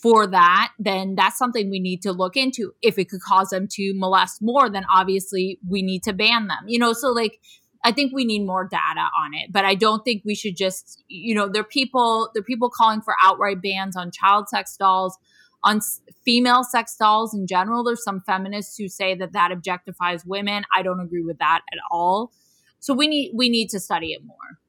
for 0.01 0.27
that, 0.27 0.71
then 0.79 1.15
that's 1.15 1.37
something 1.37 1.69
we 1.69 1.79
need 1.79 2.01
to 2.03 2.13
look 2.13 2.37
into. 2.37 2.73
If 2.81 2.97
it 2.97 3.09
could 3.09 3.21
cause 3.21 3.49
them 3.49 3.67
to 3.71 3.93
molest 3.95 4.41
more, 4.41 4.69
then 4.69 4.85
obviously 4.93 5.59
we 5.67 5.81
need 5.81 6.03
to 6.03 6.13
ban 6.13 6.47
them. 6.47 6.65
You 6.67 6.79
know, 6.79 6.93
so 6.93 7.09
like 7.09 7.39
I 7.83 7.91
think 7.91 8.13
we 8.13 8.25
need 8.25 8.45
more 8.45 8.65
data 8.65 9.07
on 9.23 9.33
it, 9.33 9.51
but 9.51 9.65
I 9.65 9.75
don't 9.75 10.03
think 10.03 10.23
we 10.25 10.35
should 10.35 10.57
just, 10.57 11.03
you 11.07 11.33
know, 11.33 11.47
there 11.47 11.61
are 11.61 11.65
people, 11.65 12.29
there 12.33 12.41
are 12.41 12.43
people 12.43 12.69
calling 12.69 13.01
for 13.01 13.15
outright 13.23 13.61
bans 13.61 13.95
on 13.95 14.11
child 14.11 14.49
sex 14.49 14.75
dolls, 14.77 15.17
on 15.63 15.79
female 16.25 16.63
sex 16.63 16.95
dolls 16.97 17.33
in 17.33 17.47
general. 17.47 17.83
There's 17.83 18.03
some 18.03 18.21
feminists 18.21 18.77
who 18.77 18.87
say 18.89 19.15
that 19.15 19.33
that 19.33 19.51
objectifies 19.51 20.25
women. 20.25 20.63
I 20.75 20.81
don't 20.81 20.99
agree 20.99 21.23
with 21.23 21.39
that 21.39 21.61
at 21.71 21.79
all. 21.91 22.31
So 22.79 22.93
we 22.93 23.07
need 23.07 23.31
we 23.33 23.49
need 23.49 23.69
to 23.69 23.79
study 23.79 24.13
it 24.13 24.23
more. 24.23 24.59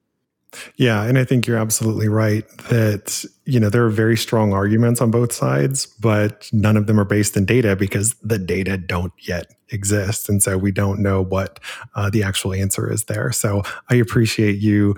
Yeah, 0.74 1.04
and 1.04 1.16
I 1.16 1.24
think 1.24 1.46
you're 1.46 1.58
absolutely 1.58 2.08
right 2.08 2.48
that 2.68 3.24
you 3.50 3.60
know 3.60 3.68
there 3.68 3.84
are 3.84 3.90
very 3.90 4.16
strong 4.16 4.52
arguments 4.52 5.00
on 5.00 5.10
both 5.10 5.32
sides, 5.32 5.86
but 5.86 6.48
none 6.52 6.76
of 6.76 6.86
them 6.86 6.98
are 6.98 7.04
based 7.04 7.36
in 7.36 7.44
data 7.44 7.76
because 7.76 8.14
the 8.22 8.38
data 8.38 8.76
don't 8.76 9.12
yet 9.18 9.46
exist, 9.70 10.28
and 10.28 10.42
so 10.42 10.56
we 10.56 10.70
don't 10.70 11.00
know 11.00 11.22
what 11.22 11.60
uh, 11.94 12.10
the 12.10 12.22
actual 12.22 12.54
answer 12.54 12.90
is 12.92 13.04
there. 13.04 13.32
So 13.32 13.62
I 13.88 13.96
appreciate 13.96 14.58
you, 14.58 14.96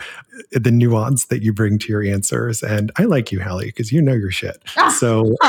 the 0.50 0.70
nuance 0.70 1.26
that 1.26 1.42
you 1.42 1.53
bring 1.53 1.78
to 1.78 1.88
your 1.88 2.03
answers, 2.03 2.62
and 2.62 2.92
I 2.96 3.05
like 3.05 3.32
you, 3.32 3.40
Hallie, 3.40 3.66
because 3.66 3.90
you 3.92 4.03
know 4.03 4.14
your 4.14 4.30
shit. 4.30 4.62
So. 4.98 5.34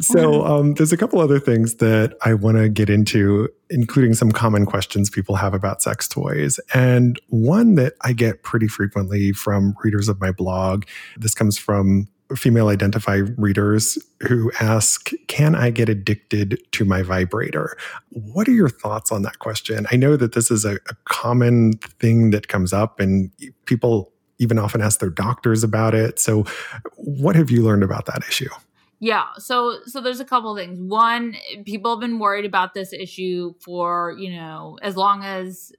so 0.00 0.44
um, 0.44 0.74
there's 0.74 0.92
a 0.92 0.96
couple 0.96 1.20
other 1.20 1.38
things 1.38 1.76
that 1.76 2.16
I 2.24 2.34
want 2.34 2.56
to 2.58 2.68
get 2.68 2.90
into, 2.90 3.48
including 3.70 4.14
some 4.14 4.32
common 4.32 4.66
questions 4.66 5.10
people 5.10 5.36
have 5.36 5.54
about 5.54 5.82
sex 5.82 6.08
toys. 6.08 6.58
And 6.72 7.20
one 7.28 7.74
that 7.76 7.94
I 8.02 8.12
get 8.12 8.42
pretty 8.42 8.68
frequently 8.68 9.32
from 9.32 9.74
readers 9.82 10.08
of 10.08 10.20
my 10.20 10.32
blog, 10.32 10.84
this 11.16 11.34
comes 11.34 11.58
from 11.58 12.08
female 12.36 12.68
identify 12.68 13.16
readers 13.36 13.98
who 14.20 14.50
ask, 14.60 15.10
Can 15.28 15.54
I 15.54 15.70
get 15.70 15.88
addicted 15.88 16.58
to 16.72 16.84
my 16.84 17.02
vibrator? 17.02 17.76
What 18.10 18.48
are 18.48 18.52
your 18.52 18.68
thoughts 18.68 19.12
on 19.12 19.22
that 19.22 19.38
question? 19.38 19.86
I 19.90 19.96
know 19.96 20.16
that 20.16 20.32
this 20.32 20.50
is 20.50 20.64
a, 20.64 20.74
a 20.88 20.94
common 21.04 21.74
thing 22.00 22.30
that 22.30 22.48
comes 22.48 22.72
up, 22.72 23.00
and 23.00 23.30
people 23.66 24.12
even 24.38 24.58
often 24.58 24.80
ask 24.80 25.00
their 25.00 25.10
doctors 25.10 25.62
about 25.62 25.94
it. 25.94 26.18
So, 26.18 26.44
what 26.96 27.36
have 27.36 27.50
you 27.50 27.62
learned 27.62 27.82
about 27.82 28.06
that 28.06 28.22
issue? 28.28 28.50
Yeah, 29.00 29.26
so 29.36 29.80
so 29.84 30.00
there's 30.00 30.20
a 30.20 30.24
couple 30.24 30.56
things. 30.56 30.80
One, 30.80 31.36
people 31.66 31.90
have 31.92 32.00
been 32.00 32.18
worried 32.18 32.46
about 32.46 32.74
this 32.74 32.92
issue 32.92 33.54
for, 33.60 34.14
you 34.18 34.34
know, 34.34 34.78
as 34.82 34.96
long 34.96 35.22
as 35.24 35.72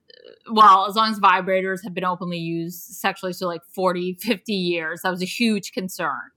well, 0.50 0.86
as 0.86 0.94
long 0.94 1.10
as 1.10 1.18
vibrators 1.18 1.82
have 1.84 1.94
been 1.94 2.04
openly 2.04 2.38
used 2.38 2.80
sexually 2.80 3.32
so 3.32 3.46
like 3.46 3.62
40, 3.74 4.14
50 4.20 4.52
years. 4.52 5.02
That 5.02 5.10
was 5.10 5.22
a 5.22 5.26
huge 5.26 5.72
concern. 5.72 6.30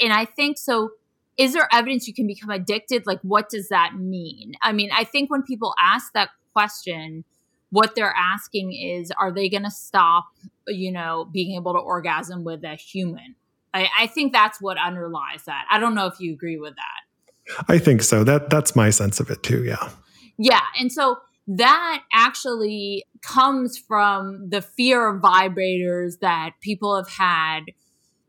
And 0.00 0.12
I 0.12 0.24
think 0.24 0.58
so 0.58 0.90
is 1.36 1.52
there 1.52 1.68
evidence 1.70 2.08
you 2.08 2.14
can 2.14 2.26
become 2.26 2.50
addicted? 2.50 3.06
Like 3.06 3.20
what 3.20 3.48
does 3.48 3.68
that 3.68 3.94
mean? 3.94 4.54
I 4.62 4.72
mean, 4.72 4.90
I 4.92 5.04
think 5.04 5.30
when 5.30 5.42
people 5.42 5.74
ask 5.80 6.12
that 6.14 6.30
question, 6.52 7.24
what 7.70 7.94
they're 7.94 8.14
asking 8.16 8.72
is 8.72 9.12
are 9.18 9.32
they 9.32 9.48
going 9.48 9.64
to 9.64 9.70
stop, 9.70 10.24
you 10.66 10.90
know, 10.90 11.28
being 11.30 11.56
able 11.56 11.74
to 11.74 11.78
orgasm 11.78 12.44
with 12.44 12.64
a 12.64 12.74
human? 12.74 13.34
I, 13.74 13.88
I 13.98 14.06
think 14.06 14.32
that's 14.32 14.60
what 14.60 14.78
underlies 14.78 15.44
that. 15.46 15.66
I 15.70 15.78
don't 15.78 15.94
know 15.94 16.06
if 16.06 16.14
you 16.18 16.32
agree 16.32 16.56
with 16.56 16.74
that. 16.76 17.64
I 17.68 17.78
think 17.78 18.02
so. 18.02 18.24
That 18.24 18.50
that's 18.50 18.74
my 18.74 18.90
sense 18.90 19.20
of 19.20 19.30
it 19.30 19.42
too. 19.42 19.62
Yeah. 19.64 19.90
Yeah, 20.38 20.62
and 20.78 20.92
so 20.92 21.18
that 21.46 22.02
actually 22.12 23.04
comes 23.26 23.78
from 23.78 24.48
the 24.48 24.62
fear 24.62 25.08
of 25.08 25.20
vibrators 25.20 26.20
that 26.20 26.52
people 26.60 26.96
have 26.96 27.08
had 27.08 27.60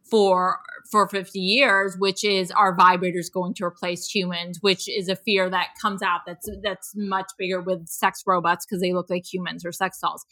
for 0.10 0.60
for 0.89 1.06
50 1.06 1.38
years 1.38 1.98
which 2.00 2.24
is 2.24 2.50
are 2.52 2.76
vibrators 2.76 3.32
going 3.32 3.54
to 3.56 3.66
replace 3.66 4.08
humans? 4.08 4.60
Which 4.62 4.88
is 4.88 5.10
a 5.10 5.16
fear 5.16 5.50
that 5.50 5.70
comes 5.82 6.02
out 6.02 6.22
that's 6.26 6.50
that's 6.64 6.93
much 6.95 7.32
bigger 7.38 7.62
with 7.62 7.88
sex 7.88 8.24
robots 8.26 8.66
because 8.66 8.82
they 8.82 8.93
look 8.93 9.10
like 9.10 9.32
humans 9.32 9.66
or 9.66 9.72
sex 9.72 10.00
dolls. 10.00 10.26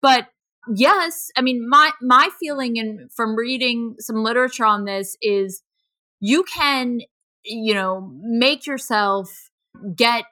But 0.00 0.28
yes, 0.74 1.30
I 1.36 1.42
mean 1.42 1.68
my 1.68 1.92
my 2.00 2.30
feeling 2.40 2.78
and 2.78 3.12
from 3.12 3.36
reading 3.36 3.96
some 3.98 4.22
literature 4.22 4.64
on 4.64 4.84
this 4.84 5.16
is 5.22 5.62
you 6.20 6.42
can 6.44 7.00
you 7.44 7.74
know 7.74 8.10
make 8.20 8.66
yourself 8.66 9.50
get 9.94 10.24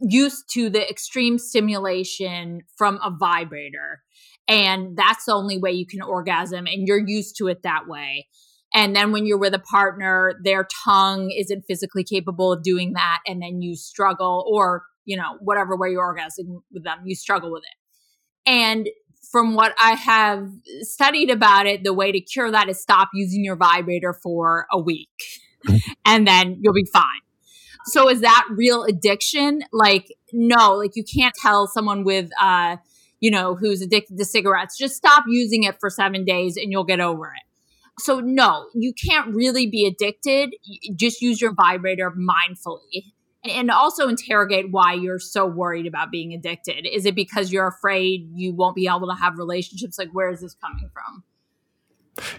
used 0.00 0.44
to 0.52 0.70
the 0.70 0.88
extreme 0.88 1.38
stimulation 1.38 2.62
from 2.76 2.98
a 3.02 3.10
vibrator. 3.10 4.02
And 4.48 4.96
that's 4.96 5.26
the 5.26 5.32
only 5.32 5.58
way 5.58 5.72
you 5.72 5.86
can 5.86 6.02
orgasm 6.02 6.66
and 6.66 6.86
you're 6.86 7.04
used 7.04 7.36
to 7.38 7.48
it 7.48 7.62
that 7.62 7.86
way. 7.86 8.26
And 8.72 8.94
then 8.94 9.12
when 9.12 9.26
you're 9.26 9.38
with 9.38 9.54
a 9.54 9.58
partner 9.58 10.34
their 10.44 10.66
tongue 10.84 11.30
isn't 11.30 11.64
physically 11.66 12.04
capable 12.04 12.52
of 12.52 12.62
doing 12.62 12.92
that 12.94 13.18
and 13.26 13.42
then 13.42 13.60
you 13.60 13.76
struggle 13.76 14.44
or 14.48 14.84
you 15.04 15.16
know 15.16 15.36
whatever 15.40 15.76
way 15.76 15.90
you're 15.90 16.14
orgasming 16.14 16.60
with 16.72 16.84
them 16.84 16.98
you 17.04 17.14
struggle 17.14 17.52
with 17.52 17.62
it. 17.62 18.50
And 18.50 18.88
from 19.30 19.54
what 19.54 19.74
I 19.80 19.92
have 19.92 20.48
studied 20.80 21.30
about 21.30 21.66
it, 21.66 21.84
the 21.84 21.92
way 21.92 22.10
to 22.10 22.20
cure 22.20 22.50
that 22.50 22.68
is 22.68 22.80
stop 22.80 23.10
using 23.14 23.44
your 23.44 23.56
vibrator 23.56 24.18
for 24.22 24.66
a 24.72 24.80
week. 24.80 25.08
Mm-hmm. 25.66 25.92
And 26.06 26.26
then 26.26 26.58
you'll 26.60 26.74
be 26.74 26.88
fine. 26.92 27.20
So 27.86 28.08
is 28.08 28.20
that 28.20 28.46
real 28.50 28.84
addiction? 28.84 29.62
Like, 29.72 30.08
no, 30.32 30.74
like 30.74 30.92
you 30.94 31.04
can't 31.04 31.34
tell 31.34 31.66
someone 31.66 32.04
with, 32.04 32.30
uh, 32.40 32.76
you 33.20 33.30
know, 33.30 33.54
who's 33.54 33.82
addicted 33.82 34.18
to 34.18 34.24
cigarettes, 34.24 34.78
just 34.78 34.96
stop 34.96 35.24
using 35.28 35.64
it 35.64 35.76
for 35.80 35.90
seven 35.90 36.24
days 36.24 36.56
and 36.56 36.70
you'll 36.70 36.84
get 36.84 37.00
over 37.00 37.26
it. 37.26 37.42
So 37.98 38.20
no, 38.20 38.66
you 38.74 38.92
can't 38.94 39.34
really 39.34 39.66
be 39.66 39.86
addicted. 39.86 40.54
Just 40.96 41.20
use 41.20 41.40
your 41.40 41.52
vibrator 41.52 42.10
mindfully 42.10 43.12
and 43.44 43.70
also 43.70 44.08
interrogate 44.08 44.70
why 44.70 44.94
you're 44.94 45.18
so 45.18 45.46
worried 45.46 45.86
about 45.86 46.10
being 46.10 46.32
addicted. 46.32 46.86
Is 46.86 47.06
it 47.06 47.14
because 47.14 47.52
you're 47.52 47.66
afraid 47.66 48.30
you 48.34 48.54
won't 48.54 48.74
be 48.74 48.86
able 48.86 49.08
to 49.08 49.14
have 49.14 49.38
relationships? 49.38 49.98
Like, 49.98 50.10
where 50.12 50.30
is 50.30 50.40
this 50.40 50.54
coming 50.54 50.90
from? 50.92 51.24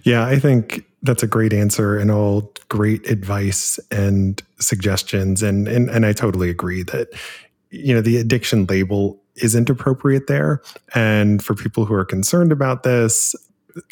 Yeah, 0.04 0.26
I 0.26 0.40
think 0.40 0.86
that's 1.04 1.24
a 1.24 1.28
great 1.28 1.54
answer 1.54 1.98
and 1.98 2.12
all 2.12 2.54
great 2.70 3.10
advice 3.10 3.80
and 3.90 4.42
suggestions. 4.60 5.42
And, 5.42 5.68
and, 5.68 5.90
and 5.90 6.06
I 6.06 6.14
totally 6.14 6.50
agree 6.50 6.84
that, 6.84 7.10
you 7.70 7.94
know, 7.94 8.02
the 8.02 8.18
addiction 8.18 8.66
label 8.66 9.20
isn't 9.36 9.70
appropriate 9.70 10.28
there. 10.28 10.62
And 10.94 11.44
for 11.44 11.56
people 11.56 11.86
who 11.86 11.94
are 11.94 12.06
concerned 12.06 12.52
about 12.52 12.84
this, 12.84 13.36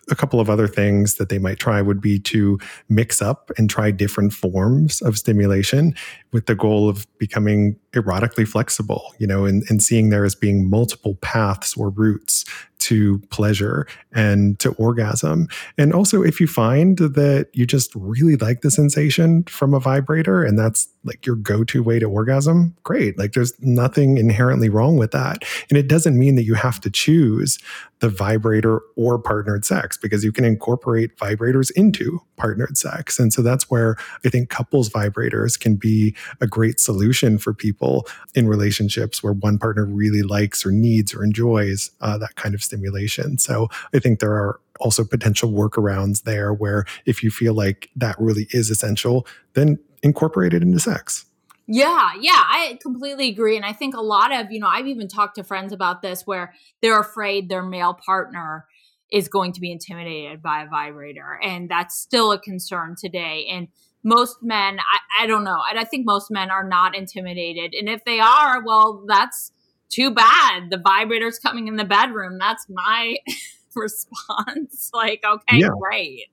a 0.09 0.15
couple 0.15 0.39
of 0.39 0.49
other 0.49 0.67
things 0.67 1.15
that 1.15 1.29
they 1.29 1.39
might 1.39 1.59
try 1.59 1.81
would 1.81 2.01
be 2.01 2.19
to 2.19 2.59
mix 2.89 3.21
up 3.21 3.49
and 3.57 3.69
try 3.69 3.91
different 3.91 4.33
forms 4.33 5.01
of 5.01 5.17
stimulation 5.17 5.95
with 6.31 6.45
the 6.45 6.55
goal 6.55 6.87
of 6.87 7.07
becoming 7.17 7.75
erotically 7.93 8.47
flexible, 8.47 9.13
you 9.17 9.25
know, 9.25 9.45
and, 9.45 9.63
and 9.69 9.81
seeing 9.81 10.09
there 10.09 10.25
as 10.25 10.35
being 10.35 10.69
multiple 10.69 11.15
paths 11.21 11.75
or 11.75 11.89
routes 11.89 12.45
to 12.79 13.19
pleasure 13.29 13.85
and 14.13 14.57
to 14.59 14.71
orgasm. 14.73 15.47
And 15.77 15.93
also, 15.93 16.21
if 16.23 16.39
you 16.39 16.47
find 16.47 16.97
that 16.97 17.49
you 17.53 17.65
just 17.65 17.93
really 17.93 18.37
like 18.37 18.61
the 18.61 18.71
sensation 18.71 19.43
from 19.43 19.73
a 19.73 19.79
vibrator 19.79 20.43
and 20.43 20.57
that's 20.57 20.87
like 21.03 21.25
your 21.25 21.35
go 21.35 21.63
to 21.65 21.83
way 21.83 21.99
to 21.99 22.05
orgasm, 22.05 22.75
great. 22.83 23.17
Like 23.17 23.33
there's 23.33 23.53
nothing 23.59 24.17
inherently 24.17 24.69
wrong 24.69 24.97
with 24.97 25.11
that. 25.11 25.43
And 25.69 25.77
it 25.77 25.87
doesn't 25.87 26.17
mean 26.17 26.35
that 26.35 26.43
you 26.43 26.53
have 26.53 26.79
to 26.81 26.89
choose 26.89 27.57
the 27.99 28.09
vibrator 28.09 28.81
or 28.95 29.19
partnered 29.19 29.65
sex 29.65 29.97
because 29.97 30.23
you 30.23 30.31
can 30.31 30.45
incorporate 30.45 31.17
vibrators 31.17 31.71
into 31.75 32.21
partnered 32.37 32.77
sex. 32.77 33.19
And 33.19 33.33
so 33.33 33.41
that's 33.41 33.69
where 33.69 33.97
I 34.25 34.29
think 34.29 34.49
couples 34.49 34.89
vibrators 34.89 35.59
can 35.59 35.75
be 35.75 36.15
a 36.41 36.47
great 36.47 36.79
solution 36.79 37.37
for 37.37 37.53
people 37.53 38.07
in 38.35 38.47
relationships 38.47 39.23
where 39.23 39.33
one 39.33 39.57
partner 39.57 39.85
really 39.85 40.21
likes 40.21 40.65
or 40.65 40.71
needs 40.71 41.13
or 41.13 41.23
enjoys 41.23 41.91
uh, 42.01 42.17
that 42.17 42.35
kind 42.35 42.55
of 42.55 42.63
stimulation. 42.63 43.37
So 43.37 43.67
I 43.93 43.99
think 43.99 44.19
there 44.19 44.33
are 44.33 44.59
also 44.79 45.03
potential 45.03 45.51
workarounds 45.51 46.23
there 46.23 46.53
where 46.53 46.85
if 47.05 47.23
you 47.23 47.31
feel 47.31 47.53
like 47.53 47.89
that 47.95 48.15
really 48.19 48.47
is 48.51 48.69
essential, 48.69 49.27
then 49.53 49.79
incorporate 50.03 50.53
it 50.53 50.63
into 50.63 50.79
sex. 50.79 51.25
Yeah, 51.71 52.13
yeah, 52.19 52.31
I 52.47 52.79
completely 52.81 53.29
agree. 53.29 53.55
And 53.55 53.63
I 53.63 53.73
think 53.73 53.95
a 53.95 54.01
lot 54.01 54.33
of, 54.33 54.51
you 54.51 54.59
know, 54.59 54.67
I've 54.67 54.87
even 54.87 55.07
talked 55.07 55.35
to 55.35 55.43
friends 55.43 55.71
about 55.71 56.01
this 56.01 56.25
where 56.25 56.55
they're 56.81 56.99
afraid 56.99 57.47
their 57.47 57.61
male 57.61 57.93
partner 57.93 58.65
is 59.11 59.27
going 59.27 59.53
to 59.53 59.61
be 59.61 59.71
intimidated 59.71 60.41
by 60.41 60.63
a 60.63 60.67
vibrator. 60.67 61.39
And 61.43 61.69
that's 61.69 61.95
still 61.95 62.31
a 62.31 62.39
concern 62.39 62.95
today. 62.99 63.47
And 63.51 63.67
most 64.03 64.37
men, 64.41 64.79
I, 64.79 65.23
I 65.23 65.27
don't 65.27 65.43
know. 65.43 65.61
And 65.69 65.79
I 65.79 65.83
think 65.83 66.05
most 66.05 66.31
men 66.31 66.49
are 66.49 66.67
not 66.67 66.95
intimidated. 66.95 67.73
And 67.73 67.89
if 67.89 68.03
they 68.05 68.19
are, 68.19 68.63
well, 68.63 69.03
that's 69.07 69.51
too 69.89 70.11
bad. 70.11 70.69
The 70.69 70.77
vibrator's 70.77 71.39
coming 71.39 71.67
in 71.67 71.75
the 71.75 71.85
bedroom. 71.85 72.37
That's 72.37 72.65
my 72.69 73.17
response. 73.75 74.89
like, 74.93 75.23
okay, 75.25 75.57
yeah. 75.57 75.69
great. 75.79 76.25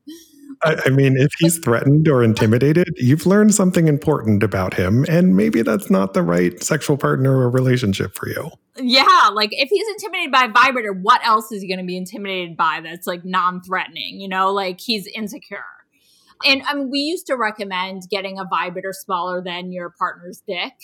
I, 0.63 0.77
I 0.87 0.91
mean, 0.91 1.17
if 1.17 1.33
he's 1.39 1.59
threatened 1.65 2.09
or 2.09 2.23
intimidated, 2.23 2.89
you've 2.97 3.27
learned 3.27 3.55
something 3.55 3.89
important 3.89 4.43
about 4.43 4.75
him, 4.75 5.05
and 5.09 5.37
maybe 5.37 5.63
that's 5.63 5.91
not 5.91 6.15
the 6.15 6.23
right 6.23 6.63
sexual 6.63 6.97
partner 6.97 7.37
or 7.37 7.51
relationship 7.51 8.15
for 8.15 8.29
you. 8.29 8.51
Yeah, 8.79 9.31
like 9.33 9.51
if 9.53 9.69
he's 9.71 9.89
intimidated 9.89 10.33
by 10.33 10.45
a 10.45 10.49
vibrator, 10.51 10.93
what 10.93 11.27
else 11.27 11.51
is 11.51 11.63
he 11.63 11.69
going 11.69 11.81
to 11.81 11.87
be 11.87 11.97
intimidated 11.97 12.57
by 12.57 12.81
that's 12.83 13.07
like 13.07 13.25
non 13.25 13.63
threatening? 13.63 14.21
You 14.21 14.29
know, 14.29 14.53
like 14.53 14.81
he's 14.81 15.07
insecure. 15.07 15.65
And 16.45 16.63
I 16.67 16.75
mean, 16.75 16.91
we 16.91 17.01
used 17.01 17.27
to 17.27 17.37
recommend 17.37 18.03
getting 18.11 18.39
a 18.39 18.45
vibrator 18.45 18.93
smaller 18.93 19.43
than 19.43 19.73
your 19.73 19.91
partner's 19.91 20.43
dick 20.47 20.75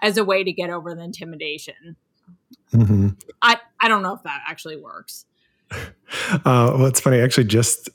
as 0.00 0.16
a 0.16 0.24
way 0.24 0.44
to 0.44 0.52
get 0.52 0.70
over 0.70 0.94
the 0.94 1.02
intimidation. 1.02 1.96
Mm-hmm. 2.72 3.08
I, 3.42 3.58
I 3.80 3.88
don't 3.88 4.02
know 4.02 4.14
if 4.14 4.22
that 4.22 4.42
actually 4.46 4.76
works. 4.76 5.26
Uh, 6.32 6.74
well, 6.74 6.86
it's 6.86 7.00
funny. 7.00 7.18
I 7.18 7.22
actually 7.22 7.44
just 7.44 7.88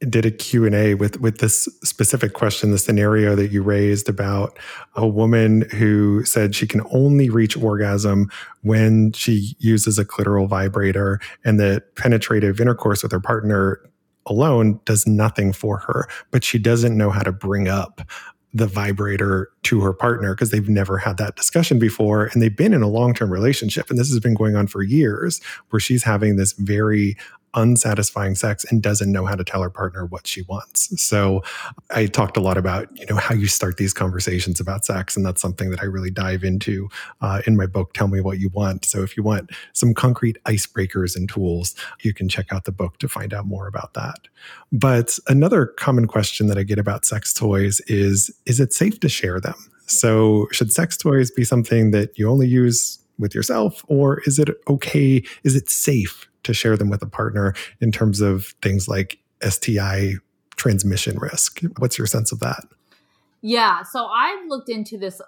did 0.00 0.26
a 0.26 0.30
Q&A 0.30 0.94
with, 0.94 1.20
with 1.20 1.38
this 1.38 1.66
specific 1.82 2.34
question, 2.34 2.70
the 2.70 2.78
scenario 2.78 3.34
that 3.34 3.50
you 3.50 3.62
raised 3.62 4.10
about 4.10 4.58
a 4.94 5.06
woman 5.06 5.62
who 5.72 6.22
said 6.24 6.54
she 6.54 6.66
can 6.66 6.82
only 6.92 7.30
reach 7.30 7.56
orgasm 7.56 8.30
when 8.62 9.12
she 9.12 9.56
uses 9.58 9.98
a 9.98 10.04
clitoral 10.04 10.46
vibrator 10.46 11.18
and 11.44 11.58
that 11.58 11.94
penetrative 11.96 12.60
intercourse 12.60 13.02
with 13.02 13.12
her 13.12 13.20
partner 13.20 13.80
alone 14.26 14.80
does 14.84 15.06
nothing 15.06 15.52
for 15.52 15.78
her, 15.78 16.08
but 16.30 16.44
she 16.44 16.58
doesn't 16.58 16.96
know 16.96 17.10
how 17.10 17.22
to 17.22 17.32
bring 17.32 17.68
up 17.68 18.02
the 18.56 18.66
vibrator 18.66 19.50
to 19.64 19.82
her 19.82 19.92
partner 19.92 20.34
because 20.34 20.50
they've 20.50 20.68
never 20.68 20.96
had 20.96 21.18
that 21.18 21.36
discussion 21.36 21.78
before 21.78 22.26
and 22.26 22.40
they've 22.40 22.56
been 22.56 22.72
in 22.72 22.80
a 22.80 22.88
long-term 22.88 23.30
relationship 23.30 23.90
and 23.90 23.98
this 23.98 24.08
has 24.08 24.18
been 24.18 24.32
going 24.32 24.56
on 24.56 24.66
for 24.66 24.82
years 24.82 25.42
where 25.68 25.80
she's 25.80 26.04
having 26.04 26.36
this 26.36 26.52
very 26.54 27.16
unsatisfying 27.56 28.34
sex 28.34 28.64
and 28.70 28.82
doesn't 28.82 29.10
know 29.10 29.24
how 29.24 29.34
to 29.34 29.42
tell 29.42 29.62
her 29.62 29.70
partner 29.70 30.04
what 30.04 30.26
she 30.26 30.42
wants. 30.42 31.02
So 31.02 31.42
I 31.90 32.06
talked 32.06 32.36
a 32.36 32.40
lot 32.40 32.56
about, 32.56 32.88
you 32.96 33.06
know, 33.06 33.16
how 33.16 33.34
you 33.34 33.46
start 33.46 33.78
these 33.78 33.92
conversations 33.92 34.60
about 34.60 34.84
sex. 34.84 35.16
And 35.16 35.24
that's 35.24 35.40
something 35.40 35.70
that 35.70 35.80
I 35.80 35.86
really 35.86 36.10
dive 36.10 36.44
into 36.44 36.88
uh, 37.20 37.42
in 37.46 37.56
my 37.56 37.66
book, 37.66 37.94
Tell 37.94 38.08
Me 38.08 38.20
What 38.20 38.38
You 38.38 38.50
Want. 38.50 38.84
So 38.84 39.02
if 39.02 39.16
you 39.16 39.22
want 39.22 39.50
some 39.72 39.94
concrete 39.94 40.36
icebreakers 40.44 41.16
and 41.16 41.28
tools, 41.28 41.74
you 42.02 42.12
can 42.12 42.28
check 42.28 42.52
out 42.52 42.64
the 42.64 42.72
book 42.72 42.98
to 42.98 43.08
find 43.08 43.32
out 43.32 43.46
more 43.46 43.66
about 43.66 43.94
that. 43.94 44.28
But 44.70 45.18
another 45.26 45.66
common 45.66 46.06
question 46.06 46.46
that 46.48 46.58
I 46.58 46.62
get 46.62 46.78
about 46.78 47.04
sex 47.04 47.32
toys 47.32 47.80
is, 47.86 48.30
is 48.44 48.60
it 48.60 48.72
safe 48.72 49.00
to 49.00 49.08
share 49.08 49.40
them? 49.40 49.56
So 49.86 50.48
should 50.52 50.72
sex 50.72 50.96
toys 50.96 51.30
be 51.30 51.44
something 51.44 51.92
that 51.92 52.18
you 52.18 52.28
only 52.28 52.48
use 52.48 52.98
with 53.18 53.34
yourself 53.34 53.84
or 53.88 54.20
is 54.26 54.38
it 54.38 54.50
okay 54.68 55.22
is 55.42 55.56
it 55.56 55.70
safe 55.70 56.28
to 56.46 56.54
share 56.54 56.76
them 56.76 56.90
with 56.90 57.02
a 57.02 57.06
partner 57.06 57.54
in 57.80 57.92
terms 57.92 58.20
of 58.20 58.46
things 58.62 58.88
like 58.88 59.18
STI 59.46 60.14
transmission 60.56 61.18
risk. 61.18 61.60
What's 61.78 61.98
your 61.98 62.06
sense 62.06 62.32
of 62.32 62.40
that? 62.40 62.64
Yeah, 63.42 63.82
so 63.82 64.06
I've 64.06 64.48
looked 64.48 64.68
into 64.68 64.98
this 64.98 65.20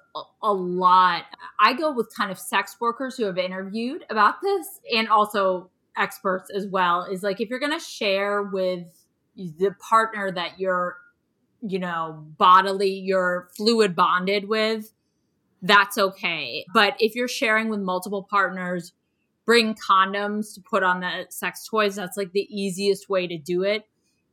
a, 0.43 0.53
lot. 0.53 1.25
I 1.61 1.75
go 1.75 1.93
with 1.93 2.13
kind 2.17 2.31
of 2.31 2.39
sex 2.39 2.77
workers 2.81 3.17
who 3.17 3.25
have 3.25 3.39
interviewed 3.39 4.05
about 4.11 4.41
this 4.43 4.81
and 4.93 5.09
also 5.09 5.71
experts 5.97 6.51
as 6.51 6.67
well. 6.67 7.05
Is 7.05 7.23
like 7.23 7.41
if 7.41 7.49
you're 7.49 7.61
going 7.61 7.79
to 7.79 7.85
share 7.85 8.43
with 8.43 8.87
the 9.37 9.75
partner 9.79 10.33
that 10.33 10.59
you're, 10.59 10.97
you 11.61 11.79
know, 11.79 12.25
bodily, 12.39 12.91
you're 12.91 13.51
fluid 13.57 13.95
bonded 13.95 14.49
with, 14.49 14.93
that's 15.63 15.99
okay. 15.99 16.65
But 16.75 16.97
if 16.99 17.15
you're 17.15 17.29
sharing 17.29 17.69
with 17.69 17.81
multiple 17.81 18.27
partners, 18.29 18.93
bring 19.49 19.75
condoms 19.75 20.53
to 20.53 20.61
put 20.61 20.83
on 20.83 21.01
the 21.01 21.25
sex 21.31 21.67
toys. 21.67 21.97
That's 21.97 22.19
like 22.19 22.33
the 22.33 22.47
easiest 22.51 23.09
way 23.09 23.27
to 23.27 23.39
do 23.39 23.63
it. 23.63 23.87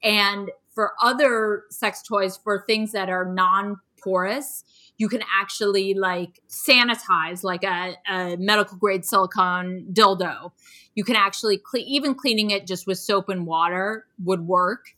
And 0.03 0.51
for 0.71 0.91
other 1.01 1.63
sex 1.69 2.03
toys, 2.03 2.35
for 2.35 2.65
things 2.67 2.91
that 2.91 3.07
are 3.09 3.23
non 3.23 3.77
porous, 4.03 4.65
you 4.97 5.07
can 5.07 5.21
actually 5.33 5.93
like 5.93 6.41
sanitize 6.49 7.45
like 7.45 7.63
a, 7.63 7.95
a, 8.11 8.35
medical 8.35 8.77
grade 8.77 9.05
silicone 9.05 9.87
dildo. 9.93 10.51
You 10.95 11.05
can 11.05 11.15
actually 11.15 11.61
even 11.73 12.13
cleaning 12.13 12.51
it 12.51 12.67
just 12.67 12.85
with 12.85 12.97
soap 12.99 13.29
and 13.29 13.47
water 13.47 14.07
would 14.21 14.41
work. 14.41 14.97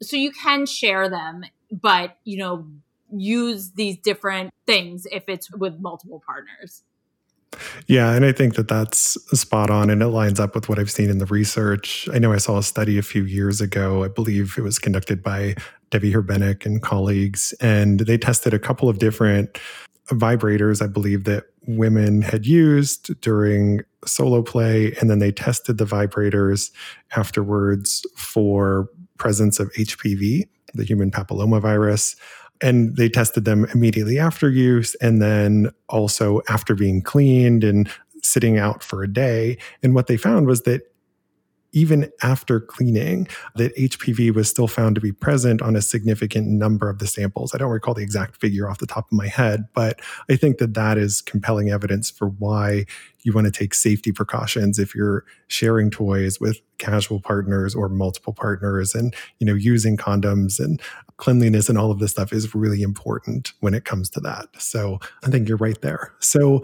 So 0.00 0.16
you 0.16 0.32
can 0.32 0.64
share 0.64 1.10
them, 1.10 1.44
but 1.70 2.16
you 2.24 2.38
know, 2.38 2.66
use 3.14 3.72
these 3.72 3.98
different 3.98 4.50
things 4.66 5.06
if 5.12 5.24
it's 5.28 5.50
with 5.50 5.78
multiple 5.78 6.22
partners. 6.24 6.84
Yeah, 7.86 8.12
and 8.12 8.24
I 8.24 8.32
think 8.32 8.54
that 8.54 8.68
that's 8.68 9.16
spot 9.38 9.70
on 9.70 9.90
and 9.90 10.02
it 10.02 10.08
lines 10.08 10.38
up 10.38 10.54
with 10.54 10.68
what 10.68 10.78
I've 10.78 10.90
seen 10.90 11.10
in 11.10 11.18
the 11.18 11.26
research. 11.26 12.08
I 12.12 12.18
know 12.18 12.32
I 12.32 12.38
saw 12.38 12.58
a 12.58 12.62
study 12.62 12.98
a 12.98 13.02
few 13.02 13.24
years 13.24 13.60
ago. 13.60 14.04
I 14.04 14.08
believe 14.08 14.56
it 14.58 14.62
was 14.62 14.78
conducted 14.78 15.22
by 15.22 15.54
Debbie 15.90 16.12
Herbenick 16.12 16.66
and 16.66 16.82
colleagues, 16.82 17.54
and 17.60 18.00
they 18.00 18.18
tested 18.18 18.52
a 18.52 18.58
couple 18.58 18.88
of 18.88 18.98
different 18.98 19.58
vibrators, 20.08 20.82
I 20.82 20.86
believe, 20.86 21.24
that 21.24 21.44
women 21.66 22.22
had 22.22 22.46
used 22.46 23.20
during 23.20 23.80
solo 24.04 24.42
play. 24.42 24.94
And 25.00 25.10
then 25.10 25.18
they 25.18 25.32
tested 25.32 25.78
the 25.78 25.84
vibrators 25.84 26.70
afterwards 27.16 28.06
for 28.16 28.88
presence 29.18 29.60
of 29.60 29.72
HPV, 29.72 30.48
the 30.74 30.84
human 30.84 31.10
papillomavirus 31.10 32.16
and 32.60 32.96
they 32.96 33.08
tested 33.08 33.44
them 33.44 33.66
immediately 33.74 34.18
after 34.18 34.50
use 34.50 34.94
and 34.96 35.20
then 35.22 35.70
also 35.88 36.40
after 36.48 36.74
being 36.74 37.02
cleaned 37.02 37.64
and 37.64 37.88
sitting 38.22 38.58
out 38.58 38.82
for 38.82 39.02
a 39.02 39.12
day. 39.12 39.58
And 39.82 39.94
what 39.94 40.06
they 40.06 40.16
found 40.16 40.46
was 40.46 40.62
that 40.62 40.82
even 41.72 42.10
after 42.22 42.60
cleaning, 42.60 43.28
that 43.56 43.76
HPV 43.76 44.34
was 44.34 44.48
still 44.48 44.68
found 44.68 44.94
to 44.94 45.00
be 45.00 45.12
present 45.12 45.62
on 45.62 45.76
a 45.76 45.82
significant 45.82 46.46
number 46.48 46.88
of 46.88 46.98
the 46.98 47.06
samples. 47.06 47.54
I 47.54 47.58
don't 47.58 47.70
recall 47.70 47.94
the 47.94 48.02
exact 48.02 48.40
figure 48.40 48.68
off 48.68 48.78
the 48.78 48.86
top 48.86 49.06
of 49.10 49.16
my 49.16 49.28
head, 49.28 49.68
but 49.74 50.00
I 50.30 50.36
think 50.36 50.58
that 50.58 50.74
that 50.74 50.98
is 50.98 51.20
compelling 51.20 51.70
evidence 51.70 52.10
for 52.10 52.28
why 52.28 52.86
you 53.22 53.32
want 53.32 53.46
to 53.46 53.50
take 53.50 53.74
safety 53.74 54.12
precautions 54.12 54.78
if 54.78 54.94
you're 54.94 55.24
sharing 55.48 55.90
toys 55.90 56.40
with 56.40 56.60
casual 56.78 57.20
partners 57.20 57.74
or 57.74 57.88
multiple 57.88 58.32
partners 58.32 58.94
and 58.94 59.14
you 59.38 59.46
know 59.46 59.54
using 59.54 59.96
condoms 59.96 60.58
and 60.58 60.80
cleanliness 61.16 61.68
and 61.68 61.76
all 61.76 61.90
of 61.90 61.98
this 61.98 62.12
stuff 62.12 62.32
is 62.32 62.54
really 62.54 62.80
important 62.80 63.52
when 63.60 63.74
it 63.74 63.84
comes 63.84 64.08
to 64.08 64.20
that 64.20 64.46
so 64.58 64.98
i 65.24 65.30
think 65.30 65.48
you're 65.48 65.58
right 65.58 65.80
there 65.82 66.12
so 66.20 66.62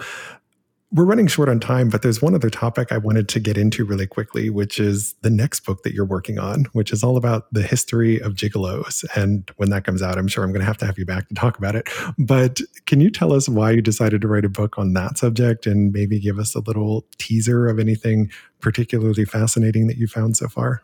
we're 0.94 1.04
running 1.04 1.26
short 1.26 1.48
on 1.48 1.58
time, 1.58 1.88
but 1.88 2.02
there's 2.02 2.22
one 2.22 2.36
other 2.36 2.48
topic 2.48 2.92
I 2.92 2.98
wanted 2.98 3.28
to 3.30 3.40
get 3.40 3.58
into 3.58 3.84
really 3.84 4.06
quickly, 4.06 4.48
which 4.48 4.78
is 4.78 5.14
the 5.22 5.30
next 5.30 5.60
book 5.60 5.82
that 5.82 5.92
you're 5.92 6.04
working 6.04 6.38
on, 6.38 6.66
which 6.72 6.92
is 6.92 7.02
all 7.02 7.16
about 7.16 7.52
the 7.52 7.62
history 7.62 8.20
of 8.20 8.34
gigolos. 8.34 9.04
And 9.16 9.50
when 9.56 9.70
that 9.70 9.82
comes 9.82 10.02
out, 10.02 10.18
I'm 10.18 10.28
sure 10.28 10.44
I'm 10.44 10.52
going 10.52 10.60
to 10.60 10.66
have 10.66 10.78
to 10.78 10.86
have 10.86 10.96
you 10.96 11.04
back 11.04 11.26
to 11.28 11.34
talk 11.34 11.58
about 11.58 11.74
it. 11.74 11.88
But 12.16 12.60
can 12.86 13.00
you 13.00 13.10
tell 13.10 13.32
us 13.32 13.48
why 13.48 13.72
you 13.72 13.82
decided 13.82 14.20
to 14.20 14.28
write 14.28 14.44
a 14.44 14.48
book 14.48 14.78
on 14.78 14.92
that 14.92 15.18
subject 15.18 15.66
and 15.66 15.92
maybe 15.92 16.20
give 16.20 16.38
us 16.38 16.54
a 16.54 16.60
little 16.60 17.04
teaser 17.18 17.66
of 17.66 17.80
anything 17.80 18.30
particularly 18.60 19.24
fascinating 19.24 19.88
that 19.88 19.96
you 19.96 20.06
found 20.06 20.36
so 20.36 20.46
far? 20.46 20.82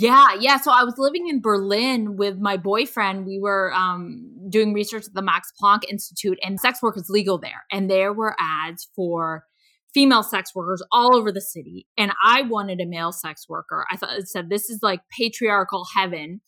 Yeah, 0.00 0.28
yeah. 0.40 0.56
So 0.58 0.70
I 0.70 0.84
was 0.84 0.94
living 0.96 1.28
in 1.28 1.42
Berlin 1.42 2.16
with 2.16 2.38
my 2.38 2.56
boyfriend. 2.56 3.26
We 3.26 3.38
were 3.38 3.70
um, 3.74 4.30
doing 4.50 4.72
research 4.72 5.06
at 5.06 5.14
the 5.14 5.22
Max 5.22 5.52
Planck 5.62 5.80
Institute, 5.88 6.38
and 6.42 6.60
sex 6.60 6.82
work 6.82 6.96
is 6.96 7.08
legal 7.08 7.38
there. 7.38 7.64
And 7.70 7.90
there 7.90 8.12
were 8.12 8.36
ads 8.38 8.88
for 8.94 9.44
female 9.92 10.22
sex 10.22 10.54
workers 10.54 10.82
all 10.92 11.16
over 11.16 11.32
the 11.32 11.40
city. 11.40 11.86
And 11.96 12.12
I 12.24 12.42
wanted 12.42 12.80
a 12.80 12.86
male 12.86 13.12
sex 13.12 13.48
worker. 13.48 13.86
I 13.90 13.96
thought 13.96 14.18
it 14.18 14.28
said 14.28 14.48
this 14.48 14.70
is 14.70 14.80
like 14.82 15.00
patriarchal 15.16 15.86
heaven 15.96 16.40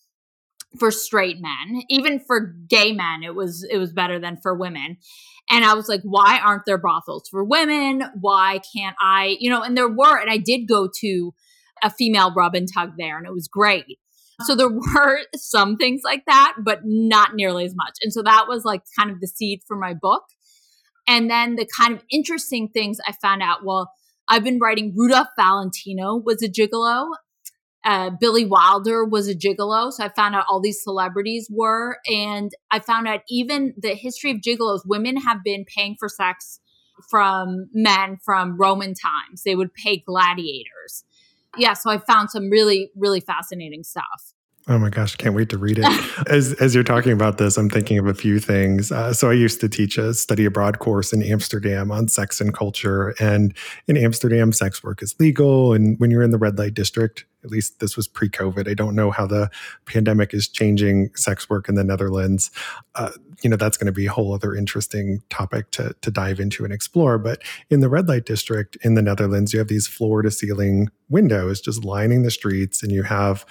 for 0.79 0.91
straight 0.91 1.37
men. 1.41 1.83
Even 1.89 2.21
for 2.21 2.55
gay 2.69 2.93
men, 2.93 3.23
it 3.23 3.35
was 3.35 3.67
it 3.71 3.79
was 3.79 3.93
better 3.93 4.19
than 4.19 4.39
for 4.43 4.57
women. 4.57 4.97
And 5.51 5.65
I 5.65 5.75
was 5.75 5.89
like, 5.89 6.01
why 6.05 6.41
aren't 6.43 6.65
there 6.67 6.79
brothels 6.79 7.29
for 7.31 7.45
women? 7.45 8.05
Why 8.21 8.61
can't 8.75 8.97
I, 9.01 9.37
you 9.41 9.51
know, 9.51 9.63
and 9.63 9.77
there 9.77 9.89
were, 9.89 10.17
and 10.17 10.31
I 10.31 10.39
did 10.39 10.69
go 10.69 10.89
to 11.01 11.35
a 11.83 11.91
female 11.91 12.33
rub 12.35 12.55
and 12.55 12.69
tug 12.73 12.93
there, 12.97 13.19
and 13.19 13.27
it 13.27 13.33
was 13.33 13.49
great. 13.49 13.99
So 14.45 14.55
there 14.55 14.69
were 14.95 15.21
some 15.37 15.77
things 15.77 16.03
like 16.05 16.25
that, 16.27 16.57
but 16.65 16.81
not 16.85 17.35
nearly 17.35 17.65
as 17.65 17.75
much. 17.75 17.97
And 18.03 18.13
so 18.13 18.23
that 18.23 18.47
was 18.49 18.65
like 18.65 18.83
kind 18.99 19.11
of 19.11 19.21
the 19.21 19.27
seed 19.27 19.61
for 19.67 19.77
my 19.77 19.95
book. 19.95 20.25
And 21.09 21.29
then 21.29 21.57
the 21.57 21.67
kind 21.79 21.95
of 21.95 22.03
interesting 22.11 22.69
things 22.69 22.99
I 23.07 23.13
found 23.21 23.43
out 23.43 23.65
well, 23.65 23.93
I've 24.29 24.45
been 24.45 24.61
writing 24.61 24.95
Rudolph 24.97 25.29
Valentino 25.39 26.17
was 26.17 26.43
a 26.43 26.49
gigolo. 26.49 27.11
Uh, 27.85 28.11
Billy 28.21 28.45
Wilder 28.45 29.05
was 29.05 29.29
a 29.29 29.35
gigolo. 29.35 29.91
So 29.91 30.05
I 30.05 30.09
found 30.11 30.37
out 30.37 30.45
all 30.49 30.61
these 30.61 30.83
celebrities 30.83 31.49
were. 31.51 31.99
And 32.07 32.53
I 32.71 32.79
found 32.79 33.09
out 33.09 33.21
even 33.29 33.75
the 33.77 33.95
history 33.95 34.31
of 34.31 34.39
gigolos, 34.39 34.83
women 34.87 35.17
have 35.17 35.39
been 35.45 35.65
paying 35.65 35.97
for 35.99 36.09
sex 36.09 36.61
from 37.11 37.69
men 37.73 38.19
from 38.25 38.57
Roman 38.57 38.95
times. 38.95 39.43
They 39.45 39.57
would 39.57 39.75
pay 39.75 39.99
gladiators 40.07 41.05
yeah, 41.57 41.75
so 41.75 41.91
I 41.91 41.99
found 41.99 42.31
some 42.31 42.51
really, 42.51 42.91
really 42.97 43.21
fascinating 43.21 43.85
stuff. 43.85 44.32
Oh 44.69 44.79
my 44.79 44.91
gosh, 44.91 45.15
I 45.15 45.17
can't 45.17 45.35
wait 45.35 45.49
to 45.49 45.59
read 45.59 45.79
it. 45.79 45.87
as 46.29 46.53
as 46.55 46.73
you're 46.73 46.85
talking 46.85 47.11
about 47.13 47.39
this, 47.39 47.57
I'm 47.57 47.69
thinking 47.69 47.99
of 47.99 48.07
a 48.07 48.15
few 48.15 48.39
things. 48.39 48.93
Uh, 48.93 49.13
so 49.13 49.29
I 49.29 49.33
used 49.33 49.61
to 49.61 49.69
teach 49.69 49.99
a 49.99 50.15
study 50.15 50.45
abroad 50.45 50.79
course 50.79 51.13
in 51.13 51.21
Amsterdam 51.23 51.91
on 51.91 52.07
sex 52.07 52.41
and 52.41 52.55
culture, 52.55 53.15
and 53.19 53.55
in 53.89 53.97
Amsterdam, 53.97 54.53
sex 54.53 54.85
work 54.85 55.03
is 55.03 55.19
legal. 55.19 55.73
And 55.73 55.99
when 55.99 56.13
you're 56.13 56.23
in 56.23 56.31
the 56.31 56.39
red 56.39 56.59
light 56.59 56.75
district, 56.75 57.25
at 57.45 57.51
least 57.51 57.81
this 57.81 57.97
was 57.97 58.07
pre-COVID. 58.07 58.69
I 58.69 58.75
don't 58.75 58.95
know 58.95 59.11
how 59.11 59.27
the 59.27 59.51
pandemic 59.85 60.33
is 60.33 60.47
changing 60.47 61.11
sex 61.17 61.51
work 61.51 61.69
in 61.69 61.75
the 61.75 61.83
Netherlands. 61.83 62.53
Uh, 62.95 63.11
you 63.43 63.51
know, 63.51 63.57
that's 63.57 63.77
going 63.77 63.87
to 63.87 63.93
be 63.93 64.07
a 64.07 64.13
whole 64.13 64.33
other 64.33 64.55
interesting 64.55 65.21
topic 65.29 65.73
to 65.73 65.95
to 66.03 66.11
dive 66.13 66.39
into 66.39 66.63
and 66.65 66.73
explore. 66.73 67.19
But 67.19 67.43
in 67.69 67.81
the 67.81 67.89
red 67.89 68.07
light 68.07 68.27
district 68.27 68.77
in 68.83 68.95
the 68.95 69.03
Netherlands, 69.03 69.53
you 69.53 69.59
have 69.59 69.69
these 69.69 69.89
floor 69.89 70.23
to 70.23 70.31
ceiling 70.31 70.89
windows 71.09 71.61
just 71.61 71.85
lining 71.85 72.23
the 72.23 72.31
streets, 72.31 72.83
and 72.83 72.93
you 72.93 73.03
have 73.03 73.45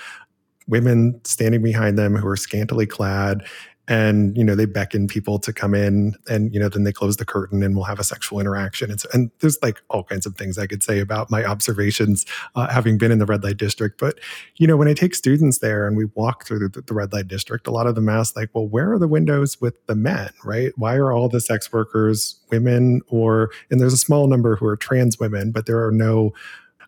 women 0.71 1.19
standing 1.23 1.61
behind 1.61 1.99
them 1.99 2.15
who 2.15 2.27
are 2.27 2.37
scantily 2.37 2.87
clad 2.87 3.45
and 3.87 4.37
you 4.37 4.43
know 4.43 4.55
they 4.55 4.65
beckon 4.65 5.07
people 5.07 5.37
to 5.37 5.51
come 5.51 5.73
in 5.73 6.15
and 6.29 6.53
you 6.53 6.59
know 6.59 6.69
then 6.69 6.83
they 6.83 6.93
close 6.93 7.17
the 7.17 7.25
curtain 7.25 7.61
and 7.61 7.75
we'll 7.75 7.83
have 7.83 7.99
a 7.99 8.05
sexual 8.05 8.39
interaction. 8.39 8.89
And, 8.89 9.01
so, 9.01 9.09
and 9.11 9.31
there's 9.39 9.57
like 9.61 9.81
all 9.89 10.03
kinds 10.03 10.25
of 10.25 10.35
things 10.35 10.57
i 10.57 10.65
could 10.65 10.81
say 10.81 10.99
about 10.99 11.29
my 11.29 11.43
observations 11.43 12.25
uh, 12.55 12.69
having 12.69 12.97
been 12.97 13.11
in 13.11 13.19
the 13.19 13.25
red 13.25 13.43
light 13.43 13.57
district. 13.57 13.99
But 13.99 14.19
you 14.55 14.65
know 14.65 14.77
when 14.77 14.87
i 14.87 14.93
take 14.93 15.13
students 15.13 15.59
there 15.59 15.87
and 15.87 15.97
we 15.97 16.05
walk 16.15 16.45
through 16.45 16.69
the, 16.69 16.81
the 16.81 16.93
red 16.93 17.11
light 17.11 17.27
district 17.27 17.67
a 17.67 17.71
lot 17.71 17.85
of 17.85 17.95
them 17.95 18.07
ask 18.07 18.35
like 18.35 18.49
well 18.53 18.67
where 18.67 18.93
are 18.93 18.99
the 18.99 19.09
windows 19.09 19.59
with 19.59 19.85
the 19.87 19.95
men 19.95 20.29
right? 20.45 20.71
Why 20.77 20.95
are 20.95 21.11
all 21.11 21.27
the 21.27 21.41
sex 21.41 21.73
workers 21.73 22.39
women 22.49 23.01
or 23.07 23.51
and 23.69 23.81
there's 23.81 23.93
a 23.93 23.97
small 23.97 24.27
number 24.27 24.55
who 24.55 24.67
are 24.67 24.77
trans 24.77 25.19
women 25.19 25.51
but 25.51 25.65
there 25.65 25.85
are 25.85 25.91
no 25.91 26.33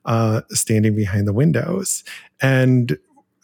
uh, 0.05 0.41
standing 0.49 0.95
behind 0.95 1.27
the 1.27 1.34
windows. 1.34 2.03
And 2.41 2.97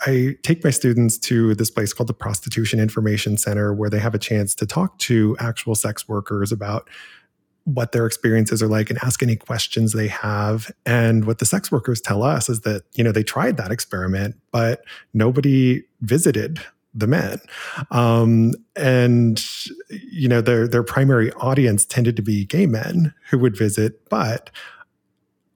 I 0.06 0.38
take 0.43 0.64
my 0.64 0.70
students 0.70 1.18
to 1.20 1.56
this 1.56 1.70
place 1.70 1.93
called 1.93 2.08
the 2.08 2.14
Prostitution 2.14 2.80
Information 2.80 3.38
Center, 3.38 3.74
where 3.74 3.89
they 3.89 4.00
have 4.00 4.16
a 4.16 4.20
chance 4.20 4.56
to 4.56 4.66
talk 4.66 4.97
to 5.00 5.36
actual 5.39 5.76
sex 5.76 6.08
workers 6.08 6.52
about 6.52 6.89
what 7.66 7.91
their 7.91 8.06
experiences 8.06 8.64
are 8.64 8.68
like 8.68 8.89
and 8.89 8.97
ask 9.04 9.22
any 9.22 9.36
questions 9.36 9.93
they 9.93 10.08
have. 10.08 10.72
And 10.86 11.26
what 11.26 11.39
the 11.39 11.45
sex 11.45 11.72
workers 11.72 12.02
tell 12.02 12.24
us 12.24 12.50
is 12.50 12.62
that, 12.62 12.84
you 12.95 13.04
know, 13.04 13.12
they 13.12 13.24
tried 13.24 13.58
that 13.58 13.72
experiment, 13.72 14.36
but 14.52 14.84
nobody 15.14 15.84
visited 16.02 16.60
the 16.93 17.06
men. 17.06 17.39
Um, 17.91 18.54
and, 18.76 19.43
you 19.89 20.28
know, 20.28 20.41
their, 20.41 20.68
their 20.68 20.84
primary 20.84 21.32
audience 21.34 21.86
tended 21.86 22.16
to 22.16 22.22
be 22.22 22.45
gay 22.45 22.66
men 22.66 23.14
who 23.30 23.38
would 23.39 23.56
visit, 23.56 24.10
but 24.10 24.50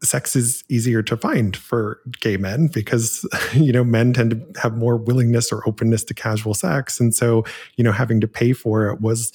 sex 0.03 0.35
is 0.35 0.63
easier 0.69 1.01
to 1.01 1.17
find 1.17 1.55
for 1.55 1.99
gay 2.19 2.37
men 2.37 2.67
because 2.67 3.25
you 3.53 3.71
know 3.71 3.83
men 3.83 4.13
tend 4.13 4.31
to 4.31 4.61
have 4.61 4.77
more 4.77 4.97
willingness 4.97 5.51
or 5.51 5.67
openness 5.67 6.03
to 6.05 6.13
casual 6.13 6.53
sex. 6.53 6.99
And 6.99 7.13
so 7.13 7.43
you 7.77 7.83
know 7.83 7.91
having 7.91 8.21
to 8.21 8.27
pay 8.27 8.53
for 8.53 8.87
it 8.89 9.01
was 9.01 9.31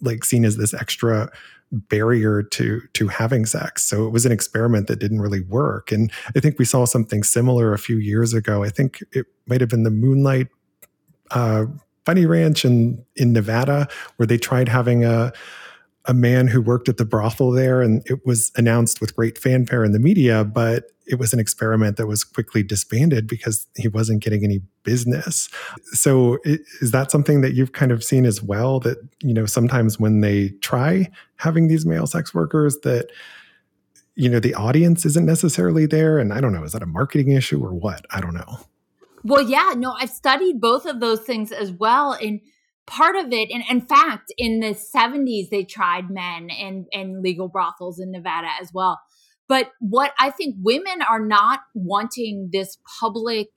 like 0.00 0.24
seen 0.24 0.44
as 0.44 0.56
this 0.56 0.74
extra 0.74 1.30
barrier 1.72 2.42
to 2.42 2.80
to 2.94 3.08
having 3.08 3.46
sex. 3.46 3.82
So 3.82 4.06
it 4.06 4.10
was 4.10 4.24
an 4.24 4.32
experiment 4.32 4.86
that 4.86 4.98
didn't 4.98 5.20
really 5.20 5.40
work. 5.40 5.92
And 5.92 6.12
i 6.36 6.40
think 6.40 6.58
we 6.58 6.64
saw 6.64 6.84
something 6.84 7.22
similar 7.22 7.72
a 7.72 7.78
few 7.78 7.98
years 7.98 8.32
ago. 8.34 8.62
I 8.62 8.68
think 8.68 9.02
it 9.12 9.26
might 9.46 9.60
have 9.60 9.70
been 9.70 9.82
the 9.82 9.90
moonlight 9.90 10.48
uh, 11.32 11.66
ranch 12.06 12.64
in 12.64 13.04
in 13.16 13.32
nevada 13.32 13.88
where 14.16 14.26
they 14.26 14.38
tried 14.38 14.68
having 14.68 15.04
a 15.04 15.32
a 16.06 16.14
man 16.14 16.46
who 16.46 16.60
worked 16.60 16.88
at 16.88 16.96
the 16.96 17.04
brothel 17.04 17.50
there, 17.50 17.82
and 17.82 18.02
it 18.06 18.24
was 18.24 18.52
announced 18.56 19.00
with 19.00 19.14
great 19.16 19.38
fanfare 19.38 19.84
in 19.84 19.92
the 19.92 19.98
media, 19.98 20.44
but 20.44 20.84
it 21.06 21.18
was 21.18 21.32
an 21.32 21.38
experiment 21.38 21.96
that 21.96 22.06
was 22.06 22.24
quickly 22.24 22.62
disbanded 22.62 23.26
because 23.26 23.66
he 23.76 23.88
wasn't 23.88 24.22
getting 24.22 24.44
any 24.44 24.60
business. 24.82 25.48
So, 25.92 26.38
is 26.44 26.90
that 26.90 27.10
something 27.10 27.40
that 27.40 27.54
you've 27.54 27.72
kind 27.72 27.92
of 27.92 28.02
seen 28.02 28.24
as 28.24 28.42
well? 28.42 28.80
That, 28.80 28.98
you 29.22 29.34
know, 29.34 29.46
sometimes 29.46 30.00
when 30.00 30.20
they 30.20 30.50
try 30.60 31.08
having 31.36 31.68
these 31.68 31.86
male 31.86 32.06
sex 32.06 32.34
workers, 32.34 32.78
that, 32.82 33.10
you 34.14 34.28
know, 34.28 34.40
the 34.40 34.54
audience 34.54 35.04
isn't 35.06 35.26
necessarily 35.26 35.86
there. 35.86 36.18
And 36.18 36.32
I 36.32 36.40
don't 36.40 36.52
know, 36.52 36.64
is 36.64 36.72
that 36.72 36.82
a 36.82 36.86
marketing 36.86 37.30
issue 37.30 37.62
or 37.64 37.72
what? 37.72 38.04
I 38.10 38.20
don't 38.20 38.34
know. 38.34 38.58
Well, 39.22 39.42
yeah, 39.42 39.74
no, 39.76 39.94
I've 39.98 40.10
studied 40.10 40.60
both 40.60 40.86
of 40.86 41.00
those 41.00 41.20
things 41.20 41.52
as 41.52 41.72
well. 41.72 42.12
And 42.12 42.40
part 42.86 43.16
of 43.16 43.32
it 43.32 43.50
and 43.50 43.64
in 43.68 43.80
fact 43.80 44.32
in 44.38 44.60
the 44.60 44.74
70s 44.74 45.50
they 45.50 45.64
tried 45.64 46.10
men 46.10 46.48
and 46.50 46.86
and 46.92 47.22
legal 47.22 47.48
brothels 47.48 47.98
in 47.98 48.10
nevada 48.12 48.48
as 48.60 48.72
well 48.72 49.00
but 49.48 49.70
what 49.80 50.12
i 50.20 50.30
think 50.30 50.56
women 50.60 51.02
are 51.08 51.24
not 51.24 51.60
wanting 51.74 52.50
this 52.52 52.78
public 53.00 53.48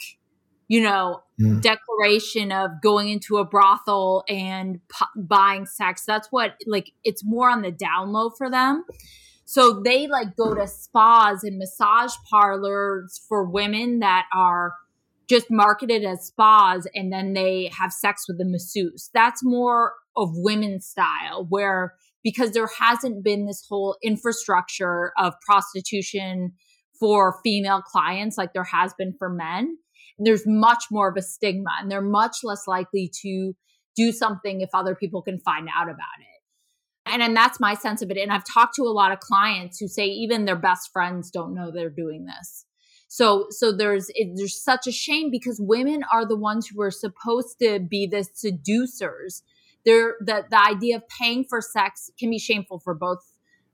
you 0.68 0.82
know 0.82 1.22
mm. 1.40 1.62
declaration 1.62 2.52
of 2.52 2.72
going 2.82 3.10
into 3.10 3.38
a 3.38 3.46
brothel 3.46 4.24
and 4.28 4.80
pu- 4.90 5.22
buying 5.22 5.66
sex 5.66 6.04
that's 6.06 6.30
what 6.32 6.56
like 6.66 6.92
it's 7.04 7.24
more 7.24 7.50
on 7.50 7.62
the 7.62 7.72
down 7.72 8.12
low 8.12 8.30
for 8.30 8.50
them 8.50 8.84
so 9.46 9.82
they 9.84 10.08
like 10.08 10.36
go 10.36 10.54
to 10.54 10.68
spas 10.68 11.44
and 11.44 11.58
massage 11.58 12.14
parlors 12.30 13.20
for 13.28 13.44
women 13.44 14.00
that 14.00 14.26
are 14.34 14.74
just 15.30 15.52
marketed 15.52 16.04
as 16.04 16.26
spas 16.26 16.88
and 16.96 17.14
then 17.14 17.34
they 17.34 17.72
have 17.78 17.94
sex 17.94 18.26
with 18.28 18.40
the 18.40 18.46
masseuse. 18.46 19.10
That's 19.14 19.44
more 19.44 19.94
of 20.18 20.30
women's 20.34 20.88
style 20.88 21.46
where 21.48 21.94
because 22.24 22.52
there 22.52 22.70
hasn't 22.80 23.24
been 23.24 23.46
this 23.46 23.66
whole 23.70 23.96
infrastructure 24.04 25.14
of 25.18 25.34
prostitution 25.46 26.54
for 27.00 27.40
female 27.44 27.82
clients 27.82 28.38
like 28.38 28.54
there 28.54 28.66
has 28.66 28.94
been 28.98 29.14
for 29.18 29.30
men. 29.30 29.78
There's 30.18 30.44
much 30.46 30.86
more 30.92 31.10
of 31.10 31.16
a 31.16 31.22
stigma 31.22 31.70
and 31.80 31.90
they're 31.90 32.02
much 32.02 32.38
less 32.44 32.68
likely 32.68 33.10
to 33.22 33.54
do 33.96 34.12
something 34.12 34.62
if 34.62 34.70
other 34.74 34.96
people 34.96 35.22
can 35.22 35.40
find 35.40 35.70
out 35.74 35.88
about 35.88 36.20
it. 36.20 36.40
And, 37.12 37.22
and 37.22 37.36
that's 37.36 37.60
my 37.60 37.74
sense 37.74 38.02
of 38.02 38.12
it. 38.12 38.18
And 38.18 38.32
I've 38.32 38.44
talked 38.46 38.76
to 38.76 38.84
a 38.84 38.92
lot 38.92 39.12
of 39.12 39.20
clients 39.20 39.80
who 39.80 39.88
say 39.88 40.08
even 40.08 40.46
their 40.46 40.56
best 40.56 40.92
friends 40.92 41.32
don't 41.32 41.54
know 41.54 41.72
they're 41.72 41.90
doing 41.90 42.26
this. 42.26 42.66
So 43.10 43.48
so 43.50 43.72
there's 43.72 44.10
it, 44.14 44.34
there's 44.36 44.62
such 44.62 44.88
a 44.88 44.92
shame 44.92 45.32
because 45.32 45.60
women 45.60 46.04
are 46.14 46.26
the 46.26 46.38
ones 46.38 46.68
who 46.68 46.82
are 46.82 46.92
supposed 46.92 47.58
to 47.60 47.80
be 47.80 48.08
the 48.08 48.24
seducers. 48.24 49.44
They're 49.84 50.16
the 50.20 50.46
the 50.50 50.62
idea 50.62 50.98
of 50.98 51.04
paying 51.10 51.44
for 51.44 51.60
sex 51.60 52.12
can 52.20 52.30
be 52.30 52.38
shameful 52.38 52.80
for 52.80 52.94
both 52.94 53.20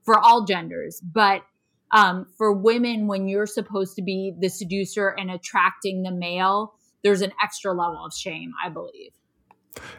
for 0.04 0.18
all 0.18 0.46
genders, 0.46 1.02
but 1.02 1.44
um, 1.92 2.28
for 2.38 2.52
women, 2.54 3.08
when 3.08 3.28
you're 3.28 3.46
supposed 3.46 3.96
to 3.96 4.02
be 4.02 4.34
the 4.40 4.50
seducer 4.50 5.10
and 5.10 5.30
attracting 5.30 6.04
the 6.04 6.12
male, 6.12 6.74
there's 7.04 7.22
an 7.22 7.32
extra 7.44 7.74
level 7.74 8.04
of 8.06 8.14
shame, 8.14 8.54
I 8.64 8.70
believe. 8.70 9.12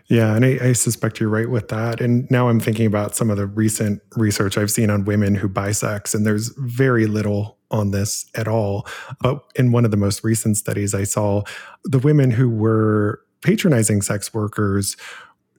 Yeah, 0.07 0.35
and 0.35 0.45
I, 0.45 0.59
I, 0.63 0.73
suspect 0.73 1.21
you're 1.21 1.29
right 1.29 1.51
with 1.51 1.69
that. 1.69 2.01
And 2.01 2.27
now 2.31 2.49
I'm 2.49 2.61
thinking 2.61 2.87
about 2.87 3.15
some 3.15 3.31
of 3.31 3.37
the 3.37 3.47
recent 3.47 4.01
research 4.17 4.57
I've 4.57 4.71
seen 4.71 4.89
on 4.89 5.05
women 5.05 5.35
who 5.35 5.49
buy 5.49 5.73
sex, 5.73 6.15
and 6.15 6.27
there's 6.27 6.49
very 6.57 7.07
little 7.07 7.56
on 7.71 7.91
this 7.91 8.27
at 8.35 8.49
all. 8.49 8.87
But 9.21 9.45
in 9.55 9.73
one 9.73 9.85
of 9.85 9.91
the 9.91 9.97
most 9.97 10.23
recent 10.25 10.57
studies 10.57 10.95
I 10.95 11.05
saw, 11.05 11.43
the 11.85 11.99
women 11.99 12.31
who 12.31 12.49
were 12.49 13.23
patronizing 13.43 14.03
sex 14.03 14.33
workers, 14.33 14.97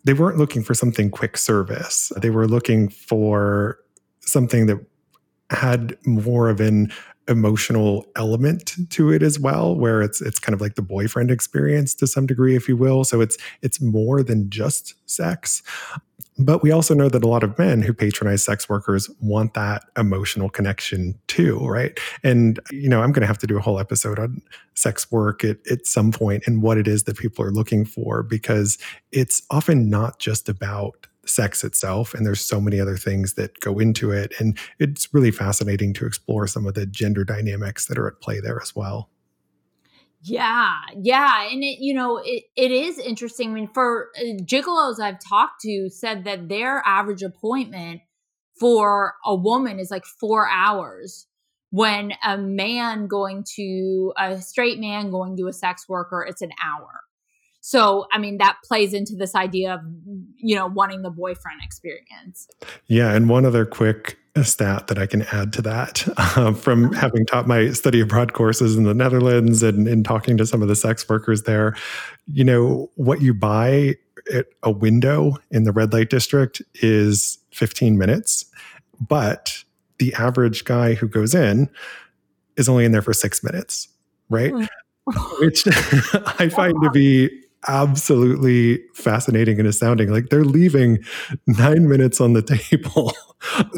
they 0.04 0.14
weren't 0.14 0.38
looking 0.38 0.64
for 0.64 0.74
something 0.74 1.10
quick 1.10 1.38
service. 1.38 2.12
They 2.18 2.30
were 2.30 2.48
looking 2.48 2.90
for 2.90 3.80
something 4.22 4.68
that 4.68 4.86
had 5.50 5.98
more 6.06 6.50
of 6.50 6.60
an 6.60 6.92
emotional 7.28 8.06
element 8.16 8.74
to 8.90 9.12
it 9.12 9.22
as 9.22 9.40
well 9.40 9.76
where 9.76 10.02
it's 10.02 10.22
it's 10.22 10.40
kind 10.40 10.54
of 10.54 10.62
like 10.62 10.76
the 10.76 10.82
boyfriend 10.82 11.30
experience 11.32 11.94
to 11.96 12.08
some 12.08 12.26
degree 12.26 12.56
if 12.56 12.68
you 12.68 12.78
will. 12.78 13.04
So 13.04 13.22
it's 13.22 13.38
it's 13.62 13.82
more 13.82 14.24
than 14.24 14.50
just 14.50 14.94
sex. 15.10 15.64
But 16.40 16.62
we 16.62 16.72
also 16.72 16.94
know 16.94 17.10
that 17.10 17.24
a 17.24 17.28
lot 17.28 17.44
of 17.44 17.58
men 17.58 17.82
who 17.82 17.94
patronize 17.94 18.44
sex 18.44 18.70
workers 18.70 19.10
want 19.20 19.56
that 19.56 19.86
emotional 19.98 20.50
connection 20.50 21.20
too 21.28 21.58
right? 21.60 22.00
And 22.24 22.60
you 22.72 22.90
know 22.90 23.02
i'm 23.02 23.12
going 23.12 23.22
to 23.22 23.28
have 23.28 23.38
to 23.40 23.48
do 23.48 23.58
a 23.58 23.62
whole 23.62 23.80
episode 23.80 24.20
on 24.20 24.42
sex 24.76 25.12
work 25.12 25.44
at, 25.44 25.58
at 25.70 25.88
some 25.88 26.12
point 26.12 26.44
and 26.46 26.62
what 26.62 26.78
it 26.78 26.88
is 26.88 27.04
that 27.04 27.18
people 27.18 27.44
are 27.44 27.52
looking 27.52 27.84
for 27.84 28.22
because 28.22 28.78
it's 29.12 29.42
often 29.50 29.90
not 29.90 30.20
just 30.20 30.48
about 30.48 31.07
sex 31.28 31.64
itself. 31.64 32.14
And 32.14 32.26
there's 32.26 32.42
so 32.42 32.60
many 32.60 32.80
other 32.80 32.98
things 32.98 33.34
that 33.34 33.60
go 33.60 33.80
into 33.80 34.12
it. 34.12 34.34
And 34.40 34.58
it's 34.80 35.14
really 35.14 35.32
fascinating 35.32 35.94
to 35.94 36.06
explore 36.06 36.48
some 36.48 36.66
of 36.66 36.74
the 36.74 36.86
gender 36.86 37.24
dynamics 37.24 37.88
that 37.88 37.98
are 37.98 38.08
at 38.08 38.22
play 38.22 38.40
there 38.40 38.62
as 38.62 38.76
well. 38.76 39.10
Yeah, 40.22 40.74
yeah, 41.00 41.48
and 41.50 41.64
it 41.64 41.78
you 41.80 41.94
know 41.94 42.18
it 42.18 42.46
it 42.56 42.72
is 42.72 42.98
interesting. 42.98 43.52
I 43.52 43.54
mean, 43.54 43.70
for 43.74 44.10
uh, 44.18 44.42
gigolos 44.44 45.00
I've 45.00 45.20
talked 45.20 45.62
to 45.62 45.90
said 45.90 46.24
that 46.26 46.50
their 46.50 46.82
average 46.86 47.22
appointment 47.22 48.02
for 48.60 49.16
a 49.26 49.36
woman 49.36 49.80
is 49.80 49.92
like 49.92 50.06
four 50.06 50.50
hours. 50.50 51.28
When 51.70 52.14
a 52.26 52.38
man 52.38 53.08
going 53.08 53.46
to 53.56 54.14
a 54.18 54.42
straight 54.42 54.80
man 54.80 55.12
going 55.12 55.38
to 55.38 55.48
a 55.48 55.54
sex 55.54 55.88
worker, 55.88 56.26
it's 56.28 56.42
an 56.42 56.52
hour. 56.64 57.02
So, 57.68 58.08
I 58.14 58.18
mean, 58.18 58.38
that 58.38 58.60
plays 58.64 58.94
into 58.94 59.18
this 59.18 59.36
idea 59.36 59.74
of, 59.74 59.82
you 60.38 60.56
know, 60.56 60.68
wanting 60.68 61.02
the 61.02 61.10
boyfriend 61.10 61.60
experience. 61.62 62.48
Yeah. 62.86 63.14
And 63.14 63.28
one 63.28 63.46
other 63.46 63.66
quick 63.66 64.18
stat 64.42 64.88
that 64.88 64.98
I 64.98 65.06
can 65.06 65.24
add 65.34 65.52
to 65.52 65.62
that 65.64 66.08
uh, 66.16 66.54
from 66.54 66.94
having 66.94 67.26
taught 67.26 67.46
my 67.46 67.72
study 67.72 68.00
abroad 68.00 68.32
courses 68.32 68.78
in 68.78 68.86
the 68.86 68.94
Netherlands 68.94 69.64
and, 69.64 69.86
and 69.86 70.06
talking 70.06 70.38
to 70.38 70.46
some 70.46 70.62
of 70.62 70.70
the 70.70 70.78
sex 70.78 71.10
workers 71.10 71.44
there. 71.44 71.76
You 72.32 72.46
know, 72.46 72.90
what 72.96 73.22
you 73.22 73.34
buy 73.34 73.96
at 74.34 74.46
a 74.64 74.72
window 74.72 75.36
in 75.52 75.64
the 75.66 75.74
red 75.74 75.92
light 75.92 76.10
district 76.10 76.62
is 76.76 77.38
15 77.52 77.98
minutes, 77.98 78.46
but 79.06 79.62
the 79.98 80.14
average 80.14 80.64
guy 80.64 80.94
who 80.94 81.10
goes 81.10 81.36
in 81.36 81.70
is 82.56 82.70
only 82.70 82.86
in 82.86 82.94
there 82.94 83.02
for 83.02 83.12
six 83.12 83.44
minutes, 83.44 83.90
right? 84.30 84.54
Hmm. 84.54 84.64
Which 85.42 85.68
I 86.40 86.48
find 86.48 86.74
to 86.82 86.90
be 86.92 87.44
absolutely 87.68 88.82
fascinating 88.94 89.60
and 89.60 89.68
astounding. 89.68 90.12
Like 90.12 90.30
they're 90.30 90.46
leaving 90.46 91.00
nine 91.46 91.88
minutes 91.88 92.22
on 92.22 92.34
the 92.34 92.42
table. 92.72 93.14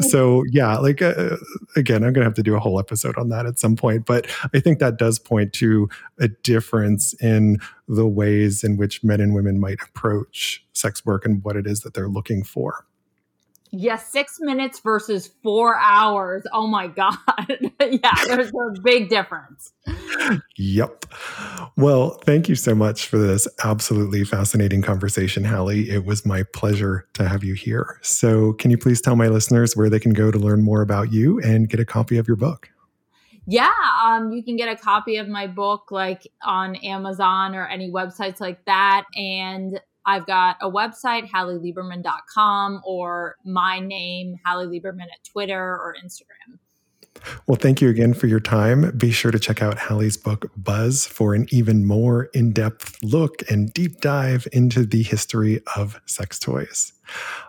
so, 0.08 0.44
yeah, 0.50 0.76
like 0.78 1.02
uh, 1.02 1.36
again, 1.76 2.04
I'm 2.04 2.12
going 2.12 2.22
to 2.22 2.24
have 2.24 2.34
to 2.34 2.42
do 2.42 2.54
a 2.54 2.60
whole 2.60 2.78
episode 2.78 3.16
on 3.18 3.28
that 3.30 3.46
at 3.46 3.58
some 3.58 3.76
point. 3.76 4.06
But 4.06 4.26
I 4.54 4.60
think 4.60 4.78
that 4.78 4.98
does 4.98 5.18
point 5.18 5.52
to 5.54 5.88
a 6.18 6.28
difference 6.28 7.14
in 7.14 7.58
the 7.88 8.06
ways 8.06 8.64
in 8.64 8.76
which 8.76 9.02
men 9.02 9.20
and 9.20 9.34
women 9.34 9.58
might 9.58 9.82
approach 9.82 10.64
sex 10.72 11.04
work 11.04 11.24
and 11.24 11.42
what 11.44 11.56
it 11.56 11.66
is 11.66 11.80
that 11.80 11.94
they're 11.94 12.08
looking 12.08 12.44
for. 12.44 12.86
Yes, 13.72 14.10
six 14.10 14.38
minutes 14.40 14.80
versus 14.80 15.30
four 15.42 15.76
hours. 15.78 16.44
Oh 16.52 16.66
my 16.66 16.88
God. 16.88 17.16
yeah, 17.80 18.14
there's 18.26 18.48
a 18.48 18.80
big 18.82 19.08
difference. 19.08 19.72
Yep. 20.56 21.06
Well, 21.76 22.20
thank 22.24 22.48
you 22.48 22.56
so 22.56 22.74
much 22.74 23.06
for 23.06 23.18
this 23.18 23.46
absolutely 23.64 24.24
fascinating 24.24 24.82
conversation, 24.82 25.44
Hallie. 25.44 25.88
It 25.88 26.04
was 26.04 26.26
my 26.26 26.42
pleasure 26.42 27.06
to 27.14 27.28
have 27.28 27.44
you 27.44 27.54
here. 27.54 27.98
So, 28.02 28.54
can 28.54 28.70
you 28.70 28.78
please 28.78 29.00
tell 29.00 29.14
my 29.14 29.28
listeners 29.28 29.76
where 29.76 29.88
they 29.88 30.00
can 30.00 30.12
go 30.12 30.30
to 30.30 30.38
learn 30.38 30.62
more 30.62 30.82
about 30.82 31.12
you 31.12 31.40
and 31.40 31.68
get 31.68 31.78
a 31.78 31.84
copy 31.84 32.18
of 32.18 32.26
your 32.26 32.36
book? 32.36 32.70
Yeah, 33.46 33.72
um, 34.04 34.32
you 34.32 34.44
can 34.44 34.56
get 34.56 34.68
a 34.68 34.76
copy 34.76 35.16
of 35.16 35.26
my 35.26 35.46
book 35.46 35.90
like 35.90 36.30
on 36.44 36.76
Amazon 36.76 37.54
or 37.54 37.66
any 37.66 37.90
websites 37.90 38.40
like 38.40 38.64
that. 38.66 39.06
And 39.14 39.80
I've 40.06 40.26
got 40.26 40.56
a 40.60 40.70
website, 40.70 41.28
HallieLieberman.com, 41.28 42.80
or 42.84 43.36
my 43.44 43.80
name, 43.80 44.36
Hallie 44.44 44.80
Lieberman 44.80 45.02
at 45.02 45.24
Twitter 45.30 45.60
or 45.60 45.94
Instagram. 46.02 46.58
Well, 47.46 47.56
thank 47.56 47.80
you 47.80 47.88
again 47.88 48.14
for 48.14 48.26
your 48.26 48.40
time. 48.40 48.96
Be 48.96 49.10
sure 49.10 49.30
to 49.30 49.38
check 49.38 49.62
out 49.62 49.78
Hallie's 49.78 50.16
book, 50.16 50.50
Buzz, 50.56 51.06
for 51.06 51.34
an 51.34 51.46
even 51.50 51.86
more 51.86 52.24
in 52.32 52.52
depth 52.52 52.98
look 53.02 53.42
and 53.50 53.72
deep 53.74 54.00
dive 54.00 54.48
into 54.52 54.86
the 54.86 55.02
history 55.02 55.60
of 55.76 56.00
sex 56.06 56.38
toys. 56.38 56.92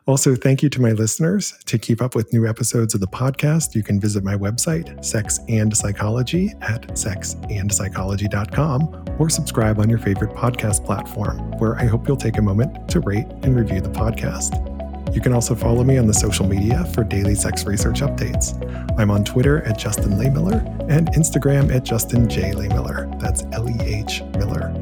Also, 0.07 0.35
thank 0.35 0.63
you 0.63 0.69
to 0.69 0.81
my 0.81 0.91
listeners. 0.91 1.53
To 1.65 1.77
keep 1.77 2.01
up 2.01 2.15
with 2.15 2.33
new 2.33 2.47
episodes 2.47 2.95
of 2.95 2.99
the 2.99 3.07
podcast, 3.07 3.75
you 3.75 3.83
can 3.83 3.99
visit 3.99 4.23
my 4.23 4.35
website, 4.35 5.05
Sex 5.05 5.39
and 5.47 5.75
Psychology, 5.75 6.53
at 6.61 6.87
sexandpsychology.com, 6.89 9.05
or 9.19 9.29
subscribe 9.29 9.79
on 9.79 9.89
your 9.89 9.99
favorite 9.99 10.35
podcast 10.35 10.83
platform, 10.83 11.37
where 11.59 11.75
I 11.75 11.85
hope 11.85 12.07
you'll 12.07 12.17
take 12.17 12.39
a 12.39 12.41
moment 12.41 12.89
to 12.89 12.99
rate 13.01 13.27
and 13.43 13.55
review 13.55 13.81
the 13.81 13.89
podcast. 13.89 14.80
You 15.13 15.21
can 15.21 15.33
also 15.33 15.55
follow 15.55 15.83
me 15.83 15.97
on 15.97 16.07
the 16.07 16.13
social 16.13 16.47
media 16.47 16.85
for 16.93 17.03
daily 17.03 17.35
sex 17.35 17.65
research 17.65 18.01
updates. 18.01 18.55
I'm 18.97 19.11
on 19.11 19.23
Twitter 19.23 19.61
at 19.63 19.77
Justin 19.77 20.11
Lehmiller 20.13 20.61
and 20.89 21.09
Instagram 21.09 21.73
at 21.73 21.83
Justin 21.83 22.29
J. 22.29 22.51
Lehmiller. 22.51 23.19
That's 23.19 23.43
L 23.51 23.69
E 23.69 23.75
H 23.81 24.21
Miller. 24.37 24.73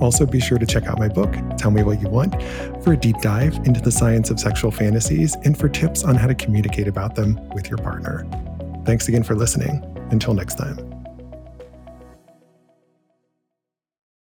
Also, 0.00 0.26
be 0.26 0.40
sure 0.40 0.58
to 0.58 0.66
check 0.66 0.86
out 0.86 0.98
my 0.98 1.08
book, 1.08 1.32
Tell 1.56 1.70
Me 1.70 1.82
What 1.82 2.00
You 2.00 2.08
Want, 2.08 2.34
for 2.82 2.92
a 2.92 2.96
deep 2.96 3.16
dive 3.22 3.54
into 3.64 3.80
the 3.80 3.92
science 3.92 4.30
of 4.30 4.40
sexual 4.40 4.72
fantasies 4.72 5.36
and 5.44 5.56
for 5.56 5.68
tips 5.68 6.02
on 6.02 6.16
how 6.16 6.26
to 6.26 6.34
communicate 6.34 6.88
about 6.88 7.14
them 7.14 7.38
with 7.50 7.68
your 7.68 7.78
partner. 7.78 8.26
Thanks 8.84 9.06
again 9.08 9.22
for 9.22 9.36
listening. 9.36 9.84
Until 10.10 10.34
next 10.34 10.56
time. 10.56 10.91